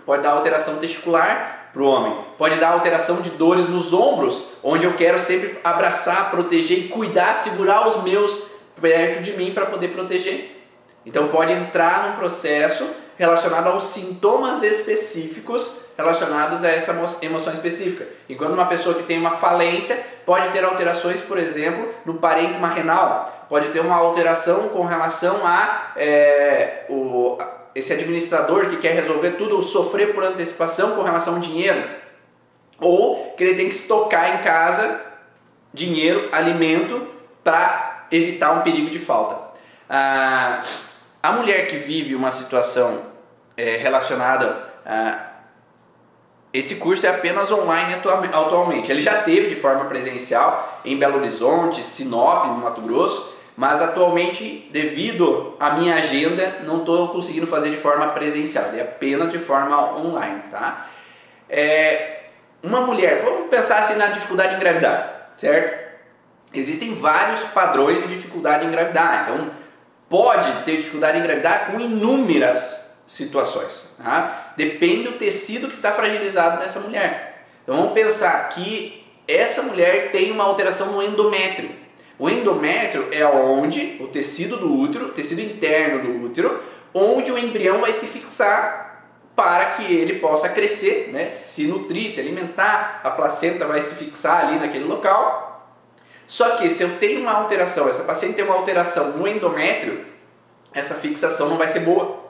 pode 0.05 0.23
dar 0.23 0.31
alteração 0.31 0.77
testicular, 0.77 1.57
para 1.77 1.83
o 1.83 1.89
homem. 1.89 2.17
Pode 2.39 2.59
dar 2.59 2.71
alteração 2.71 3.21
de 3.21 3.29
dores 3.31 3.69
nos 3.69 3.93
ombros, 3.93 4.45
onde 4.63 4.87
eu 4.87 4.95
quero 4.95 5.19
sempre 5.19 5.59
abraçar, 5.63 6.31
proteger 6.31 6.79
e 6.79 6.89
cuidar, 6.89 7.35
segurar 7.35 7.87
os 7.87 8.03
meus 8.03 8.45
perto 8.81 9.23
de 9.23 9.35
mim 9.35 9.53
para 9.53 9.67
poder 9.67 9.89
proteger. 9.89 10.57
Então 11.05 11.29
pode 11.29 11.53
entrar 11.53 12.09
num 12.09 12.17
processo 12.17 12.89
relacionado 13.19 13.67
aos 13.67 13.85
sintomas 13.85 14.63
específicos 14.63 15.77
relacionados 15.97 16.63
a 16.63 16.69
essa 16.69 16.95
emoção 17.23 17.53
específica. 17.53 18.07
Enquanto 18.29 18.53
uma 18.53 18.67
pessoa 18.67 18.95
que 18.95 19.05
tem 19.05 19.19
uma 19.19 19.33
falência 19.33 19.99
pode 20.25 20.49
ter 20.51 20.65
alterações, 20.65 21.21
por 21.21 21.39
exemplo, 21.39 21.95
no 22.05 22.15
parênquima 22.15 22.69
renal, 22.69 23.47
pode 23.49 23.69
ter 23.69 23.81
uma 23.81 23.97
alteração 23.97 24.69
com 24.69 24.85
relação 24.85 25.41
a 25.45 25.93
é, 25.97 26.85
o, 26.89 27.39
esse 27.75 27.93
administrador 27.93 28.69
que 28.69 28.77
quer 28.77 28.95
resolver 28.95 29.33
tudo 29.33 29.57
ou 29.57 29.63
sofrer 29.63 30.15
por 30.15 30.25
antecipação 30.25 30.93
com 30.93 31.03
relação 31.03 31.35
ao 31.35 31.41
dinheiro, 31.41 31.83
ou 32.81 33.35
que 33.37 33.45
ele 33.45 33.55
tem 33.55 33.69
que 33.69 33.75
estocar 33.75 34.35
em 34.35 34.43
casa 34.43 35.01
dinheiro, 35.73 36.29
alimento 36.33 37.07
para 37.45 38.07
evitar 38.11 38.53
um 38.53 38.63
perigo 38.63 38.91
de 38.91 38.99
falta. 38.99 39.37
Ah, 39.89 40.63
a 41.23 41.33
mulher 41.33 41.67
que 41.67 41.77
vive 41.77 42.15
uma 42.15 42.31
situação 42.31 43.03
é, 43.57 43.77
relacionada 43.77 44.57
a 44.85 45.26
esse 46.59 46.77
curso 46.77 47.05
é 47.05 47.11
apenas 47.11 47.51
online 47.51 47.95
atualmente. 47.95 48.91
Ele 48.91 49.03
já 49.03 49.21
teve 49.23 49.49
de 49.49 49.57
forma 49.57 49.85
presencial 49.85 50.81
em 50.85 50.97
Belo 50.97 51.19
Horizonte, 51.19 51.83
Sinop, 51.83 52.47
no 52.47 52.59
Mato 52.59 52.81
Grosso, 52.81 53.35
mas 53.55 53.83
atualmente, 53.83 54.69
devido 54.73 55.55
à 55.61 55.73
minha 55.73 55.97
agenda, 55.97 56.61
não 56.65 56.79
estou 56.81 57.09
conseguindo 57.09 57.47
fazer 57.47 57.71
de 57.71 57.77
forma 57.77 58.09
presencial, 58.09 58.67
é 58.75 58.81
apenas 58.81 59.33
de 59.33 59.39
forma 59.39 59.97
online, 59.99 60.45
tá? 60.51 60.87
É, 61.49 62.21
uma 62.63 62.81
mulher, 62.81 63.23
vamos 63.23 63.49
pensar 63.49 63.79
assim 63.79 63.95
na 63.97 64.07
dificuldade 64.09 64.51
de 64.51 64.57
engravidar, 64.57 65.33
certo? 65.37 65.87
Existem 66.55 66.95
vários 66.95 67.41
padrões 67.45 68.01
de 68.03 68.09
dificuldade 68.09 68.65
em 68.65 68.69
engravidar, 68.69 69.25
então 69.25 69.51
pode 70.09 70.65
ter 70.65 70.77
dificuldade 70.77 71.19
em 71.19 71.21
engravidar 71.21 71.71
com 71.71 71.81
inúmeras 71.81 72.95
situações, 73.07 73.91
tá? 74.03 74.46
Depende 74.57 75.05
do 75.05 75.13
tecido 75.13 75.69
que 75.69 75.75
está 75.75 75.93
fragilizado 75.93 76.59
nessa 76.59 76.81
mulher. 76.81 77.47
Então 77.63 77.77
vamos 77.77 77.93
pensar 77.93 78.49
que 78.51 79.05
essa 79.29 79.63
mulher 79.63 80.13
tem 80.13 80.31
uma 80.31 80.45
alteração 80.45 80.93
no 80.93 81.03
endométrio. 81.03 81.71
O 82.19 82.31
endométrio 82.31 83.09
é 83.13 83.27
onde 83.27 83.99
o 84.01 84.07
tecido 84.07 84.57
do 84.57 84.73
útero, 84.73 85.11
tecido 85.11 85.41
interno 85.41 86.03
do 86.03 86.25
útero, 86.25 86.63
onde 86.95 87.31
o 87.31 87.37
embrião 87.37 87.81
vai 87.81 87.93
se 87.93 88.07
fixar 88.07 88.87
para 89.35 89.67
que 89.73 89.83
ele 89.85 90.19
possa 90.19 90.49
crescer, 90.49 91.11
né, 91.13 91.29
se 91.29 91.67
nutrir, 91.67 92.11
se 92.11 92.19
alimentar, 92.19 93.03
a 93.05 93.11
placenta 93.11 93.67
vai 93.67 93.83
se 93.83 93.95
fixar 93.95 94.47
ali 94.47 94.59
naquele 94.59 94.85
local. 94.85 95.77
Só 96.27 96.57
que 96.57 96.71
se 96.71 96.83
eu 96.83 96.97
tenho 96.99 97.21
uma 97.21 97.33
alteração, 97.33 97.87
essa 97.87 98.03
paciente 98.03 98.37
tem 98.37 98.45
uma 98.45 98.55
alteração 98.55 99.11
no 99.11 99.29
endométrio, 99.29 100.07
essa 100.73 100.95
fixação 100.95 101.51
não 101.51 101.59
vai 101.59 101.69
ser 101.69 101.81
boa. 101.81 102.26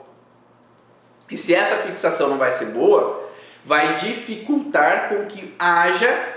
E 1.29 1.37
se 1.37 1.53
essa 1.53 1.75
fixação 1.77 2.29
não 2.29 2.37
vai 2.37 2.51
ser 2.51 2.65
boa, 2.67 3.29
vai 3.65 3.95
dificultar 3.95 5.09
com 5.09 5.25
que 5.25 5.53
haja 5.59 6.35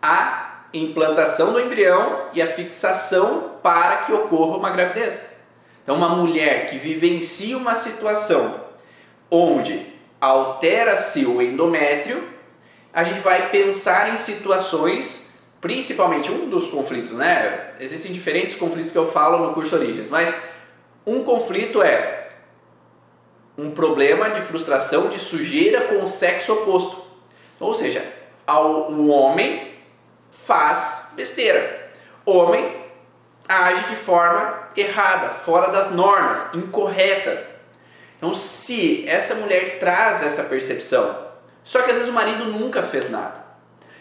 a 0.00 0.66
implantação 0.72 1.52
do 1.52 1.60
embrião 1.60 2.28
e 2.32 2.40
a 2.40 2.46
fixação 2.46 3.56
para 3.62 3.98
que 3.98 4.12
ocorra 4.12 4.56
uma 4.56 4.70
gravidez. 4.70 5.20
Então, 5.82 5.96
uma 5.96 6.10
mulher 6.10 6.70
que 6.70 6.78
vivencia 6.78 7.56
uma 7.56 7.74
situação 7.74 8.64
onde 9.30 9.84
altera-se 10.20 11.24
o 11.24 11.42
endométrio, 11.42 12.28
a 12.92 13.02
gente 13.02 13.20
vai 13.20 13.50
pensar 13.50 14.12
em 14.12 14.16
situações, 14.16 15.32
principalmente 15.60 16.30
um 16.30 16.48
dos 16.48 16.68
conflitos, 16.68 17.12
né? 17.12 17.72
Existem 17.80 18.12
diferentes 18.12 18.54
conflitos 18.54 18.92
que 18.92 18.98
eu 18.98 19.10
falo 19.10 19.46
no 19.46 19.54
curso 19.54 19.74
Origens, 19.74 20.08
mas 20.08 20.34
um 21.06 21.24
conflito 21.24 21.82
é 21.82 22.19
um 23.60 23.70
problema 23.70 24.30
de 24.30 24.40
frustração 24.40 25.08
de 25.08 25.18
sujeira 25.18 25.82
com 25.82 26.02
o 26.02 26.08
sexo 26.08 26.52
oposto. 26.52 27.04
Ou 27.58 27.74
seja, 27.74 28.02
ao, 28.46 28.90
o 28.90 29.08
homem 29.08 29.74
faz 30.30 31.08
besteira. 31.12 31.90
Homem 32.24 32.80
age 33.46 33.84
de 33.88 33.96
forma 33.96 34.68
errada, 34.74 35.28
fora 35.28 35.70
das 35.70 35.90
normas, 35.90 36.42
incorreta. 36.54 37.46
Então, 38.16 38.32
se 38.32 39.06
essa 39.08 39.34
mulher 39.34 39.78
traz 39.78 40.22
essa 40.22 40.44
percepção, 40.44 41.18
só 41.62 41.82
que 41.82 41.90
às 41.90 41.98
vezes 41.98 42.10
o 42.10 42.14
marido 42.14 42.46
nunca 42.46 42.82
fez 42.82 43.10
nada, 43.10 43.44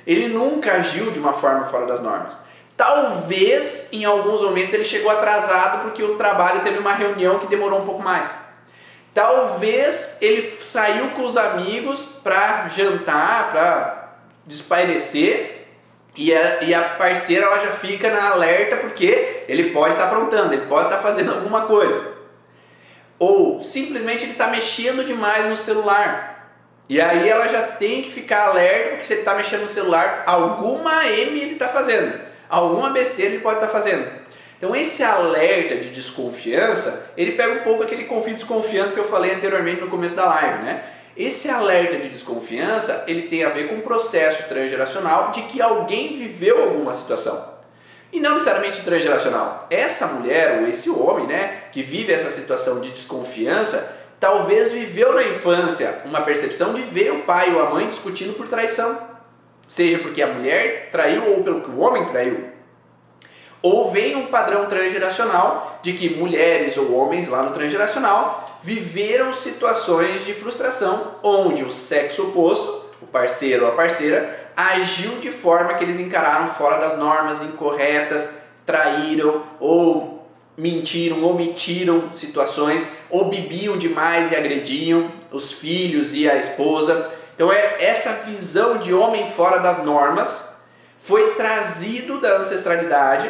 ele 0.07 0.27
nunca 0.27 0.73
agiu 0.73 1.11
de 1.11 1.19
uma 1.19 1.33
forma 1.33 1.65
fora 1.65 1.85
das 1.85 1.99
normas. 1.99 2.39
Talvez 2.77 3.89
em 3.91 4.05
alguns 4.05 4.41
momentos 4.41 4.73
ele 4.73 4.85
chegou 4.85 5.11
atrasado 5.11 5.83
porque 5.83 6.01
o 6.01 6.15
trabalho 6.15 6.61
teve 6.61 6.79
uma 6.79 6.93
reunião 6.93 7.39
que 7.39 7.47
demorou 7.47 7.81
um 7.81 7.85
pouco 7.85 8.01
mais. 8.01 8.29
Talvez 9.13 10.17
ele 10.21 10.57
saiu 10.61 11.09
com 11.11 11.23
os 11.23 11.35
amigos 11.35 12.01
para 12.23 12.67
jantar, 12.69 13.51
para 13.51 14.17
despairecer 14.45 15.67
e 16.15 16.33
a, 16.33 16.63
e 16.63 16.73
a 16.73 16.81
parceira 16.81 17.45
ela 17.45 17.59
já 17.59 17.71
fica 17.71 18.09
na 18.09 18.31
alerta 18.31 18.77
porque 18.77 19.43
ele 19.47 19.71
pode 19.71 19.93
estar 19.93 20.05
tá 20.05 20.11
aprontando, 20.11 20.53
ele 20.53 20.65
pode 20.65 20.85
estar 20.85 20.97
tá 20.97 21.01
fazendo 21.03 21.31
alguma 21.33 21.61
coisa. 21.61 22.19
Ou 23.17 23.63
simplesmente 23.63 24.23
ele 24.23 24.33
está 24.33 24.47
mexendo 24.47 25.03
demais 25.03 25.45
no 25.45 25.55
celular. 25.55 26.57
E 26.87 26.99
aí 26.99 27.29
ela 27.29 27.47
já 27.47 27.61
tem 27.61 28.01
que 28.01 28.11
ficar 28.11 28.47
alerta 28.47 28.89
porque 28.89 29.03
se 29.03 29.13
ele 29.13 29.21
está 29.21 29.35
mexendo 29.35 29.61
no 29.61 29.69
celular, 29.69 30.23
alguma 30.25 31.05
M 31.05 31.39
ele 31.39 31.53
está 31.53 31.67
fazendo. 31.67 32.19
Alguma 32.49 32.89
besteira 32.89 33.33
ele 33.33 33.43
pode 33.43 33.57
estar 33.57 33.67
tá 33.67 33.73
fazendo. 33.73 34.09
Então 34.59 34.75
esse 34.75 35.01
alerta 35.01 35.77
de 35.77 35.89
desconfiança, 35.89 37.11
ele 37.15 37.31
pega 37.31 37.61
um 37.61 37.63
pouco 37.63 37.81
aquele 37.81 38.03
conflito 38.03 38.39
desconfiante 38.39 38.93
que 38.93 38.99
eu 38.99 39.05
falei 39.05 39.33
anteriormente 39.33 39.79
no 39.79 39.87
começo 39.87 40.15
da 40.15 40.25
live, 40.25 40.63
né? 40.63 40.83
Esse 41.15 41.49
alerta 41.49 41.97
de 41.97 42.09
desconfiança, 42.09 43.05
ele 43.07 43.23
tem 43.23 43.45
a 43.45 43.49
ver 43.49 43.69
com 43.69 43.75
um 43.75 43.81
processo 43.81 44.49
transgeracional 44.49 45.31
de 45.31 45.43
que 45.43 45.61
alguém 45.61 46.17
viveu 46.17 46.61
alguma 46.61 46.91
situação. 46.91 47.57
E 48.11 48.19
não 48.19 48.33
necessariamente 48.33 48.81
transgeracional. 48.81 49.65
Essa 49.69 50.07
mulher 50.07 50.59
ou 50.59 50.67
esse 50.67 50.89
homem, 50.89 51.25
né, 51.25 51.63
que 51.71 51.81
vive 51.81 52.11
essa 52.11 52.29
situação 52.29 52.81
de 52.81 52.91
desconfiança, 52.91 53.95
talvez 54.19 54.71
viveu 54.71 55.13
na 55.13 55.23
infância 55.23 56.01
uma 56.03 56.21
percepção 56.21 56.73
de 56.73 56.81
ver 56.81 57.13
o 57.13 57.23
pai 57.23 57.53
ou 57.53 57.61
a 57.61 57.69
mãe 57.69 57.87
discutindo 57.87 58.33
por 58.33 58.47
traição. 58.47 58.99
Seja 59.69 59.99
porque 59.99 60.21
a 60.21 60.27
mulher 60.27 60.89
traiu 60.91 61.31
ou 61.31 61.43
pelo 61.43 61.61
que 61.61 61.69
o 61.69 61.79
homem 61.79 62.03
traiu. 62.05 62.48
Ou 63.61 63.91
vem 63.91 64.15
um 64.15 64.27
padrão 64.27 64.67
transgeracional 64.67 65.79
de 65.81 65.93
que 65.93 66.09
mulheres 66.09 66.77
ou 66.77 66.95
homens 66.95 67.27
lá 67.27 67.43
no 67.43 67.51
transgeracional 67.51 68.59
viveram 68.63 69.33
situações 69.33 70.25
de 70.25 70.33
frustração 70.33 71.15
onde 71.21 71.63
o 71.63 71.71
sexo 71.71 72.29
oposto, 72.29 72.85
o 73.01 73.07
parceiro 73.07 73.65
ou 73.65 73.71
a 73.71 73.75
parceira, 73.75 74.51
agiu 74.55 75.19
de 75.19 75.31
forma 75.31 75.73
que 75.73 75.83
eles 75.83 75.99
encararam 75.99 76.47
fora 76.47 76.77
das 76.77 76.97
normas 76.97 77.41
incorretas, 77.41 78.29
traíram 78.65 79.43
ou 79.59 80.27
mentiram, 80.57 81.23
omitiram 81.23 82.11
situações, 82.11 82.85
ou 83.09 83.29
bebiam 83.29 83.77
demais 83.77 84.31
e 84.31 84.35
agrediam 84.35 85.11
os 85.31 85.53
filhos 85.53 86.13
e 86.13 86.29
a 86.29 86.35
esposa. 86.35 87.09
Então 87.35 87.51
é 87.51 87.77
essa 87.79 88.11
visão 88.25 88.77
de 88.77 88.93
homem 88.93 89.29
fora 89.29 89.59
das 89.59 89.83
normas 89.83 90.49
foi 91.01 91.33
trazido 91.33 92.19
da 92.19 92.37
ancestralidade, 92.37 93.29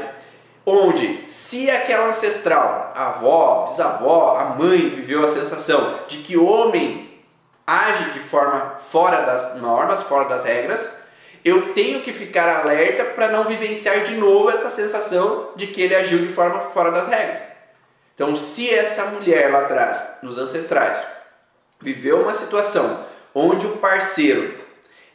onde 0.70 1.24
se 1.28 1.70
aquela 1.70 2.08
ancestral, 2.08 2.94
a 2.96 3.08
avó, 3.08 3.66
bisavó, 3.70 4.38
a 4.38 4.46
mãe 4.46 4.78
viveu 4.78 5.24
a 5.24 5.28
sensação 5.28 6.00
de 6.08 6.18
que 6.20 6.38
homem 6.38 7.10
age 7.66 8.12
de 8.12 8.20
forma 8.20 8.78
fora 8.80 9.22
das 9.22 9.56
normas, 9.56 10.02
fora 10.04 10.30
das 10.30 10.44
regras, 10.44 10.92
eu 11.44 11.74
tenho 11.74 12.02
que 12.02 12.12
ficar 12.12 12.62
alerta 12.62 13.06
para 13.06 13.32
não 13.32 13.46
vivenciar 13.46 14.04
de 14.04 14.16
novo 14.16 14.50
essa 14.50 14.70
sensação 14.70 15.50
de 15.56 15.68
que 15.68 15.82
ele 15.82 15.96
agiu 15.96 16.20
de 16.20 16.28
forma 16.28 16.60
fora 16.72 16.92
das 16.92 17.08
regras. 17.08 17.42
Então, 18.14 18.36
se 18.36 18.70
essa 18.70 19.06
mulher 19.06 19.52
lá 19.52 19.62
atrás, 19.62 20.18
nos 20.22 20.38
ancestrais, 20.38 21.06
viveu 21.80 22.22
uma 22.22 22.34
situação 22.34 23.06
onde 23.34 23.66
o 23.66 23.78
parceiro 23.78 24.60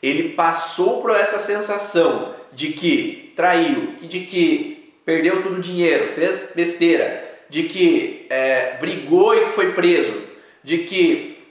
ele 0.03 0.31
passou 0.31 1.03
por 1.03 1.11
essa 1.11 1.39
sensação 1.39 2.35
de 2.53 2.69
que 2.69 3.33
traiu, 3.37 3.97
de 4.03 4.21
que 4.21 4.74
perdeu 5.05 5.43
todo 5.43 5.57
o 5.57 5.61
dinheiro, 5.61 6.13
fez 6.15 6.51
besteira, 6.55 7.23
de 7.49 7.65
que 7.65 8.27
é, 8.31 8.77
brigou 8.79 9.35
e 9.35 9.51
foi 9.51 9.73
preso, 9.73 10.15
de 10.63 10.79
que 10.79 11.45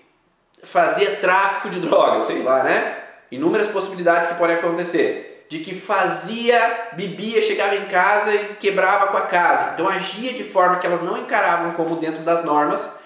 fazia 0.63 1.17
tráfico 1.17 1.69
de 1.69 1.79
drogas, 1.79 2.25
sei 2.25 2.41
lá, 2.41 2.63
né? 2.63 3.03
inúmeras 3.33 3.65
possibilidades 3.67 4.27
que 4.27 4.35
podem 4.35 4.55
acontecer. 4.55 5.45
De 5.49 5.59
que 5.59 5.73
fazia, 5.73 6.89
bebia, 6.93 7.41
chegava 7.41 7.75
em 7.75 7.85
casa 7.85 8.33
e 8.33 8.55
quebrava 8.59 9.07
com 9.07 9.17
a 9.17 9.21
casa. 9.21 9.71
Então 9.73 9.89
agia 9.89 10.33
de 10.33 10.43
forma 10.43 10.77
que 10.77 10.85
elas 10.85 11.01
não 11.01 11.17
encaravam 11.17 11.73
como 11.73 11.95
dentro 11.95 12.23
das 12.23 12.45
normas. 12.45 12.97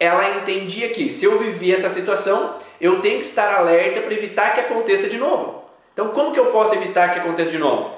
Ela 0.00 0.38
entendia 0.38 0.88
que 0.90 1.10
se 1.10 1.24
eu 1.24 1.38
vivi 1.38 1.72
essa 1.72 1.88
situação, 1.88 2.56
eu 2.80 3.00
tenho 3.00 3.20
que 3.20 3.26
estar 3.26 3.54
alerta 3.54 4.00
para 4.00 4.12
evitar 4.12 4.54
que 4.54 4.60
aconteça 4.60 5.08
de 5.08 5.16
novo. 5.16 5.64
Então 5.92 6.08
como 6.08 6.32
que 6.32 6.40
eu 6.40 6.46
posso 6.46 6.74
evitar 6.74 7.12
que 7.12 7.20
aconteça 7.20 7.50
de 7.50 7.58
novo? 7.58 7.94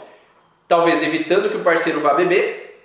Talvez 0.68 1.02
evitando 1.02 1.48
que 1.48 1.56
o 1.56 1.64
parceiro 1.64 2.00
vá 2.00 2.14
beber, 2.14 2.78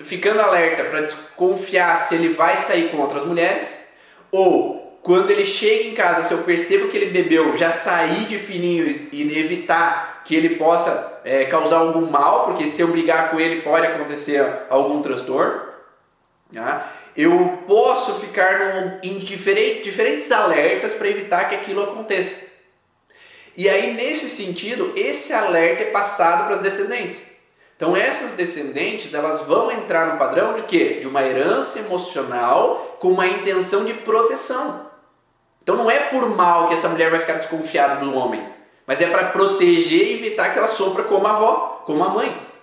ficando 0.00 0.40
alerta 0.40 0.84
para 0.84 1.00
desconfiar 1.00 1.96
se 1.96 2.14
ele 2.14 2.28
vai 2.28 2.58
sair 2.58 2.90
com 2.90 2.98
outras 2.98 3.24
mulheres, 3.24 3.82
ou 4.30 4.84
quando 5.02 5.30
ele 5.30 5.44
chega 5.44 5.84
em 5.84 5.94
casa, 5.94 6.24
se 6.24 6.32
eu 6.32 6.38
percebo 6.38 6.88
que 6.88 6.96
ele 6.96 7.10
bebeu, 7.10 7.56
já 7.56 7.70
sair 7.70 8.24
de 8.24 8.38
fininho 8.38 9.08
e 9.12 9.38
evitar 9.38 10.22
que 10.24 10.34
ele 10.34 10.56
possa 10.56 11.20
é, 11.24 11.44
causar 11.44 11.76
algum 11.76 12.10
mal, 12.10 12.46
porque 12.46 12.66
se 12.66 12.80
eu 12.80 12.88
brigar 12.88 13.30
com 13.30 13.38
ele 13.38 13.60
pode 13.60 13.86
acontecer 13.86 14.42
algum 14.70 15.02
transtorno. 15.02 15.60
Tá? 16.52 16.90
Eu 17.14 17.62
posso 17.66 18.14
ficar 18.14 18.58
num, 18.58 18.98
em 19.02 19.18
diferente, 19.18 19.82
diferentes 19.82 20.32
alertas 20.32 20.94
para 20.94 21.08
evitar 21.08 21.50
que 21.50 21.54
aquilo 21.54 21.82
aconteça. 21.82 22.53
E 23.56 23.68
aí, 23.68 23.94
nesse 23.94 24.28
sentido, 24.28 24.92
esse 24.96 25.32
alerta 25.32 25.84
é 25.84 25.90
passado 25.90 26.46
para 26.46 26.56
as 26.56 26.60
descendentes. 26.60 27.22
Então, 27.76 27.96
essas 27.96 28.32
descendentes 28.32 29.12
elas 29.14 29.46
vão 29.46 29.70
entrar 29.70 30.12
no 30.12 30.18
padrão 30.18 30.54
de 30.54 30.62
quê? 30.62 30.98
De 31.00 31.06
uma 31.06 31.22
herança 31.22 31.78
emocional 31.78 32.96
com 33.00 33.10
uma 33.10 33.26
intenção 33.26 33.84
de 33.84 33.94
proteção. 33.94 34.94
Então 35.64 35.76
não 35.76 35.90
é 35.90 35.98
por 36.10 36.28
mal 36.28 36.68
que 36.68 36.74
essa 36.74 36.88
mulher 36.88 37.10
vai 37.10 37.18
ficar 37.18 37.34
desconfiada 37.34 37.96
do 37.96 38.14
homem, 38.14 38.46
mas 38.86 39.00
é 39.00 39.06
para 39.06 39.28
proteger 39.28 40.08
e 40.08 40.12
evitar 40.12 40.52
que 40.52 40.58
ela 40.58 40.68
sofra 40.68 41.04
como 41.04 41.26
a 41.26 41.30
avó, 41.30 41.82
como 41.86 42.04
a 42.04 42.10
mãe. 42.10 42.53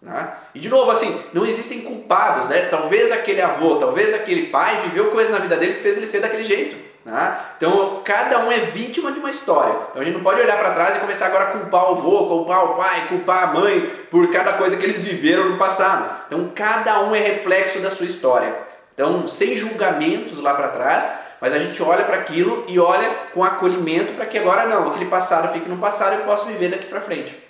Né? 0.00 0.28
E 0.54 0.60
de 0.60 0.68
novo, 0.68 0.90
assim, 0.90 1.20
não 1.32 1.44
existem 1.44 1.80
culpados, 1.80 2.48
né? 2.48 2.62
Talvez 2.70 3.10
aquele 3.10 3.40
avô, 3.40 3.76
talvez 3.76 4.12
aquele 4.14 4.48
pai 4.48 4.82
viveu 4.82 5.10
coisa 5.10 5.30
na 5.30 5.38
vida 5.38 5.56
dele 5.56 5.74
que 5.74 5.80
fez 5.80 5.96
ele 5.96 6.06
ser 6.06 6.20
daquele 6.20 6.42
jeito. 6.42 6.76
Né? 7.06 7.38
Então, 7.56 8.02
cada 8.04 8.40
um 8.44 8.50
é 8.50 8.58
vítima 8.58 9.12
de 9.12 9.20
uma 9.20 9.30
história. 9.30 9.74
Então, 9.90 10.02
a 10.02 10.04
gente 10.04 10.14
não 10.14 10.24
pode 10.24 10.40
olhar 10.40 10.58
para 10.58 10.72
trás 10.72 10.96
e 10.96 10.98
começar 10.98 11.26
agora 11.26 11.44
a 11.44 11.52
culpar 11.52 11.84
o 11.84 11.92
avô, 11.92 12.26
culpar 12.26 12.64
o 12.64 12.74
pai, 12.74 13.06
culpar 13.08 13.44
a 13.44 13.46
mãe 13.46 13.80
por 14.10 14.28
cada 14.32 14.54
coisa 14.54 14.76
que 14.76 14.84
eles 14.84 15.04
viveram 15.04 15.48
no 15.50 15.56
passado. 15.56 16.24
Então, 16.26 16.50
cada 16.52 17.00
um 17.02 17.14
é 17.14 17.20
reflexo 17.20 17.78
da 17.78 17.92
sua 17.92 18.06
história. 18.06 18.52
Então, 18.92 19.28
sem 19.28 19.56
julgamentos 19.56 20.40
lá 20.40 20.54
para 20.54 20.68
trás, 20.68 21.08
mas 21.40 21.54
a 21.54 21.58
gente 21.58 21.80
olha 21.80 22.04
para 22.04 22.16
aquilo 22.16 22.64
e 22.66 22.78
olha 22.80 23.08
com 23.32 23.44
acolhimento 23.44 24.14
para 24.14 24.26
que 24.26 24.38
agora 24.38 24.66
não, 24.66 24.88
aquele 24.88 25.06
passado 25.06 25.52
fique 25.52 25.68
no 25.68 25.76
passado 25.76 26.14
e 26.14 26.18
eu 26.20 26.24
posso 26.24 26.46
viver 26.46 26.70
daqui 26.70 26.86
para 26.86 27.00
frente. 27.00 27.45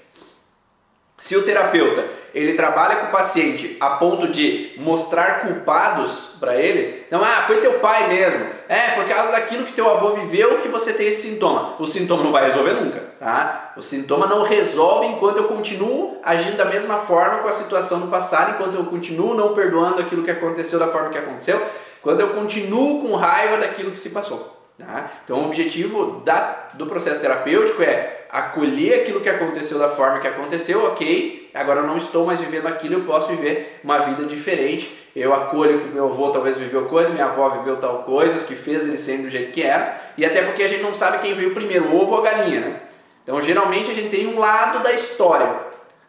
Se 1.18 1.34
o 1.34 1.42
terapeuta 1.42 2.04
ele 2.34 2.52
trabalha 2.52 2.96
com 2.96 3.06
o 3.06 3.10
paciente 3.10 3.78
a 3.80 3.90
ponto 3.90 4.28
de 4.28 4.74
mostrar 4.76 5.40
culpados 5.40 6.36
para 6.38 6.54
ele, 6.56 7.04
então, 7.06 7.22
ah, 7.24 7.42
foi 7.46 7.62
teu 7.62 7.78
pai 7.78 8.08
mesmo, 8.08 8.46
é 8.68 8.90
por 8.90 9.06
causa 9.06 9.32
daquilo 9.32 9.64
que 9.64 9.72
teu 9.72 9.90
avô 9.90 10.10
viveu 10.10 10.58
que 10.58 10.68
você 10.68 10.92
tem 10.92 11.08
esse 11.08 11.22
sintoma. 11.22 11.76
O 11.78 11.86
sintoma 11.86 12.22
não 12.22 12.32
vai 12.32 12.44
resolver 12.44 12.72
nunca, 12.72 13.00
tá? 13.18 13.72
O 13.78 13.82
sintoma 13.82 14.26
não 14.26 14.42
resolve 14.42 15.06
enquanto 15.06 15.38
eu 15.38 15.44
continuo 15.44 16.20
agindo 16.22 16.58
da 16.58 16.66
mesma 16.66 16.98
forma 16.98 17.38
com 17.38 17.48
a 17.48 17.52
situação 17.52 18.00
do 18.00 18.08
passado, 18.08 18.50
enquanto 18.50 18.74
eu 18.74 18.84
continuo 18.84 19.34
não 19.34 19.54
perdoando 19.54 20.02
aquilo 20.02 20.22
que 20.22 20.30
aconteceu 20.30 20.78
da 20.78 20.88
forma 20.88 21.08
que 21.08 21.18
aconteceu, 21.18 21.62
quando 22.02 22.20
eu 22.20 22.34
continuo 22.34 23.00
com 23.00 23.16
raiva 23.16 23.56
daquilo 23.56 23.90
que 23.90 23.98
se 23.98 24.10
passou. 24.10 24.54
Tá? 24.78 25.10
Então, 25.24 25.38
o 25.38 25.46
objetivo 25.46 26.20
da, 26.22 26.68
do 26.74 26.84
processo 26.84 27.18
terapêutico 27.18 27.82
é 27.82 28.25
acolher 28.36 29.00
aquilo 29.00 29.22
que 29.22 29.30
aconteceu 29.30 29.78
da 29.78 29.88
forma 29.88 30.18
que 30.18 30.28
aconteceu, 30.28 30.84
ok, 30.84 31.50
agora 31.54 31.80
eu 31.80 31.86
não 31.86 31.96
estou 31.96 32.26
mais 32.26 32.38
vivendo 32.38 32.66
aquilo, 32.66 32.96
eu 32.96 33.04
posso 33.04 33.28
viver 33.28 33.80
uma 33.82 34.00
vida 34.00 34.24
diferente. 34.24 34.94
Eu 35.16 35.32
acolho 35.32 35.80
que 35.80 35.86
meu 35.86 36.04
avô 36.04 36.28
talvez 36.28 36.58
viveu 36.58 36.84
coisas, 36.84 37.14
minha 37.14 37.24
avó 37.24 37.48
viveu 37.48 37.78
tal 37.78 38.02
coisas, 38.02 38.42
que 38.42 38.54
fez 38.54 38.86
ele 38.86 38.98
ser 38.98 39.16
do 39.16 39.30
jeito 39.30 39.52
que 39.52 39.62
era, 39.62 39.98
e 40.18 40.26
até 40.26 40.42
porque 40.42 40.62
a 40.62 40.68
gente 40.68 40.82
não 40.82 40.92
sabe 40.92 41.20
quem 41.20 41.34
veio 41.34 41.54
primeiro, 41.54 41.86
o 41.86 42.02
ovo 42.02 42.12
ou 42.12 42.18
a 42.18 42.30
galinha, 42.30 42.60
né? 42.60 42.80
Então, 43.22 43.40
geralmente 43.40 43.90
a 43.90 43.94
gente 43.94 44.10
tem 44.10 44.26
um 44.26 44.38
lado 44.38 44.82
da 44.82 44.92
história. 44.92 45.48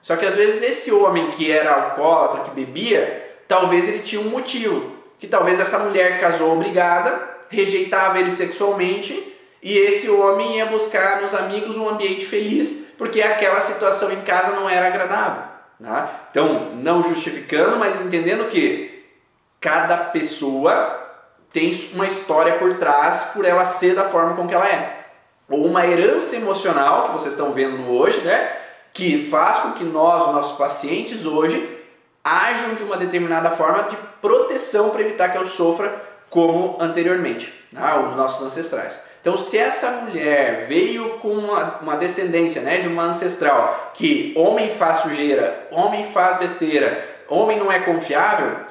Só 0.01 0.17
que 0.17 0.25
às 0.25 0.34
vezes 0.34 0.61
esse 0.61 0.91
homem 0.91 1.32
que 1.32 1.49
era 1.49 1.73
alcoólatra, 1.73 2.41
que 2.41 2.51
bebia, 2.51 3.39
talvez 3.47 3.88
ele 3.88 3.99
tinha 3.99 4.21
um 4.21 4.30
motivo. 4.30 4.97
Que 5.17 5.28
talvez 5.28 5.61
essa 5.61 5.80
mulher 5.80 6.19
casou 6.19 6.51
obrigada, 6.51 7.38
rejeitava 7.49 8.19
ele 8.19 8.30
sexualmente 8.30 9.36
e 9.62 9.78
esse 9.78 10.10
homem 10.10 10.58
ia 10.58 10.66
buscar 10.66 11.22
nos 11.22 11.34
amigos 11.34 11.78
um 11.78 11.89
ambiente 11.89 12.26
feliz 12.26 12.88
porque 12.97 13.22
aquela 13.22 13.62
situação 13.62 14.12
em 14.12 14.22
casa 14.22 14.51
não 14.51 14.70
era 14.70 14.88
agradável. 14.88 15.43
Né? 15.80 16.10
Então, 16.32 16.72
não 16.76 17.03
justificando, 17.03 17.78
mas 17.78 17.99
entendendo 18.01 18.47
que 18.47 19.05
cada 19.60 19.97
pessoa 19.97 21.05
tem 21.53 21.89
uma 21.93 22.05
história 22.05 22.55
por 22.55 22.74
trás 22.76 23.26
por 23.34 23.45
ela 23.45 23.66
ser 23.66 23.95
da 23.95 24.05
forma 24.05 24.36
com 24.36 24.47
que 24.47 24.53
ela 24.53 24.68
é. 24.68 25.05
Ou 25.49 25.66
uma 25.66 25.86
herança 25.86 26.36
emocional, 26.36 27.08
que 27.08 27.14
vocês 27.14 27.34
estão 27.34 27.51
vendo 27.51 27.89
hoje, 27.89 28.20
né? 28.22 28.51
que 28.93 29.30
faz 29.30 29.60
com 29.60 29.74
que 29.74 29.84
nós, 29.84 30.34
nossos 30.34 30.58
pacientes 30.58 31.24
hoje, 31.24 31.78
ajam 32.24 32.74
de 32.74 32.84
uma 32.84 32.97
determinada 32.97 33.51
forma 33.51 33.84
de 33.84 33.95
proteção 34.20 34.89
para 34.89 35.01
evitar 35.01 35.30
que 35.30 35.38
eu 35.38 35.45
sofra 35.45 36.01
como 36.30 36.78
anteriormente, 36.80 37.53
né, 37.72 37.95
os 38.10 38.16
nossos 38.16 38.45
ancestrais. 38.45 38.99
Então, 39.22 39.38
se 39.38 39.57
essa 39.57 39.91
mulher 39.91 40.65
veio 40.68 41.18
com 41.20 41.30
uma, 41.30 41.80
uma, 41.82 41.97
descendência 41.97 42.61
né, 42.61 42.78
de 42.78 42.88
uma 42.88 43.03
ancestral 43.03 43.91
que 43.93 44.34
homem 44.38 44.70
faz 44.70 44.97
sujeira, 44.97 45.68
homem 45.72 46.11
faz 46.11 46.38
besteira, 46.38 47.05
homem 47.28 47.59
não 47.59 47.72
é 47.72 47.80
confiável, 47.80 48.65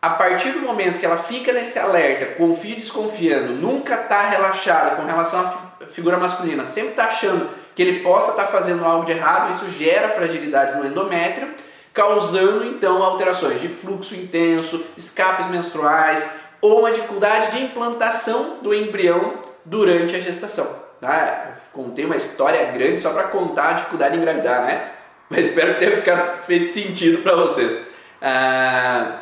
a 0.00 0.10
partir 0.10 0.52
do 0.52 0.60
momento 0.60 0.98
que 0.98 1.04
ela 1.04 1.18
fica 1.18 1.52
nesse 1.52 1.78
alerta, 1.78 2.24
confia 2.26 2.72
e 2.72 2.76
desconfiando, 2.76 3.52
nunca 3.52 3.96
está 3.96 4.22
relaxada 4.22 4.96
com 4.96 5.04
relação 5.04 5.40
à 5.40 5.86
figura 5.90 6.16
masculina, 6.16 6.64
sempre 6.64 6.90
está 6.90 7.04
achando 7.04 7.50
que 7.74 7.82
ele 7.82 8.00
possa 8.00 8.30
estar 8.30 8.44
tá 8.44 8.48
fazendo 8.48 8.84
algo 8.84 9.04
de 9.04 9.12
errado, 9.12 9.52
isso 9.52 9.68
gera 9.68 10.08
fragilidades 10.08 10.74
no 10.76 10.86
endométrio, 10.86 11.48
causando 11.92 12.64
então 12.64 13.02
alterações 13.02 13.60
de 13.60 13.68
fluxo 13.68 14.14
intenso, 14.14 14.82
escapes 14.96 15.46
menstruais, 15.46 16.26
ou 16.62 16.80
uma 16.80 16.92
dificuldade 16.92 17.50
de 17.50 17.62
implantação 17.62 18.58
do 18.62 18.72
embrião 18.72 19.49
durante 19.64 20.16
a 20.16 20.20
gestação. 20.20 20.66
Tá? 21.00 21.56
Contei 21.72 22.04
uma 22.04 22.16
história 22.16 22.70
grande 22.72 23.00
só 23.00 23.10
para 23.10 23.24
contar 23.24 23.70
a 23.70 23.72
dificuldade 23.74 24.12
de 24.12 24.18
engravidar, 24.18 24.64
né? 24.66 24.92
Mas 25.28 25.46
espero 25.46 25.74
que 25.74 25.80
tenha 25.80 25.96
ficado 25.96 26.42
feito 26.42 26.66
sentido 26.66 27.22
para 27.22 27.36
vocês. 27.36 27.80
Ah, 28.20 29.20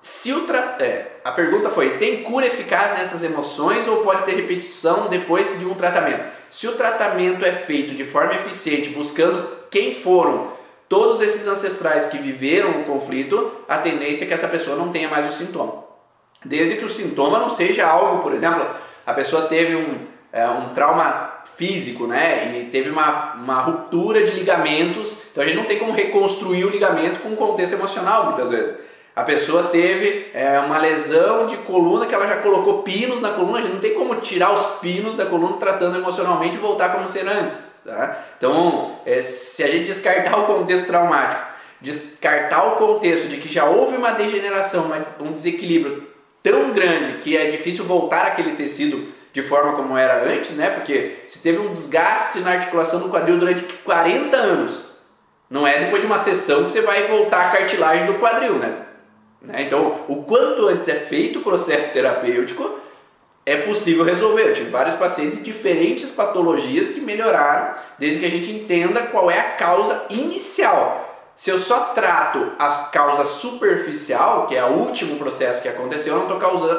se 0.00 0.32
o 0.32 0.42
tra... 0.42 0.76
é, 0.78 1.16
a 1.24 1.32
pergunta 1.32 1.70
foi: 1.70 1.96
tem 1.96 2.22
cura 2.22 2.46
eficaz 2.46 2.98
nessas 2.98 3.22
emoções 3.22 3.88
ou 3.88 3.98
pode 3.98 4.24
ter 4.24 4.36
repetição 4.36 5.08
depois 5.08 5.58
de 5.58 5.64
um 5.64 5.74
tratamento? 5.74 6.24
Se 6.50 6.68
o 6.68 6.76
tratamento 6.76 7.44
é 7.44 7.52
feito 7.52 7.94
de 7.94 8.04
forma 8.04 8.34
eficiente, 8.34 8.90
buscando 8.90 9.48
quem 9.70 9.94
foram 9.94 10.52
todos 10.88 11.20
esses 11.20 11.46
ancestrais 11.46 12.06
que 12.06 12.18
viveram 12.18 12.82
o 12.82 12.84
conflito, 12.84 13.50
a 13.66 13.78
tendência 13.78 14.24
é 14.24 14.26
que 14.26 14.34
essa 14.34 14.46
pessoa 14.46 14.76
não 14.76 14.90
tenha 14.92 15.08
mais 15.08 15.26
o 15.26 15.32
sintoma. 15.32 15.91
Desde 16.44 16.76
que 16.76 16.84
o 16.84 16.90
sintoma 16.90 17.38
não 17.38 17.50
seja 17.50 17.86
algo, 17.86 18.22
por 18.22 18.32
exemplo, 18.32 18.66
a 19.06 19.12
pessoa 19.12 19.42
teve 19.42 19.76
um, 19.76 20.06
é, 20.32 20.46
um 20.46 20.70
trauma 20.70 21.42
físico, 21.56 22.06
né? 22.06 22.58
E 22.58 22.70
teve 22.70 22.90
uma, 22.90 23.34
uma 23.34 23.60
ruptura 23.60 24.24
de 24.24 24.32
ligamentos, 24.32 25.16
então 25.30 25.42
a 25.42 25.46
gente 25.46 25.56
não 25.56 25.64
tem 25.64 25.78
como 25.78 25.92
reconstruir 25.92 26.64
o 26.64 26.70
ligamento 26.70 27.20
com 27.20 27.30
um 27.30 27.36
contexto 27.36 27.74
emocional 27.74 28.26
muitas 28.26 28.48
vezes. 28.48 28.74
A 29.14 29.22
pessoa 29.22 29.64
teve 29.64 30.30
é, 30.32 30.58
uma 30.60 30.78
lesão 30.78 31.46
de 31.46 31.58
coluna 31.58 32.06
que 32.06 32.14
ela 32.14 32.26
já 32.26 32.36
colocou 32.36 32.82
pinos 32.82 33.20
na 33.20 33.30
coluna, 33.30 33.58
a 33.58 33.60
gente 33.60 33.74
não 33.74 33.80
tem 33.80 33.92
como 33.92 34.14
tirar 34.16 34.52
os 34.52 34.62
pinos 34.80 35.14
da 35.16 35.26
coluna 35.26 35.58
tratando 35.58 35.98
emocionalmente 35.98 36.56
e 36.56 36.60
voltar 36.60 36.94
como 36.94 37.06
ser 37.06 37.28
antes. 37.28 37.62
Tá? 37.84 38.24
Então, 38.38 38.96
é, 39.04 39.20
se 39.20 39.62
a 39.62 39.66
gente 39.66 39.84
descartar 39.84 40.38
o 40.38 40.46
contexto 40.46 40.86
traumático, 40.86 41.42
descartar 41.78 42.64
o 42.68 42.76
contexto 42.76 43.28
de 43.28 43.36
que 43.36 43.52
já 43.52 43.66
houve 43.66 43.96
uma 43.96 44.12
degeneração, 44.12 44.90
um 45.20 45.32
desequilíbrio 45.32 46.11
tão 46.42 46.72
grande 46.72 47.18
que 47.18 47.36
é 47.36 47.50
difícil 47.50 47.84
voltar 47.84 48.26
aquele 48.26 48.52
tecido 48.52 49.12
de 49.32 49.42
forma 49.42 49.72
como 49.72 49.96
era 49.96 50.24
antes, 50.24 50.50
né? 50.50 50.70
Porque 50.70 51.16
se 51.26 51.38
teve 51.38 51.58
um 51.58 51.70
desgaste 51.70 52.40
na 52.40 52.52
articulação 52.52 53.00
do 53.00 53.08
quadril 53.08 53.38
durante 53.38 53.62
40 53.62 54.36
anos, 54.36 54.82
não 55.48 55.66
é 55.66 55.78
depois 55.78 56.00
de 56.00 56.06
uma 56.06 56.18
sessão 56.18 56.64
que 56.64 56.70
você 56.70 56.80
vai 56.80 57.06
voltar 57.08 57.48
a 57.48 57.50
cartilagem 57.50 58.06
do 58.06 58.14
quadril, 58.14 58.58
né? 58.58 58.86
né? 59.40 59.62
Então, 59.62 60.04
o 60.08 60.22
quanto 60.24 60.66
antes 60.66 60.88
é 60.88 60.94
feito 60.94 61.38
o 61.38 61.42
processo 61.42 61.92
terapêutico, 61.92 62.78
é 63.44 63.56
possível 63.56 64.04
resolver. 64.04 64.48
Eu 64.48 64.54
tive 64.54 64.70
vários 64.70 64.94
pacientes 64.94 65.38
de 65.38 65.44
diferentes 65.44 66.10
patologias 66.10 66.90
que 66.90 67.00
melhoraram 67.00 67.74
desde 67.98 68.20
que 68.20 68.26
a 68.26 68.30
gente 68.30 68.50
entenda 68.50 69.02
qual 69.02 69.30
é 69.30 69.40
a 69.40 69.52
causa 69.52 70.06
inicial. 70.10 71.11
Se 71.34 71.50
eu 71.50 71.58
só 71.58 71.80
trato 71.94 72.52
a 72.58 72.68
causa 72.92 73.24
superficial, 73.24 74.46
que 74.46 74.54
é 74.54 74.62
o 74.64 74.72
último 74.72 75.16
processo 75.18 75.62
que 75.62 75.68
aconteceu, 75.68 76.14
eu 76.14 76.28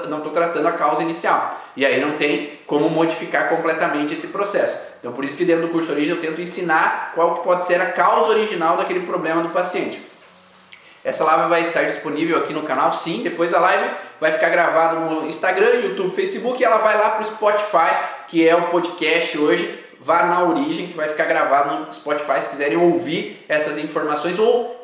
não 0.07 0.17
estou 0.19 0.31
tratando 0.31 0.67
a 0.67 0.71
causa 0.73 1.01
inicial. 1.01 1.59
E 1.75 1.85
aí 1.85 1.99
não 1.99 2.17
tem 2.17 2.59
como 2.67 2.89
modificar 2.89 3.49
completamente 3.49 4.13
esse 4.13 4.27
processo. 4.27 4.77
Então 4.99 5.11
por 5.11 5.25
isso 5.25 5.37
que 5.37 5.43
dentro 5.43 5.63
do 5.63 5.69
curso 5.69 5.87
de 5.87 5.93
origem 5.93 6.15
eu 6.15 6.21
tento 6.21 6.39
ensinar 6.39 7.11
qual 7.15 7.35
que 7.35 7.43
pode 7.43 7.65
ser 7.65 7.81
a 7.81 7.91
causa 7.91 8.29
original 8.29 8.77
daquele 8.77 9.01
problema 9.01 9.41
do 9.41 9.49
paciente. 9.49 10.01
Essa 11.03 11.25
live 11.25 11.49
vai 11.49 11.61
estar 11.61 11.83
disponível 11.83 12.37
aqui 12.37 12.53
no 12.53 12.63
canal, 12.63 12.93
sim. 12.93 13.21
Depois 13.23 13.53
a 13.53 13.59
live 13.59 13.93
vai 14.21 14.31
ficar 14.31 14.47
gravada 14.49 14.99
no 14.99 15.27
Instagram, 15.27 15.81
YouTube, 15.81 16.15
Facebook 16.15 16.61
e 16.61 16.63
ela 16.63 16.77
vai 16.77 16.97
lá 16.97 17.09
para 17.09 17.21
o 17.21 17.25
Spotify, 17.25 17.93
que 18.29 18.47
é 18.47 18.55
o 18.55 18.69
podcast 18.69 19.37
hoje. 19.37 19.82
Vá 20.03 20.23
na 20.23 20.43
origem, 20.43 20.87
que 20.87 20.97
vai 20.97 21.09
ficar 21.09 21.25
gravado 21.25 21.85
no 21.85 21.93
Spotify 21.93 22.41
se 22.41 22.49
quiserem 22.49 22.77
ouvir 22.77 23.43
essas 23.47 23.77
informações 23.77 24.37
ou 24.37 24.75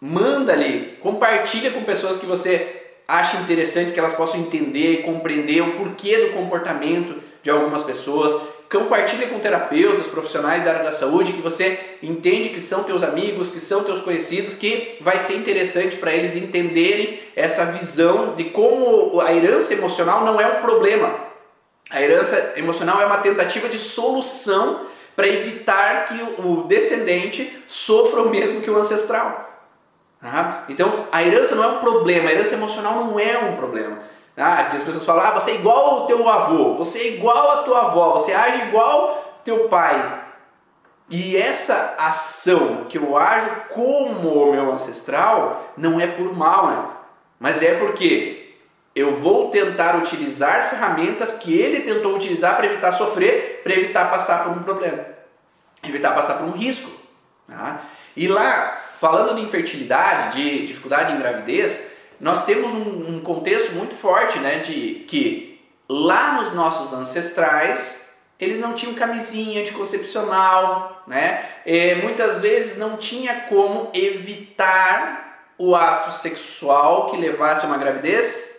manda 0.00 0.52
ali, 0.52 0.98
compartilha 1.00 1.70
com 1.70 1.82
pessoas 1.82 2.16
que 2.16 2.26
você 2.26 2.82
acha 3.06 3.36
interessante 3.38 3.92
que 3.92 3.98
elas 3.98 4.14
possam 4.14 4.40
entender, 4.40 5.02
compreender 5.02 5.60
o 5.60 5.72
porquê 5.72 6.16
do 6.16 6.32
comportamento 6.32 7.22
de 7.42 7.50
algumas 7.50 7.82
pessoas 7.82 8.34
compartilha 8.70 9.28
com 9.28 9.38
terapeutas, 9.38 10.06
profissionais 10.06 10.64
da 10.64 10.72
área 10.72 10.84
da 10.84 10.92
saúde 10.92 11.32
que 11.32 11.40
você 11.40 11.78
entende 12.02 12.48
que 12.48 12.60
são 12.60 12.82
teus 12.82 13.02
amigos, 13.02 13.50
que 13.50 13.60
são 13.60 13.84
teus 13.84 14.00
conhecidos, 14.00 14.54
que 14.54 14.96
vai 15.00 15.18
ser 15.18 15.34
interessante 15.34 15.96
para 15.96 16.12
eles 16.12 16.34
entenderem 16.34 17.20
essa 17.36 17.64
visão 17.66 18.34
de 18.34 18.44
como 18.44 19.20
a 19.20 19.32
herança 19.32 19.74
emocional 19.74 20.24
não 20.24 20.40
é 20.40 20.46
um 20.46 20.60
problema. 20.60 21.33
A 21.90 22.00
herança 22.00 22.54
emocional 22.56 23.00
é 23.00 23.06
uma 23.06 23.18
tentativa 23.18 23.68
de 23.68 23.78
solução 23.78 24.86
para 25.14 25.28
evitar 25.28 26.06
que 26.06 26.22
o 26.40 26.64
descendente 26.64 27.62
sofra 27.68 28.22
o 28.22 28.30
mesmo 28.30 28.60
que 28.60 28.70
o 28.70 28.76
ancestral. 28.76 29.50
Então, 30.68 31.06
a 31.12 31.22
herança 31.22 31.54
não 31.54 31.62
é 31.62 31.68
um 31.68 31.78
problema, 31.78 32.28
a 32.28 32.32
herança 32.32 32.54
emocional 32.54 33.04
não 33.04 33.20
é 33.20 33.38
um 33.38 33.54
problema. 33.56 33.98
Que 34.34 34.40
as 34.76 34.82
pessoas 34.82 35.04
falam, 35.04 35.24
ah, 35.24 35.30
você 35.30 35.52
é 35.52 35.54
igual 35.56 36.00
ao 36.00 36.06
teu 36.06 36.28
avô, 36.28 36.74
você 36.74 36.98
é 36.98 37.08
igual 37.08 37.50
à 37.52 37.62
tua 37.62 37.82
avó, 37.82 38.12
você 38.12 38.32
age 38.32 38.62
igual 38.62 39.40
teu 39.44 39.68
pai. 39.68 40.22
E 41.10 41.36
essa 41.36 41.94
ação 41.98 42.86
que 42.88 42.96
eu 42.96 43.16
ajo 43.16 43.50
como 43.68 44.48
o 44.48 44.52
meu 44.52 44.72
ancestral 44.72 45.72
não 45.76 46.00
é 46.00 46.06
por 46.06 46.34
mal, 46.34 46.66
né? 46.68 46.84
Mas 47.38 47.62
é 47.62 47.74
porque 47.74 48.43
eu 48.94 49.16
vou 49.16 49.50
tentar 49.50 49.96
utilizar 49.96 50.70
ferramentas 50.70 51.32
que 51.32 51.52
ele 51.52 51.80
tentou 51.80 52.14
utilizar 52.14 52.56
para 52.56 52.66
evitar 52.66 52.92
sofrer, 52.92 53.60
para 53.62 53.74
evitar 53.74 54.10
passar 54.10 54.44
por 54.44 54.52
um 54.52 54.62
problema, 54.62 55.04
evitar 55.82 56.12
passar 56.12 56.34
por 56.34 56.46
um 56.46 56.52
risco. 56.52 56.90
Tá? 57.48 57.82
E 58.16 58.28
lá, 58.28 58.80
falando 59.00 59.34
de 59.34 59.42
infertilidade, 59.42 60.38
de 60.38 60.66
dificuldade 60.66 61.12
em 61.12 61.18
gravidez, 61.18 61.88
nós 62.20 62.44
temos 62.44 62.72
um, 62.72 63.16
um 63.16 63.20
contexto 63.20 63.72
muito 63.72 63.94
forte 63.94 64.38
né, 64.38 64.60
de 64.60 65.04
que 65.08 65.60
lá 65.88 66.40
nos 66.40 66.52
nossos 66.54 66.92
ancestrais 66.92 68.04
eles 68.38 68.58
não 68.58 68.72
tinham 68.72 68.94
camisinha 68.94 69.60
anticoncepcional, 69.60 71.04
né? 71.06 71.44
E 71.64 71.94
muitas 71.96 72.40
vezes 72.40 72.76
não 72.76 72.96
tinha 72.96 73.42
como 73.42 73.90
evitar 73.94 75.52
o 75.56 75.74
ato 75.74 76.12
sexual 76.12 77.06
que 77.06 77.16
levasse 77.16 77.64
a 77.64 77.68
uma 77.68 77.78
gravidez, 77.78 78.53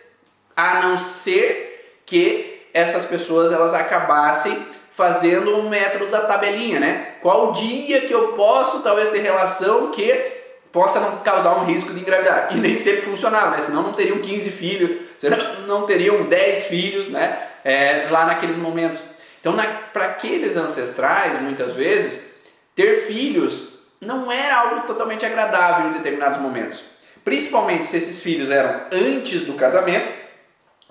a 0.56 0.80
não 0.80 0.96
ser 0.96 2.00
que 2.06 2.68
essas 2.72 3.04
pessoas 3.04 3.52
elas 3.52 3.74
acabassem 3.74 4.66
fazendo 4.92 5.58
o 5.58 5.68
método 5.68 6.06
da 6.06 6.22
tabelinha, 6.22 6.80
né? 6.80 7.16
Qual 7.20 7.52
dia 7.52 8.00
que 8.02 8.14
eu 8.14 8.28
posso 8.28 8.82
talvez 8.82 9.08
ter 9.08 9.18
relação 9.18 9.90
que 9.90 10.32
possa 10.72 10.98
não 10.98 11.18
causar 11.18 11.58
um 11.58 11.64
risco 11.64 11.92
de 11.92 12.00
engravidar? 12.00 12.48
E 12.52 12.54
nem 12.54 12.78
sempre 12.78 13.02
funcionava, 13.02 13.50
né? 13.50 13.60
Senão 13.60 13.82
não 13.82 13.92
teriam 13.92 14.18
15 14.18 14.50
filhos, 14.50 14.98
senão 15.18 15.60
não 15.66 15.84
teriam 15.84 16.24
10 16.24 16.64
filhos, 16.64 17.08
né? 17.10 17.38
É, 17.62 18.08
lá 18.10 18.24
naqueles 18.24 18.56
momentos. 18.56 19.00
Então, 19.40 19.54
para 19.92 20.06
aqueles 20.06 20.56
ancestrais, 20.56 21.40
muitas 21.42 21.72
vezes, 21.72 22.30
ter 22.74 23.06
filhos 23.06 23.76
não 24.00 24.30
era 24.32 24.56
algo 24.56 24.86
totalmente 24.86 25.26
agradável 25.26 25.88
em 25.88 25.92
determinados 25.92 26.38
momentos. 26.38 26.84
Principalmente 27.24 27.86
se 27.86 27.96
esses 27.96 28.22
filhos 28.22 28.50
eram 28.50 28.82
antes 28.92 29.42
do 29.44 29.54
casamento 29.54 30.25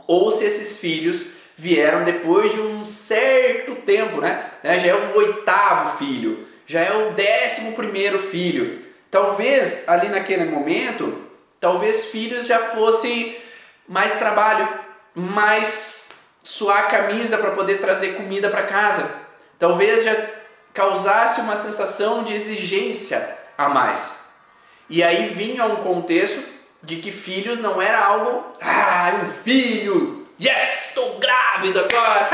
ou 0.08 0.32
se 0.32 0.43
esses 0.43 0.78
filhos 0.78 1.28
vieram 1.58 2.03
depois 2.03 2.51
de 2.51 2.60
um 2.60 2.86
certo 2.86 3.76
tempo, 3.76 4.20
né? 4.20 4.51
Já 4.64 4.88
é 4.88 4.95
o 4.95 5.18
oitavo 5.18 5.97
filho, 5.97 6.47
já 6.66 6.82
é 6.82 6.93
o 6.93 7.14
décimo 7.14 7.74
primeiro 7.74 8.20
filho. 8.20 8.84
Talvez 9.10 9.88
ali 9.88 10.10
naquele 10.10 10.45
momento, 10.45 11.22
talvez 11.60 12.06
filhos 12.06 12.45
já 12.45 12.60
fossem 12.60 13.38
mais 13.88 14.18
trabalho, 14.18 14.68
mais 15.14 16.10
suar 16.43 16.80
a 16.80 16.88
camisa 16.88 17.38
para 17.38 17.51
poder 17.51 17.80
trazer 17.80 18.16
comida 18.16 18.49
para 18.49 18.64
casa. 18.64 19.10
Talvez 19.58 20.03
já 20.03 20.16
causasse 20.74 21.39
uma 21.39 21.56
sensação 21.56 22.24
de 22.24 22.34
exigência 22.34 23.38
a 23.58 23.70
mais. 23.70 24.18
E 24.89 25.01
aí 25.01 25.28
vinha 25.28 25.66
um 25.66 25.78
contexto 25.78 26.55
de 26.86 26.97
que 26.97 27.11
filhos 27.11 27.59
não 27.59 27.81
era 27.81 27.99
algo, 27.99 28.53
ah, 28.61 29.11
um 29.23 29.43
filho, 29.43 30.27
yes, 30.39 30.88
estou 30.88 31.19
grávido 31.19 31.79
agora, 31.79 32.29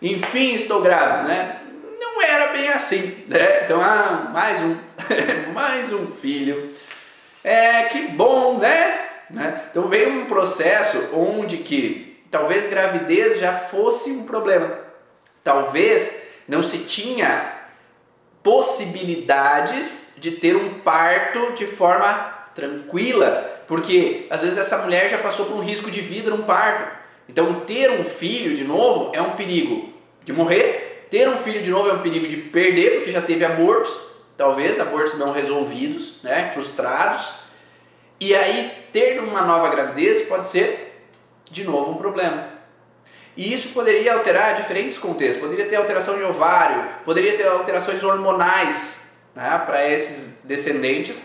enfim 0.00 0.54
estou 0.54 0.82
grávido, 0.82 1.28
né? 1.28 1.60
Não 1.98 2.20
era 2.20 2.52
bem 2.52 2.68
assim, 2.68 3.24
né? 3.28 3.64
Então, 3.64 3.80
ah, 3.82 4.30
mais 4.32 4.60
um, 4.60 4.76
mais 5.54 5.92
um 5.92 6.06
filho. 6.06 6.74
É, 7.42 7.84
que 7.84 8.08
bom, 8.08 8.58
né? 8.58 9.00
né? 9.30 9.62
Então 9.70 9.88
veio 9.88 10.10
um 10.10 10.26
processo 10.26 11.08
onde 11.12 11.58
que 11.58 12.12
Talvez 12.32 12.66
gravidez 12.66 13.38
já 13.38 13.52
fosse 13.52 14.10
um 14.10 14.24
problema. 14.24 14.78
Talvez 15.44 16.22
não 16.48 16.62
se 16.62 16.78
tinha 16.78 17.60
possibilidades 18.42 20.14
de 20.16 20.30
ter 20.30 20.56
um 20.56 20.78
parto 20.80 21.52
de 21.52 21.66
forma 21.66 22.41
tranquila, 22.54 23.62
porque 23.66 24.26
às 24.30 24.40
vezes 24.40 24.58
essa 24.58 24.78
mulher 24.78 25.08
já 25.08 25.18
passou 25.18 25.46
por 25.46 25.56
um 25.56 25.60
risco 25.60 25.90
de 25.90 26.00
vida 26.00 26.30
num 26.30 26.42
parto. 26.42 27.02
Então, 27.28 27.60
ter 27.60 27.90
um 27.90 28.04
filho 28.04 28.54
de 28.54 28.64
novo 28.64 29.10
é 29.14 29.22
um 29.22 29.30
perigo 29.30 29.92
de 30.24 30.32
morrer, 30.32 31.06
ter 31.10 31.28
um 31.28 31.38
filho 31.38 31.62
de 31.62 31.70
novo 31.70 31.88
é 31.88 31.92
um 31.92 32.00
perigo 32.00 32.26
de 32.26 32.36
perder, 32.36 32.96
porque 32.96 33.10
já 33.10 33.22
teve 33.22 33.44
abortos, 33.44 33.92
talvez 34.36 34.80
abortos 34.80 35.18
não 35.18 35.32
resolvidos, 35.32 36.16
né, 36.22 36.50
frustrados. 36.52 37.34
E 38.20 38.34
aí, 38.34 38.72
ter 38.92 39.20
uma 39.20 39.42
nova 39.42 39.68
gravidez 39.68 40.22
pode 40.22 40.46
ser 40.46 41.04
de 41.50 41.64
novo 41.64 41.92
um 41.92 41.96
problema. 41.96 42.48
E 43.36 43.52
isso 43.52 43.70
poderia 43.70 44.14
alterar 44.14 44.54
diferentes 44.56 44.98
contextos. 44.98 45.40
Poderia 45.40 45.66
ter 45.66 45.76
alteração 45.76 46.16
de 46.16 46.22
ovário, 46.22 46.84
poderia 47.04 47.36
ter 47.36 47.46
alterações 47.46 48.02
hormonais 48.02 49.00
né, 49.34 49.62
para 49.64 49.88
esses 49.88 50.40
descendentes, 50.44 51.20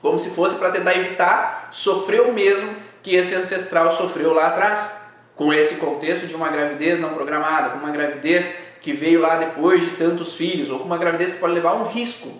como 0.00 0.18
se 0.18 0.30
fosse 0.30 0.54
para 0.56 0.70
tentar 0.70 0.94
evitar 0.94 1.68
sofrer 1.70 2.22
o 2.22 2.32
mesmo 2.32 2.74
que 3.02 3.14
esse 3.14 3.34
ancestral 3.34 3.90
sofreu 3.92 4.32
lá 4.34 4.48
atrás, 4.48 4.92
com 5.34 5.52
esse 5.52 5.76
contexto 5.76 6.26
de 6.26 6.34
uma 6.34 6.48
gravidez 6.48 6.98
não 6.98 7.14
programada, 7.14 7.70
com 7.70 7.78
uma 7.78 7.90
gravidez 7.90 8.50
que 8.80 8.92
veio 8.92 9.20
lá 9.20 9.36
depois 9.36 9.82
de 9.82 9.90
tantos 9.96 10.34
filhos, 10.34 10.70
ou 10.70 10.78
com 10.78 10.84
uma 10.84 10.98
gravidez 10.98 11.32
que 11.32 11.38
pode 11.38 11.52
levar 11.52 11.74
um 11.74 11.86
risco 11.86 12.32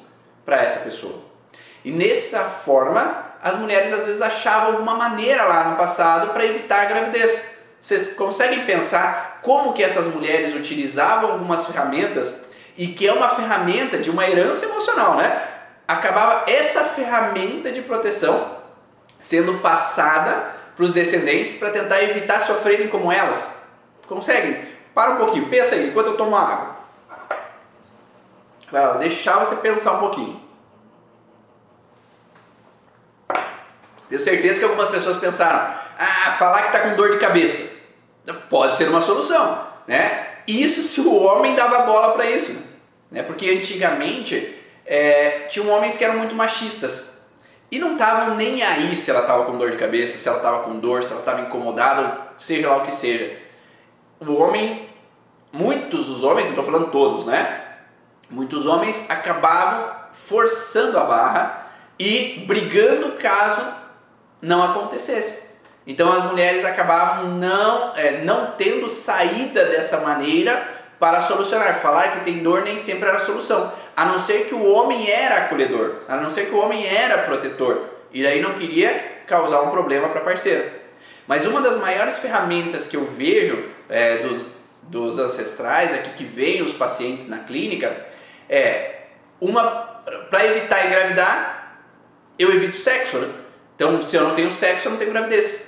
para 0.45 0.63
essa 0.63 0.81
pessoa. 0.81 1.23
E 1.85 1.91
nessa 1.91 2.41
forma, 2.45 3.27
as 3.43 3.55
mulheres 3.57 3.93
às 3.93 4.05
vezes 4.05 4.23
achavam 4.23 4.73
alguma 4.73 4.95
maneira 4.95 5.45
lá 5.45 5.71
no 5.71 5.77
passado 5.77 6.33
para 6.33 6.45
evitar 6.45 6.83
a 6.83 6.87
gravidez. 6.87 7.45
Vocês 7.81 8.15
conseguem 8.15 8.65
pensar 8.65 9.41
como 9.43 9.73
que 9.73 9.83
essas 9.83 10.07
mulheres 10.07 10.55
utilizavam 10.55 11.33
algumas 11.33 11.65
ferramentas 11.67 12.45
e 12.77 12.89
que 12.89 13.07
é 13.07 13.13
uma 13.13 13.29
ferramenta 13.29 13.99
de 13.99 14.11
uma 14.11 14.29
herança 14.29 14.65
emocional, 14.65 15.17
né? 15.17 15.41
Acabava 15.87 16.51
essa 16.51 16.85
ferramenta 16.85 17.71
de 17.71 17.83
proteção 17.83 18.57
sendo 19.19 19.59
passada 19.59 20.55
para 20.75 20.85
os 20.85 20.91
descendentes 20.91 21.55
para 21.55 21.71
tentar 21.71 22.03
evitar 22.03 22.41
sofrerem 22.41 22.89
como 22.89 23.11
elas. 23.11 23.51
Conseguem? 24.07 24.69
Para 24.95 25.11
um 25.11 25.17
pouquinho, 25.17 25.49
pensa 25.49 25.75
aí, 25.75 25.89
enquanto 25.89 26.09
eu 26.09 26.17
tomo 26.17 26.37
água. 26.37 26.77
Vai 28.71 28.99
deixar 28.99 29.39
você 29.39 29.57
pensar 29.57 29.93
um 29.93 29.99
pouquinho. 30.01 30.41
Tenho 34.09 34.21
certeza 34.21 34.59
que 34.59 34.65
algumas 34.65 34.89
pessoas 34.89 35.17
pensaram: 35.17 35.59
ah, 35.99 36.33
falar 36.33 36.63
que 36.63 36.69
está 36.69 36.81
com 36.81 36.97
dor 36.97 37.11
de 37.11 37.19
cabeça 37.19 37.77
pode 38.49 38.77
ser 38.77 38.89
uma 38.89 39.01
solução, 39.01 39.67
né? 39.87 40.27
Isso 40.47 40.83
se 40.83 41.01
o 41.01 41.23
homem 41.23 41.55
dava 41.55 41.81
bola 41.81 42.13
para 42.13 42.31
isso, 42.31 42.57
né? 43.11 43.23
Porque 43.23 43.51
antigamente 43.51 44.56
é, 44.87 45.47
tinham 45.49 45.69
homens 45.69 45.97
que 45.97 46.05
eram 46.05 46.19
muito 46.19 46.35
machistas 46.35 47.17
e 47.71 47.79
não 47.79 47.93
estavam 47.93 48.37
nem 48.37 48.63
aí 48.63 48.95
se 48.95 49.11
ela 49.11 49.21
estava 49.21 49.45
com 49.45 49.59
dor 49.59 49.71
de 49.71 49.77
cabeça, 49.77 50.17
se 50.17 50.29
ela 50.29 50.39
estava 50.39 50.61
com 50.61 50.79
dor, 50.79 51.03
se 51.03 51.11
ela 51.11 51.21
estava 51.21 51.41
incomodada, 51.41 52.19
seja 52.39 52.69
lá 52.69 52.77
o 52.77 52.83
que 52.83 52.95
seja. 52.95 53.37
O 54.21 54.35
homem, 54.35 54.89
muitos 55.53 56.07
dos 56.07 56.23
homens, 56.23 56.45
não 56.45 56.51
estou 56.51 56.65
falando 56.65 56.91
todos, 56.91 57.25
né? 57.25 57.65
Muitos 58.31 58.67
homens 58.67 59.05
acabavam 59.09 59.95
forçando 60.13 60.99
a 60.99 61.05
barra 61.05 61.67
e 61.99 62.45
brigando 62.47 63.13
caso 63.13 63.63
não 64.41 64.63
acontecesse. 64.63 65.45
Então 65.87 66.13
as 66.13 66.25
mulheres 66.25 66.65
acabavam 66.65 67.33
não, 67.33 67.93
é, 67.95 68.23
não 68.23 68.53
tendo 68.53 68.89
saída 68.89 69.67
dessa 69.67 69.99
maneira 69.99 70.77
para 70.99 71.21
solucionar. 71.21 71.81
Falar 71.81 72.13
que 72.13 72.25
tem 72.25 72.43
dor 72.43 72.63
nem 72.63 72.77
sempre 72.77 73.09
era 73.09 73.19
a 73.19 73.21
solução, 73.21 73.73
a 73.97 74.05
não 74.05 74.19
ser 74.19 74.47
que 74.47 74.55
o 74.55 74.71
homem 74.71 75.11
era 75.11 75.39
acolhedor, 75.39 76.03
a 76.07 76.17
não 76.19 76.31
ser 76.31 76.47
que 76.47 76.55
o 76.55 76.59
homem 76.59 76.87
era 76.87 77.19
protetor, 77.19 77.89
e 78.13 78.27
aí 78.27 78.41
não 78.43 78.53
queria 78.55 79.23
causar 79.27 79.63
um 79.63 79.71
problema 79.71 80.11
para 80.11 80.21
a 80.21 80.25
parceira. 80.25 80.71
Mas 81.27 81.47
uma 81.47 81.61
das 81.61 81.77
maiores 81.77 82.19
ferramentas 82.19 82.87
que 82.87 82.97
eu 82.97 83.07
vejo 83.07 83.65
é, 83.89 84.19
dos, 84.19 84.47
dos 84.83 85.19
ancestrais 85.19 85.95
aqui 85.95 86.11
que 86.11 86.25
veem 86.25 86.63
os 86.63 86.73
pacientes 86.73 87.27
na 87.27 87.39
clínica 87.39 88.07
é 88.49 89.07
uma 89.41 89.97
para 90.31 90.47
evitar 90.47 90.87
engravidar, 90.87 91.81
eu 92.39 92.55
evito 92.55 92.77
sexo, 92.77 93.19
né? 93.19 93.29
Então, 93.75 94.01
se 94.03 94.17
eu 94.17 94.23
não 94.23 94.35
tenho 94.35 94.53
sexo, 94.53 94.87
eu 94.87 94.93
não 94.93 94.99
tenho 94.99 95.11
gravidez. 95.11 95.63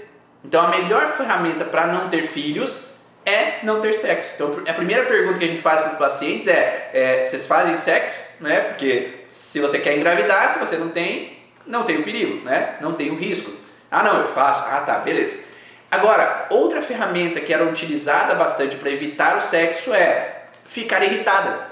Então, 0.44 0.64
a 0.64 0.68
melhor 0.68 1.08
ferramenta 1.08 1.64
para 1.64 1.88
não 1.88 2.08
ter 2.08 2.22
filhos 2.22 2.80
é 3.28 3.60
não 3.62 3.80
ter 3.80 3.92
sexo. 3.94 4.30
Então, 4.34 4.62
a 4.66 4.72
primeira 4.72 5.04
pergunta 5.04 5.38
que 5.38 5.44
a 5.44 5.48
gente 5.48 5.60
faz 5.60 5.80
para 5.80 5.92
os 5.92 5.98
pacientes 5.98 6.48
é, 6.48 6.90
é: 6.92 7.24
vocês 7.24 7.46
fazem 7.46 7.76
sexo? 7.76 8.16
Né? 8.40 8.60
Porque 8.60 9.24
se 9.28 9.60
você 9.60 9.78
quer 9.78 9.96
engravidar, 9.96 10.52
se 10.52 10.58
você 10.58 10.76
não 10.76 10.88
tem, 10.88 11.38
não 11.66 11.84
tem 11.84 11.98
o 11.98 12.02
perigo, 12.02 12.44
né? 12.44 12.76
Não 12.80 12.94
tem 12.94 13.10
o 13.10 13.16
risco. 13.16 13.50
Ah, 13.90 14.02
não, 14.02 14.20
eu 14.20 14.26
faço. 14.26 14.64
Ah, 14.68 14.80
tá, 14.80 14.98
beleza. 14.98 15.38
Agora, 15.90 16.46
outra 16.50 16.82
ferramenta 16.82 17.40
que 17.40 17.52
era 17.52 17.64
utilizada 17.64 18.34
bastante 18.34 18.76
para 18.76 18.90
evitar 18.90 19.38
o 19.38 19.40
sexo 19.40 19.92
é 19.92 20.44
ficar 20.64 21.02
irritada. 21.02 21.66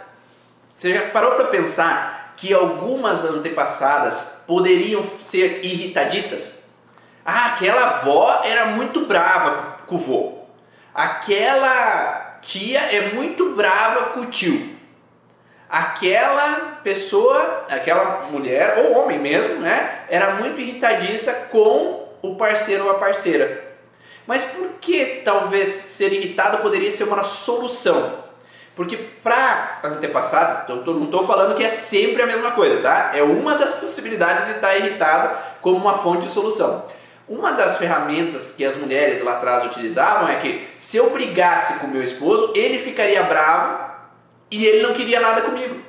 Você 0.75 0.93
já 0.93 1.03
parou 1.11 1.33
para 1.33 1.47
pensar 1.47 2.35
que 2.37 2.53
algumas 2.53 3.25
antepassadas 3.25 4.27
poderiam 4.47 5.03
ser 5.23 5.65
irritadiças. 5.65 6.59
Ah, 7.25 7.55
aquela 7.55 7.83
avó 7.87 8.43
era 8.45 8.67
muito 8.67 9.07
brava 9.07 9.81
com 9.87 9.97
o 9.97 9.99
vô. 9.99 10.46
Aquela 10.97 12.39
tia 12.41 12.81
é 12.81 13.13
muito 13.13 13.55
brava 13.55 14.11
com 14.15 14.21
o 14.21 14.27
tio. 14.27 14.75
aquela 15.69 16.79
pessoa, 16.83 17.67
aquela 17.69 18.29
mulher 18.31 18.79
ou 18.79 18.99
homem 18.99 19.19
mesmo, 19.19 19.57
né, 19.57 20.05
era 20.09 20.37
muito 20.37 20.61
irritadiça 20.61 21.33
com 21.51 22.09
o 22.23 22.37
parceiro 22.37 22.85
ou 22.85 22.91
a 22.93 22.95
parceira. 22.95 23.65
Mas 24.27 24.43
por 24.45 24.69
que 24.81 25.23
talvez 25.25 25.69
ser 25.69 26.13
irritado 26.13 26.59
poderia 26.59 26.91
ser 26.91 27.05
uma 27.05 27.23
solução? 27.23 28.25
Porque 28.75 28.97
para 28.97 29.81
antepassados, 29.85 30.69
eu 30.69 30.95
não 30.95 31.05
estou 31.05 31.27
falando 31.27 31.55
que 31.55 31.65
é 31.65 31.71
sempre 31.71 32.23
a 32.23 32.27
mesma 32.27 32.53
coisa, 32.53 32.81
tá? 32.83 33.13
É 33.15 33.23
uma 33.23 33.55
das 33.55 33.73
possibilidades 33.75 34.47
de 34.47 34.53
estar 34.53 34.77
irritado 34.77 35.37
como 35.61 35.77
uma 35.77 35.99
fonte 35.99 36.27
de 36.27 36.33
solução. 36.33 36.85
Uma 37.29 37.53
das 37.53 37.77
ferramentas 37.77 38.55
que 38.57 38.65
as 38.65 38.77
mulheres 38.77 39.23
lá 39.23 39.39
atrás 39.39 39.65
utilizavam 39.67 40.29
é 40.29 40.37
que 40.37 40.67
se 40.79 40.97
eu 40.97 41.11
brigasse 41.11 41.75
com 41.81 41.89
meu 41.89 42.03
esposo, 42.03 42.53
ele 42.55 42.79
ficaria 42.79 43.23
bravo 43.25 43.91
e 44.51 44.65
ele 44.65 44.83
não 44.83 44.95
queria 44.95 45.21
nada 45.21 45.41
comigo. 45.41 45.81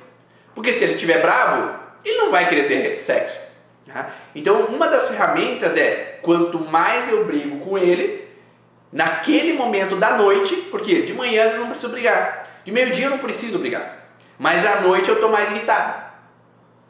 Porque 0.56 0.74
se 0.74 0.84
ele 0.84 0.94
estiver 0.94 1.22
bravo, 1.22 1.80
ele 2.04 2.18
não 2.18 2.32
vai 2.32 2.50
querer 2.50 2.68
ter 2.68 2.98
sexo. 2.98 3.38
Tá? 3.86 4.10
Então, 4.34 4.66
uma 4.66 4.88
das 4.88 5.08
ferramentas 5.08 5.78
é 5.78 6.20
quanto 6.24 6.60
mais 6.60 7.08
eu 7.08 7.26
brigo 7.26 7.60
com 7.60 7.78
ele, 7.78 8.28
naquele 8.92 9.54
momento 9.54 9.96
da 9.96 10.18
noite, 10.18 10.56
porque 10.72 11.04
de 11.04 11.14
manhã 11.14 11.44
eu 11.44 11.60
não 11.60 11.68
preciso 11.68 11.92
brigar, 11.92 12.62
de 12.66 12.72
meio-dia 12.72 13.06
eu 13.06 13.12
não 13.12 13.18
preciso 13.20 13.60
brigar, 13.60 14.10
mas 14.38 14.66
à 14.66 14.82
noite 14.82 15.10
eu 15.10 15.16
estou 15.16 15.30
mais 15.30 15.52
irritado. 15.52 16.08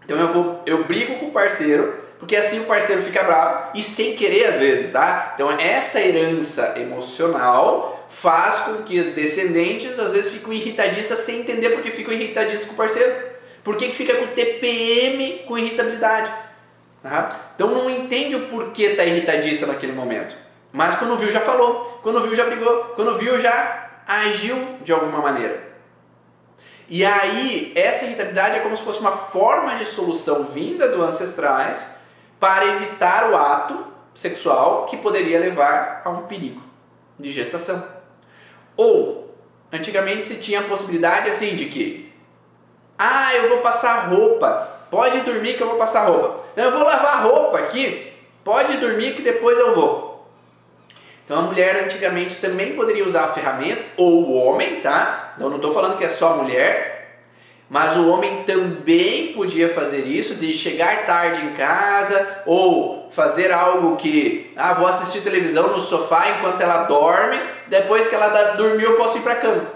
Então 0.05 0.17
eu 0.17 0.29
vou, 0.29 0.63
eu 0.65 0.85
brigo 0.85 1.17
com 1.17 1.27
o 1.27 1.31
parceiro 1.31 2.06
porque 2.19 2.35
assim 2.35 2.59
o 2.59 2.63
parceiro 2.63 3.01
fica 3.01 3.23
bravo 3.23 3.71
e 3.75 3.81
sem 3.81 4.15
querer 4.15 4.47
às 4.47 4.57
vezes, 4.57 4.91
tá? 4.91 5.33
Então 5.35 5.51
essa 5.51 5.99
herança 5.99 6.73
emocional 6.77 8.05
faz 8.09 8.61
com 8.61 8.83
que 8.83 8.99
os 8.99 9.13
descendentes 9.13 9.99
às 9.99 10.11
vezes 10.11 10.31
ficam 10.31 10.51
irritadistas 10.51 11.19
sem 11.19 11.41
entender 11.41 11.69
porque 11.69 11.91
ficam 11.91 12.13
irritadistas 12.13 12.65
com 12.65 12.73
o 12.73 12.77
parceiro. 12.77 13.13
Por 13.63 13.75
que, 13.75 13.89
que 13.89 13.95
fica 13.95 14.15
com 14.15 14.27
TPM 14.27 15.43
com 15.45 15.57
irritabilidade? 15.57 16.31
Tá? 17.03 17.51
Então 17.55 17.69
não 17.69 17.89
entende 17.89 18.35
o 18.35 18.47
porquê 18.47 18.89
tá 18.89 19.05
irritadista 19.05 19.65
naquele 19.65 19.91
momento. 19.91 20.35
Mas 20.71 20.95
quando 20.95 21.17
viu 21.17 21.29
já 21.29 21.41
falou, 21.41 21.99
quando 22.01 22.21
viu 22.21 22.35
já 22.35 22.45
brigou, 22.45 22.93
quando 22.95 23.17
viu 23.17 23.37
já 23.37 24.01
agiu 24.07 24.57
de 24.81 24.91
alguma 24.91 25.19
maneira. 25.19 25.67
E 26.89 27.05
aí, 27.05 27.73
essa 27.75 28.05
irritabilidade 28.05 28.57
é 28.57 28.59
como 28.61 28.75
se 28.75 28.83
fosse 28.83 28.99
uma 28.99 29.11
forma 29.11 29.75
de 29.75 29.83
solução 29.83 30.45
vinda 30.45 30.87
dos 30.87 31.01
ancestrais 31.01 31.96
para 32.39 32.65
evitar 32.65 33.31
o 33.31 33.35
ato 33.35 33.87
sexual 34.13 34.85
que 34.85 34.97
poderia 34.97 35.39
levar 35.39 36.01
a 36.03 36.09
um 36.09 36.23
perigo 36.23 36.61
de 37.17 37.31
gestação. 37.31 37.83
Ou, 38.75 39.35
antigamente 39.71 40.25
se 40.25 40.35
tinha 40.35 40.59
a 40.59 40.63
possibilidade 40.63 41.29
assim 41.29 41.55
de 41.55 41.65
que, 41.65 42.11
ah, 42.97 43.33
eu 43.35 43.49
vou 43.49 43.59
passar 43.59 44.09
roupa, 44.09 44.69
pode 44.89 45.21
dormir 45.21 45.55
que 45.55 45.63
eu 45.63 45.67
vou 45.67 45.77
passar 45.77 46.05
roupa. 46.05 46.43
Não, 46.55 46.65
eu 46.65 46.71
vou 46.71 46.83
lavar 46.83 47.23
roupa 47.23 47.59
aqui, 47.59 48.13
pode 48.43 48.77
dormir 48.77 49.13
que 49.13 49.21
depois 49.21 49.57
eu 49.59 49.73
vou. 49.73 50.07
Então 51.25 51.39
a 51.39 51.41
mulher 51.41 51.83
antigamente 51.83 52.37
também 52.37 52.73
poderia 52.75 53.05
usar 53.05 53.25
a 53.25 53.29
ferramenta, 53.29 53.83
ou 53.97 54.23
o 54.23 54.33
homem, 54.33 54.79
tá? 54.79 55.33
Então 55.35 55.49
não 55.49 55.57
estou 55.57 55.73
falando 55.73 55.97
que 55.97 56.05
é 56.05 56.09
só 56.09 56.33
a 56.33 56.37
mulher, 56.37 56.96
mas 57.69 57.97
o 57.97 58.09
homem 58.09 58.43
também 58.43 59.33
podia 59.33 59.67
fazer 59.69 60.05
isso, 60.05 60.35
de 60.35 60.53
chegar 60.53 61.05
tarde 61.05 61.45
em 61.45 61.53
casa 61.53 62.43
ou 62.45 63.09
fazer 63.11 63.51
algo 63.51 63.97
que, 63.97 64.53
ah, 64.55 64.73
vou 64.73 64.87
assistir 64.87 65.21
televisão 65.21 65.67
no 65.69 65.79
sofá 65.81 66.37
enquanto 66.37 66.61
ela 66.61 66.83
dorme, 66.83 67.39
depois 67.67 68.07
que 68.07 68.15
ela 68.15 68.53
dormiu 68.53 68.91
eu 68.91 68.97
posso 68.97 69.17
ir 69.17 69.21
para 69.21 69.35
cama. 69.35 69.67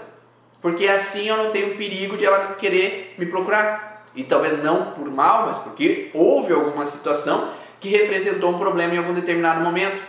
Porque 0.62 0.86
assim 0.86 1.28
eu 1.28 1.36
não 1.36 1.50
tenho 1.50 1.76
perigo 1.76 2.16
de 2.16 2.24
ela 2.24 2.54
querer 2.54 3.14
me 3.18 3.26
procurar. 3.26 4.04
E 4.14 4.22
talvez 4.22 4.62
não 4.62 4.92
por 4.92 5.10
mal, 5.10 5.46
mas 5.46 5.58
porque 5.58 6.10
houve 6.14 6.52
alguma 6.52 6.86
situação 6.86 7.50
que 7.80 7.88
representou 7.88 8.50
um 8.50 8.58
problema 8.58 8.94
em 8.94 8.98
algum 8.98 9.12
determinado 9.12 9.60
momento. 9.60 10.00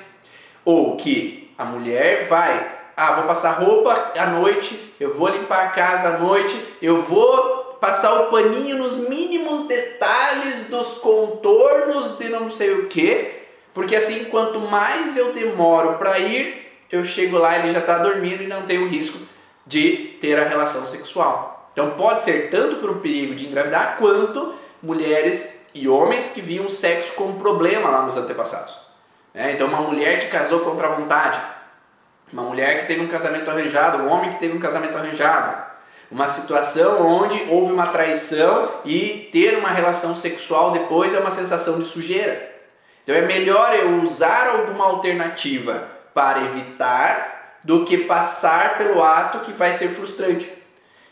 Ou 0.64 0.96
que 0.96 1.52
a 1.58 1.66
mulher 1.66 2.28
vai, 2.28 2.72
ah, 2.96 3.14
vou 3.14 3.24
passar 3.26 3.52
roupa 3.54 4.12
à 4.18 4.28
noite, 4.28 4.94
eu 5.00 5.14
vou 5.14 5.28
limpar 5.28 5.66
a 5.66 5.70
casa 5.70 6.10
à 6.10 6.18
noite, 6.20 6.56
eu 6.82 7.02
vou 7.02 7.63
passar 7.84 8.14
o 8.14 8.26
paninho 8.28 8.78
nos 8.78 8.96
mínimos 8.96 9.68
detalhes 9.68 10.70
dos 10.70 10.88
contornos 11.00 12.18
de 12.18 12.30
não 12.30 12.50
sei 12.50 12.72
o 12.72 12.88
que, 12.88 13.44
porque 13.74 13.94
assim, 13.94 14.24
quanto 14.26 14.58
mais 14.58 15.18
eu 15.18 15.34
demoro 15.34 15.98
para 15.98 16.18
ir, 16.18 16.72
eu 16.90 17.04
chego 17.04 17.38
lá 17.38 17.60
ele 17.60 17.72
já 17.72 17.80
está 17.80 17.98
dormindo 17.98 18.42
e 18.42 18.48
não 18.48 18.62
tenho 18.62 18.88
risco 18.88 19.20
de 19.68 20.18
ter 20.22 20.40
a 20.40 20.48
relação 20.48 20.86
sexual. 20.86 21.70
Então 21.74 21.90
pode 21.92 22.24
ser 22.24 22.50
tanto 22.50 22.78
por 22.78 22.90
um 22.90 23.00
perigo 23.00 23.36
de 23.36 23.48
engravidar 23.48 23.98
quanto 23.98 24.54
mulheres 24.82 25.68
e 25.76 25.90
homens 25.90 26.30
que 26.30 26.40
viam 26.40 26.70
sexo 26.70 27.12
como 27.18 27.38
problema 27.38 27.90
lá 27.90 28.04
nos 28.04 28.16
antepassados. 28.16 28.78
É, 29.36 29.52
então 29.52 29.68
uma 29.68 29.82
mulher 29.82 30.22
que 30.22 30.28
casou 30.28 30.62
contra 30.62 30.88
a 30.88 30.92
vontade, 30.92 31.38
uma 32.32 32.44
mulher 32.44 32.80
que 32.80 32.88
teve 32.88 33.02
um 33.02 33.10
casamento 33.10 33.52
arranjado, 33.52 34.04
um 34.04 34.10
homem 34.10 34.32
que 34.32 34.40
teve 34.40 34.56
um 34.56 34.62
casamento 34.62 34.98
arranjado, 34.98 35.73
uma 36.14 36.28
situação 36.28 37.04
onde 37.08 37.48
houve 37.50 37.74
uma 37.74 37.88
traição 37.88 38.70
e 38.86 39.30
ter 39.32 39.58
uma 39.58 39.70
relação 39.70 40.16
sexual 40.16 40.70
depois 40.70 41.12
é 41.12 41.20
uma 41.20 41.32
sensação 41.32 41.80
de 41.80 41.86
sujeira. 41.86 42.54
Então 43.02 43.16
é 43.16 43.24
melhor 43.24 43.74
eu 43.74 44.00
usar 44.00 44.48
alguma 44.50 44.86
alternativa 44.86 45.88
para 46.14 46.44
evitar 46.44 47.58
do 47.64 47.84
que 47.84 47.98
passar 47.98 48.78
pelo 48.78 49.02
ato 49.02 49.40
que 49.40 49.54
vai 49.54 49.74
ser 49.74 49.88
frustrante. 49.88 50.54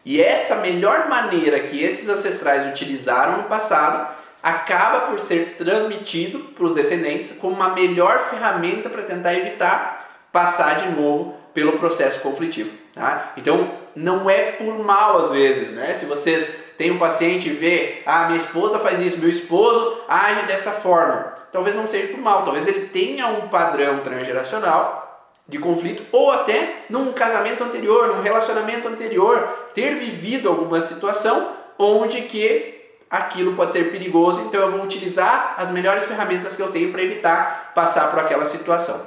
E 0.06 0.22
essa 0.22 0.58
melhor 0.58 1.10
maneira 1.10 1.60
que 1.62 1.84
esses 1.84 2.08
ancestrais 2.08 2.68
utilizaram 2.68 3.38
no 3.38 3.44
passado 3.46 4.08
acaba 4.44 5.08
por 5.08 5.18
ser 5.18 5.56
transmitido 5.58 6.40
para 6.56 6.64
os 6.64 6.76
descendentes 6.76 7.32
como 7.32 7.56
uma 7.56 7.70
melhor 7.70 8.20
ferramenta 8.30 8.88
para 8.88 9.02
tentar 9.02 9.34
evitar 9.34 10.28
passar 10.32 10.76
de 10.76 10.90
novo 10.90 11.36
pelo 11.56 11.80
processo 11.80 12.20
conflitivo. 12.20 12.81
Tá? 12.94 13.34
Então, 13.38 13.72
não 13.96 14.30
é 14.30 14.52
por 14.52 14.78
mal 14.80 15.18
às 15.18 15.32
vezes, 15.32 15.72
né? 15.72 15.94
Se 15.94 16.06
vocês 16.06 16.54
têm 16.78 16.92
um 16.92 17.00
paciente 17.00 17.50
e 17.50 17.54
vê, 17.54 18.02
ah, 18.06 18.26
minha 18.26 18.38
esposa 18.38 18.80
faz 18.80 19.00
isso, 19.00 19.20
meu 19.20 19.30
esposo 19.30 20.02
age 20.08 20.46
dessa 20.48 20.72
forma, 20.72 21.34
talvez 21.52 21.76
não 21.76 21.88
seja 21.88 22.08
por 22.08 22.20
mal, 22.20 22.44
talvez 22.44 22.68
ele 22.68 22.88
tenha 22.88 23.28
um 23.28 23.48
padrão 23.48 24.00
transgeracional 24.00 25.30
de 25.48 25.58
conflito 25.58 26.04
ou 26.12 26.32
até 26.32 26.86
num 26.90 27.12
casamento 27.12 27.64
anterior, 27.64 28.08
num 28.08 28.22
relacionamento 28.22 28.88
anterior, 28.88 29.70
ter 29.74 29.96
vivido 29.96 30.50
alguma 30.50 30.82
situação 30.82 31.52
onde 31.78 32.22
que 32.22 32.80
aquilo 33.10 33.56
pode 33.56 33.74
ser 33.74 33.92
perigoso, 33.92 34.42
então 34.42 34.62
eu 34.62 34.72
vou 34.72 34.84
utilizar 34.84 35.56
as 35.58 35.70
melhores 35.70 36.06
ferramentas 36.06 36.56
que 36.56 36.62
eu 36.62 36.72
tenho 36.72 36.92
para 36.92 37.04
evitar 37.04 37.74
passar 37.76 38.10
por 38.10 38.20
aquela 38.20 38.46
situação. 38.46 39.06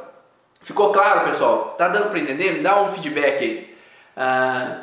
Ficou 0.61 0.93
claro, 0.93 1.29
pessoal? 1.29 1.75
Tá 1.79 1.89
dando 1.89 2.11
para 2.11 2.19
entender? 2.19 2.53
Me 2.53 2.61
dá 2.61 2.81
um 2.81 2.93
feedback 2.93 3.43
aí. 3.43 3.74
Ah, 4.17 4.83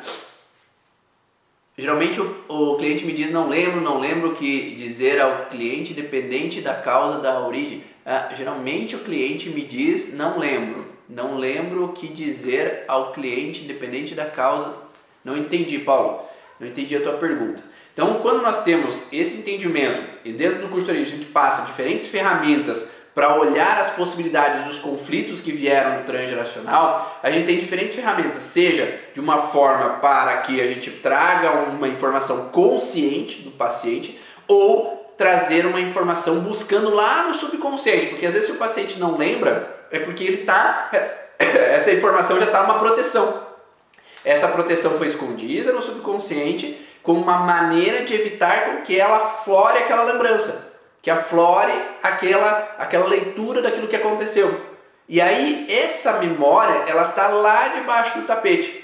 geralmente 1.76 2.20
o, 2.20 2.44
o, 2.48 2.76
cliente 2.76 3.04
me 3.04 3.12
diz 3.12 3.30
não 3.30 3.48
lembro, 3.48 3.80
não 3.80 3.98
lembro 3.98 4.30
o 4.30 4.34
que 4.34 4.74
dizer 4.74 5.20
ao 5.20 5.46
cliente 5.46 5.94
dependente 5.94 6.60
da 6.60 6.74
causa 6.74 7.18
da 7.18 7.40
origem. 7.46 7.82
Ah, 8.04 8.30
geralmente 8.34 8.96
o 8.96 9.00
cliente 9.00 9.48
me 9.48 9.62
diz 9.62 10.12
não 10.12 10.38
lembro, 10.38 10.86
não 11.08 11.36
lembro 11.36 11.84
o 11.84 11.92
que 11.92 12.08
dizer 12.08 12.84
ao 12.88 13.12
cliente 13.12 13.64
dependente 13.64 14.14
da 14.14 14.26
causa. 14.26 14.74
Não 15.24 15.36
entendi, 15.36 15.78
Paulo. 15.78 16.20
Não 16.58 16.66
entendi 16.66 16.96
a 16.96 17.00
tua 17.00 17.14
pergunta. 17.14 17.62
Então, 17.92 18.20
quando 18.20 18.42
nós 18.42 18.64
temos 18.64 19.02
esse 19.12 19.36
entendimento 19.36 20.02
e 20.24 20.32
dentro 20.32 20.62
do 20.62 20.68
curso 20.68 20.90
a 20.90 20.94
gente 20.94 21.26
passa 21.26 21.66
diferentes 21.66 22.06
ferramentas 22.06 22.88
para 23.14 23.38
olhar 23.38 23.78
as 23.78 23.90
possibilidades 23.90 24.64
dos 24.64 24.78
conflitos 24.78 25.40
que 25.40 25.52
vieram 25.52 25.98
do 25.98 26.04
transgeracional, 26.04 27.20
a 27.22 27.30
gente 27.30 27.46
tem 27.46 27.58
diferentes 27.58 27.94
ferramentas, 27.94 28.42
seja 28.42 29.00
de 29.12 29.20
uma 29.20 29.48
forma 29.48 29.98
para 29.98 30.38
que 30.38 30.60
a 30.60 30.66
gente 30.66 30.90
traga 30.90 31.52
uma 31.52 31.88
informação 31.88 32.48
consciente 32.48 33.42
do 33.42 33.50
paciente 33.50 34.18
ou 34.48 35.14
trazer 35.18 35.66
uma 35.66 35.80
informação 35.80 36.40
buscando 36.40 36.94
lá 36.94 37.24
no 37.24 37.34
subconsciente, 37.34 38.06
porque 38.06 38.24
às 38.24 38.32
vezes 38.32 38.48
se 38.48 38.54
o 38.54 38.58
paciente 38.58 38.98
não 38.98 39.18
lembra, 39.18 39.86
é 39.90 39.98
porque 39.98 40.24
ele 40.24 40.40
está 40.40 40.90
essa 41.38 41.92
informação 41.92 42.38
já 42.38 42.46
está 42.46 42.62
numa 42.62 42.78
proteção. 42.78 43.52
Essa 44.24 44.48
proteção 44.48 44.96
foi 44.98 45.08
escondida 45.08 45.72
no 45.72 45.82
subconsciente 45.82 46.78
como 47.02 47.20
uma 47.20 47.40
maneira 47.40 48.04
de 48.04 48.14
evitar 48.14 48.82
que 48.84 48.98
ela 48.98 49.20
flore 49.20 49.78
aquela 49.78 50.04
lembrança 50.04 50.71
que 51.02 51.10
aflore 51.10 51.72
aquela, 52.00 52.76
aquela 52.78 53.08
leitura 53.08 53.60
daquilo 53.60 53.88
que 53.88 53.96
aconteceu. 53.96 54.72
E 55.08 55.20
aí 55.20 55.66
essa 55.68 56.14
memória, 56.14 56.84
ela 56.86 57.08
está 57.08 57.26
lá 57.26 57.68
debaixo 57.68 58.20
do 58.20 58.26
tapete. 58.26 58.82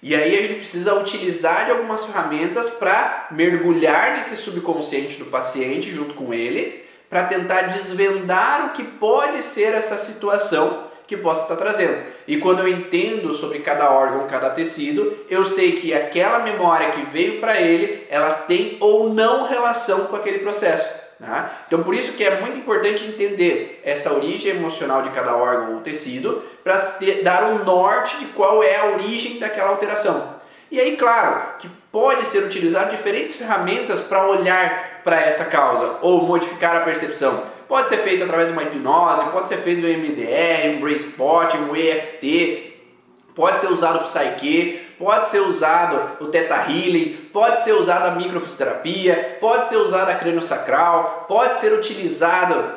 E 0.00 0.14
aí 0.14 0.38
a 0.38 0.42
gente 0.42 0.54
precisa 0.54 0.94
utilizar 0.94 1.64
de 1.64 1.72
algumas 1.72 2.04
ferramentas 2.04 2.70
para 2.70 3.26
mergulhar 3.32 4.16
nesse 4.16 4.36
subconsciente 4.36 5.18
do 5.18 5.24
paciente 5.24 5.90
junto 5.90 6.14
com 6.14 6.32
ele, 6.32 6.84
para 7.10 7.24
tentar 7.24 7.62
desvendar 7.62 8.66
o 8.66 8.70
que 8.70 8.84
pode 8.84 9.42
ser 9.42 9.74
essa 9.74 9.96
situação 9.96 10.84
que 11.08 11.16
possa 11.16 11.42
estar 11.42 11.56
trazendo. 11.56 12.04
E 12.26 12.36
quando 12.36 12.60
eu 12.60 12.68
entendo 12.68 13.32
sobre 13.32 13.60
cada 13.60 13.90
órgão, 13.90 14.28
cada 14.28 14.50
tecido, 14.50 15.24
eu 15.28 15.44
sei 15.44 15.72
que 15.72 15.94
aquela 15.94 16.40
memória 16.40 16.90
que 16.90 17.02
veio 17.02 17.40
para 17.40 17.60
ele, 17.60 18.06
ela 18.08 18.30
tem 18.30 18.76
ou 18.80 19.12
não 19.12 19.46
relação 19.46 20.06
com 20.06 20.16
aquele 20.16 20.40
processo. 20.40 21.05
Né? 21.18 21.50
Então, 21.66 21.82
por 21.82 21.94
isso 21.94 22.12
que 22.12 22.22
é 22.22 22.40
muito 22.40 22.58
importante 22.58 23.04
entender 23.04 23.80
essa 23.84 24.12
origem 24.12 24.50
emocional 24.50 25.02
de 25.02 25.10
cada 25.10 25.34
órgão 25.34 25.74
ou 25.74 25.80
tecido 25.80 26.42
para 26.62 26.76
dar 27.22 27.44
um 27.44 27.64
norte 27.64 28.18
de 28.18 28.26
qual 28.26 28.62
é 28.62 28.76
a 28.76 28.86
origem 28.86 29.38
daquela 29.38 29.70
alteração. 29.70 30.36
E 30.70 30.80
aí, 30.80 30.96
claro, 30.96 31.58
que 31.58 31.68
pode 31.92 32.26
ser 32.26 32.42
utilizado 32.42 32.90
diferentes 32.90 33.36
ferramentas 33.36 34.00
para 34.00 34.26
olhar 34.28 35.00
para 35.04 35.20
essa 35.20 35.44
causa 35.44 35.98
ou 36.02 36.22
modificar 36.22 36.76
a 36.76 36.80
percepção. 36.80 37.44
Pode 37.68 37.88
ser 37.88 37.98
feito 37.98 38.24
através 38.24 38.48
de 38.48 38.52
uma 38.52 38.62
hipnose, 38.62 39.24
pode 39.30 39.48
ser 39.48 39.58
feito 39.58 39.80
do 39.80 39.86
MDR, 39.86 40.76
um 40.76 40.80
Brain 40.80 40.96
Spot, 40.96 41.54
um 41.54 41.74
EFT, 41.74 42.74
pode 43.34 43.60
ser 43.60 43.68
usado 43.68 44.00
o 44.00 44.04
Psyche, 44.04 44.85
pode 44.98 45.30
ser 45.30 45.40
usado 45.40 46.24
o 46.24 46.26
Theta 46.26 46.54
Healing, 46.68 47.28
pode 47.32 47.62
ser 47.62 47.72
usado 47.72 48.06
a 48.06 48.10
microfisioterapia, 48.12 49.38
pode 49.40 49.68
ser 49.68 49.76
usado 49.76 50.10
a 50.10 50.14
crânio-sacral, 50.14 51.26
pode 51.28 51.54
ser 51.56 51.72
utilizado 51.72 52.72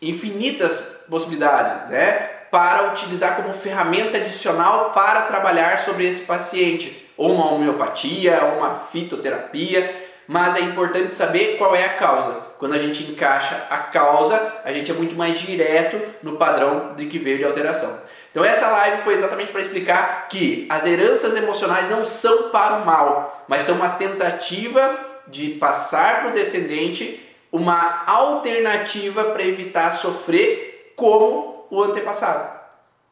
infinitas 0.00 0.78
possibilidades, 1.08 1.88
né? 1.88 2.30
Para 2.50 2.88
utilizar 2.88 3.36
como 3.36 3.52
ferramenta 3.52 4.18
adicional 4.18 4.90
para 4.90 5.22
trabalhar 5.22 5.78
sobre 5.78 6.06
esse 6.06 6.20
paciente, 6.20 7.10
ou 7.16 7.32
uma 7.32 7.52
homeopatia, 7.52 8.40
ou 8.44 8.58
uma 8.58 8.74
fitoterapia, 8.92 10.02
mas 10.26 10.56
é 10.56 10.60
importante 10.60 11.14
saber 11.14 11.56
qual 11.58 11.74
é 11.74 11.84
a 11.84 11.94
causa. 11.94 12.32
Quando 12.58 12.74
a 12.74 12.78
gente 12.78 13.02
encaixa 13.02 13.66
a 13.68 13.78
causa, 13.78 14.54
a 14.64 14.72
gente 14.72 14.90
é 14.90 14.94
muito 14.94 15.14
mais 15.14 15.38
direto 15.38 16.00
no 16.22 16.36
padrão 16.36 16.94
de 16.96 17.06
que 17.06 17.18
veio 17.18 17.38
de 17.38 17.44
alteração. 17.44 17.98
Então 18.34 18.44
essa 18.44 18.68
live 18.68 19.02
foi 19.02 19.14
exatamente 19.14 19.52
para 19.52 19.60
explicar 19.60 20.26
que 20.28 20.66
as 20.68 20.84
heranças 20.84 21.36
emocionais 21.36 21.88
não 21.88 22.04
são 22.04 22.50
para 22.50 22.78
o 22.78 22.84
mal, 22.84 23.44
mas 23.46 23.62
são 23.62 23.76
uma 23.76 23.90
tentativa 23.90 24.98
de 25.28 25.50
passar 25.50 26.22
para 26.22 26.30
o 26.30 26.32
descendente 26.32 27.20
uma 27.52 28.02
alternativa 28.08 29.26
para 29.26 29.44
evitar 29.44 29.92
sofrer 29.92 30.92
como 30.96 31.64
o 31.70 31.80
antepassado. 31.80 32.58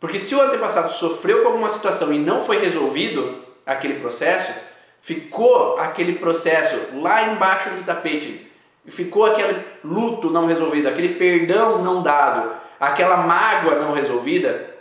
Porque 0.01 0.19
se 0.19 0.35
o 0.35 0.41
antepassado 0.41 0.91
sofreu 0.91 1.43
com 1.43 1.51
alguma 1.51 1.69
situação 1.69 2.13
e 2.13 2.19
não 2.19 2.43
foi 2.43 2.59
resolvido 2.59 3.45
aquele 3.65 4.01
processo, 4.01 4.53
ficou 5.01 5.79
aquele 5.79 6.15
processo 6.15 6.77
lá 7.01 7.29
embaixo 7.29 7.71
do 7.71 7.85
tapete, 7.85 8.51
ficou 8.89 9.25
aquele 9.25 9.65
luto 9.85 10.31
não 10.31 10.47
resolvido, 10.47 10.89
aquele 10.89 11.15
perdão 11.15 11.81
não 11.81 12.03
dado, 12.03 12.51
aquela 12.81 13.19
mágoa 13.19 13.77
não 13.77 13.93
resolvida, 13.93 14.72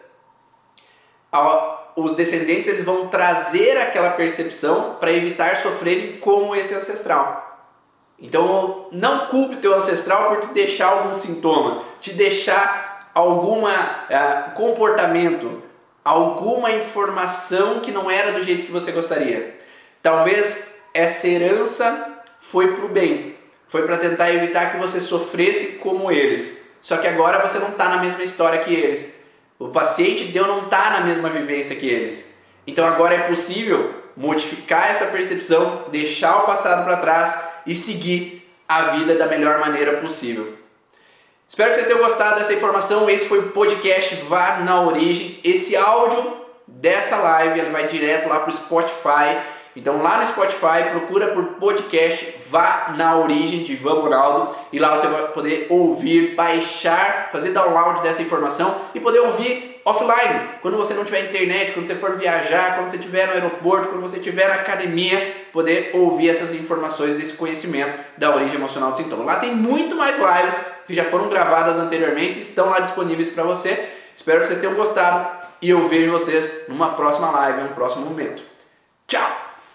os 1.95 2.15
descendentes 2.15 2.67
eles 2.67 2.83
vão 2.83 3.07
trazer 3.07 3.77
aquela 3.77 4.11
percepção 4.11 4.97
para 4.99 5.11
evitar 5.11 5.55
sofrerem 5.57 6.17
como 6.17 6.55
esse 6.55 6.73
ancestral. 6.73 7.47
Então 8.19 8.87
não 8.91 9.27
culpe 9.27 9.57
teu 9.57 9.73
ancestral 9.73 10.29
por 10.29 10.41
te 10.41 10.47
deixar 10.47 10.89
algum 10.89 11.13
sintoma, 11.13 11.83
te 11.99 12.13
deixar 12.13 13.09
algum 13.13 13.65
uh, 13.65 13.69
eh, 14.09 14.51
comportamento, 14.55 15.61
alguma 16.03 16.71
informação 16.71 17.79
que 17.79 17.91
não 17.91 18.09
era 18.09 18.31
do 18.31 18.41
jeito 18.41 18.65
que 18.65 18.71
você 18.71 18.91
gostaria. 18.91 19.57
Talvez 20.01 20.71
essa 20.93 21.27
herança 21.27 22.23
foi 22.39 22.75
para 22.75 22.85
o 22.85 22.89
bem, 22.89 23.35
foi 23.67 23.83
para 23.83 23.97
tentar 23.97 24.31
evitar 24.31 24.71
que 24.71 24.77
você 24.77 24.99
sofresse 24.99 25.73
como 25.77 26.11
eles. 26.11 26.61
Só 26.81 26.97
que 26.97 27.07
agora 27.07 27.47
você 27.47 27.59
não 27.59 27.69
está 27.69 27.89
na 27.89 27.97
mesma 27.97 28.23
história 28.23 28.59
que 28.59 28.73
eles. 28.73 29.20
O 29.61 29.69
paciente 29.69 30.23
deu 30.23 30.47
não 30.47 30.63
está 30.63 30.89
na 30.89 31.01
mesma 31.01 31.29
vivência 31.29 31.75
que 31.75 31.87
eles. 31.87 32.25
Então 32.65 32.83
agora 32.83 33.13
é 33.13 33.27
possível 33.27 33.93
modificar 34.17 34.89
essa 34.89 35.05
percepção, 35.05 35.85
deixar 35.91 36.37
o 36.37 36.45
passado 36.47 36.83
para 36.83 36.97
trás 36.97 37.37
e 37.67 37.75
seguir 37.75 38.51
a 38.67 38.81
vida 38.93 39.13
da 39.13 39.27
melhor 39.27 39.59
maneira 39.59 39.97
possível. 39.97 40.51
Espero 41.47 41.69
que 41.69 41.75
vocês 41.75 41.85
tenham 41.85 42.01
gostado 42.01 42.39
dessa 42.39 42.53
informação. 42.53 43.07
Esse 43.07 43.25
foi 43.25 43.37
o 43.37 43.49
podcast 43.49 44.15
Vá 44.27 44.61
na 44.61 44.81
Origem. 44.81 45.39
Esse 45.43 45.75
áudio 45.75 46.37
dessa 46.65 47.17
live 47.17 47.59
ele 47.59 47.69
vai 47.69 47.85
direto 47.85 48.29
lá 48.29 48.39
para 48.39 48.49
o 48.49 48.53
Spotify. 48.53 49.41
Então 49.75 50.01
lá 50.01 50.17
no 50.17 50.27
Spotify 50.27 50.89
procura 50.91 51.27
por 51.27 51.45
podcast 51.55 52.35
Vá 52.49 52.93
na 52.97 53.17
Origem 53.17 53.63
de 53.63 53.73
Ivan 53.73 54.01
Ronaldo 54.01 54.55
e 54.71 54.79
lá 54.79 54.95
você 54.95 55.07
vai 55.07 55.27
poder 55.29 55.67
ouvir, 55.69 56.35
baixar, 56.35 57.29
fazer 57.31 57.51
download 57.51 58.01
dessa 58.01 58.21
informação 58.21 58.75
e 58.93 58.99
poder 58.99 59.19
ouvir 59.19 59.81
offline, 59.83 60.49
quando 60.61 60.77
você 60.77 60.93
não 60.93 61.03
tiver 61.03 61.29
internet, 61.29 61.71
quando 61.71 61.87
você 61.87 61.95
for 61.95 62.15
viajar, 62.17 62.75
quando 62.75 62.89
você 62.89 62.97
estiver 62.97 63.27
no 63.27 63.33
aeroporto, 63.33 63.87
quando 63.87 64.01
você 64.01 64.17
estiver 64.17 64.47
na 64.47 64.55
academia, 64.55 65.47
poder 65.51 65.91
ouvir 65.93 66.29
essas 66.29 66.53
informações 66.53 67.15
desse 67.15 67.33
conhecimento 67.33 67.97
da 68.17 68.35
origem 68.35 68.55
emocional 68.55 68.91
do 68.91 68.97
sintoma. 68.97 69.23
Lá 69.23 69.37
tem 69.37 69.55
muito 69.55 69.95
mais 69.95 70.17
lives 70.17 70.59
que 70.85 70.93
já 70.93 71.05
foram 71.05 71.29
gravadas 71.29 71.77
anteriormente, 71.77 72.39
estão 72.39 72.69
lá 72.69 72.79
disponíveis 72.79 73.29
para 73.29 73.43
você. 73.43 73.89
Espero 74.15 74.41
que 74.41 74.47
vocês 74.47 74.59
tenham 74.59 74.75
gostado 74.75 75.41
e 75.61 75.69
eu 75.69 75.87
vejo 75.87 76.11
vocês 76.11 76.67
numa 76.67 76.89
próxima 76.89 77.31
live, 77.31 77.61
em 77.61 77.65
um 77.65 77.73
próximo 77.73 78.05
momento. 78.05 78.43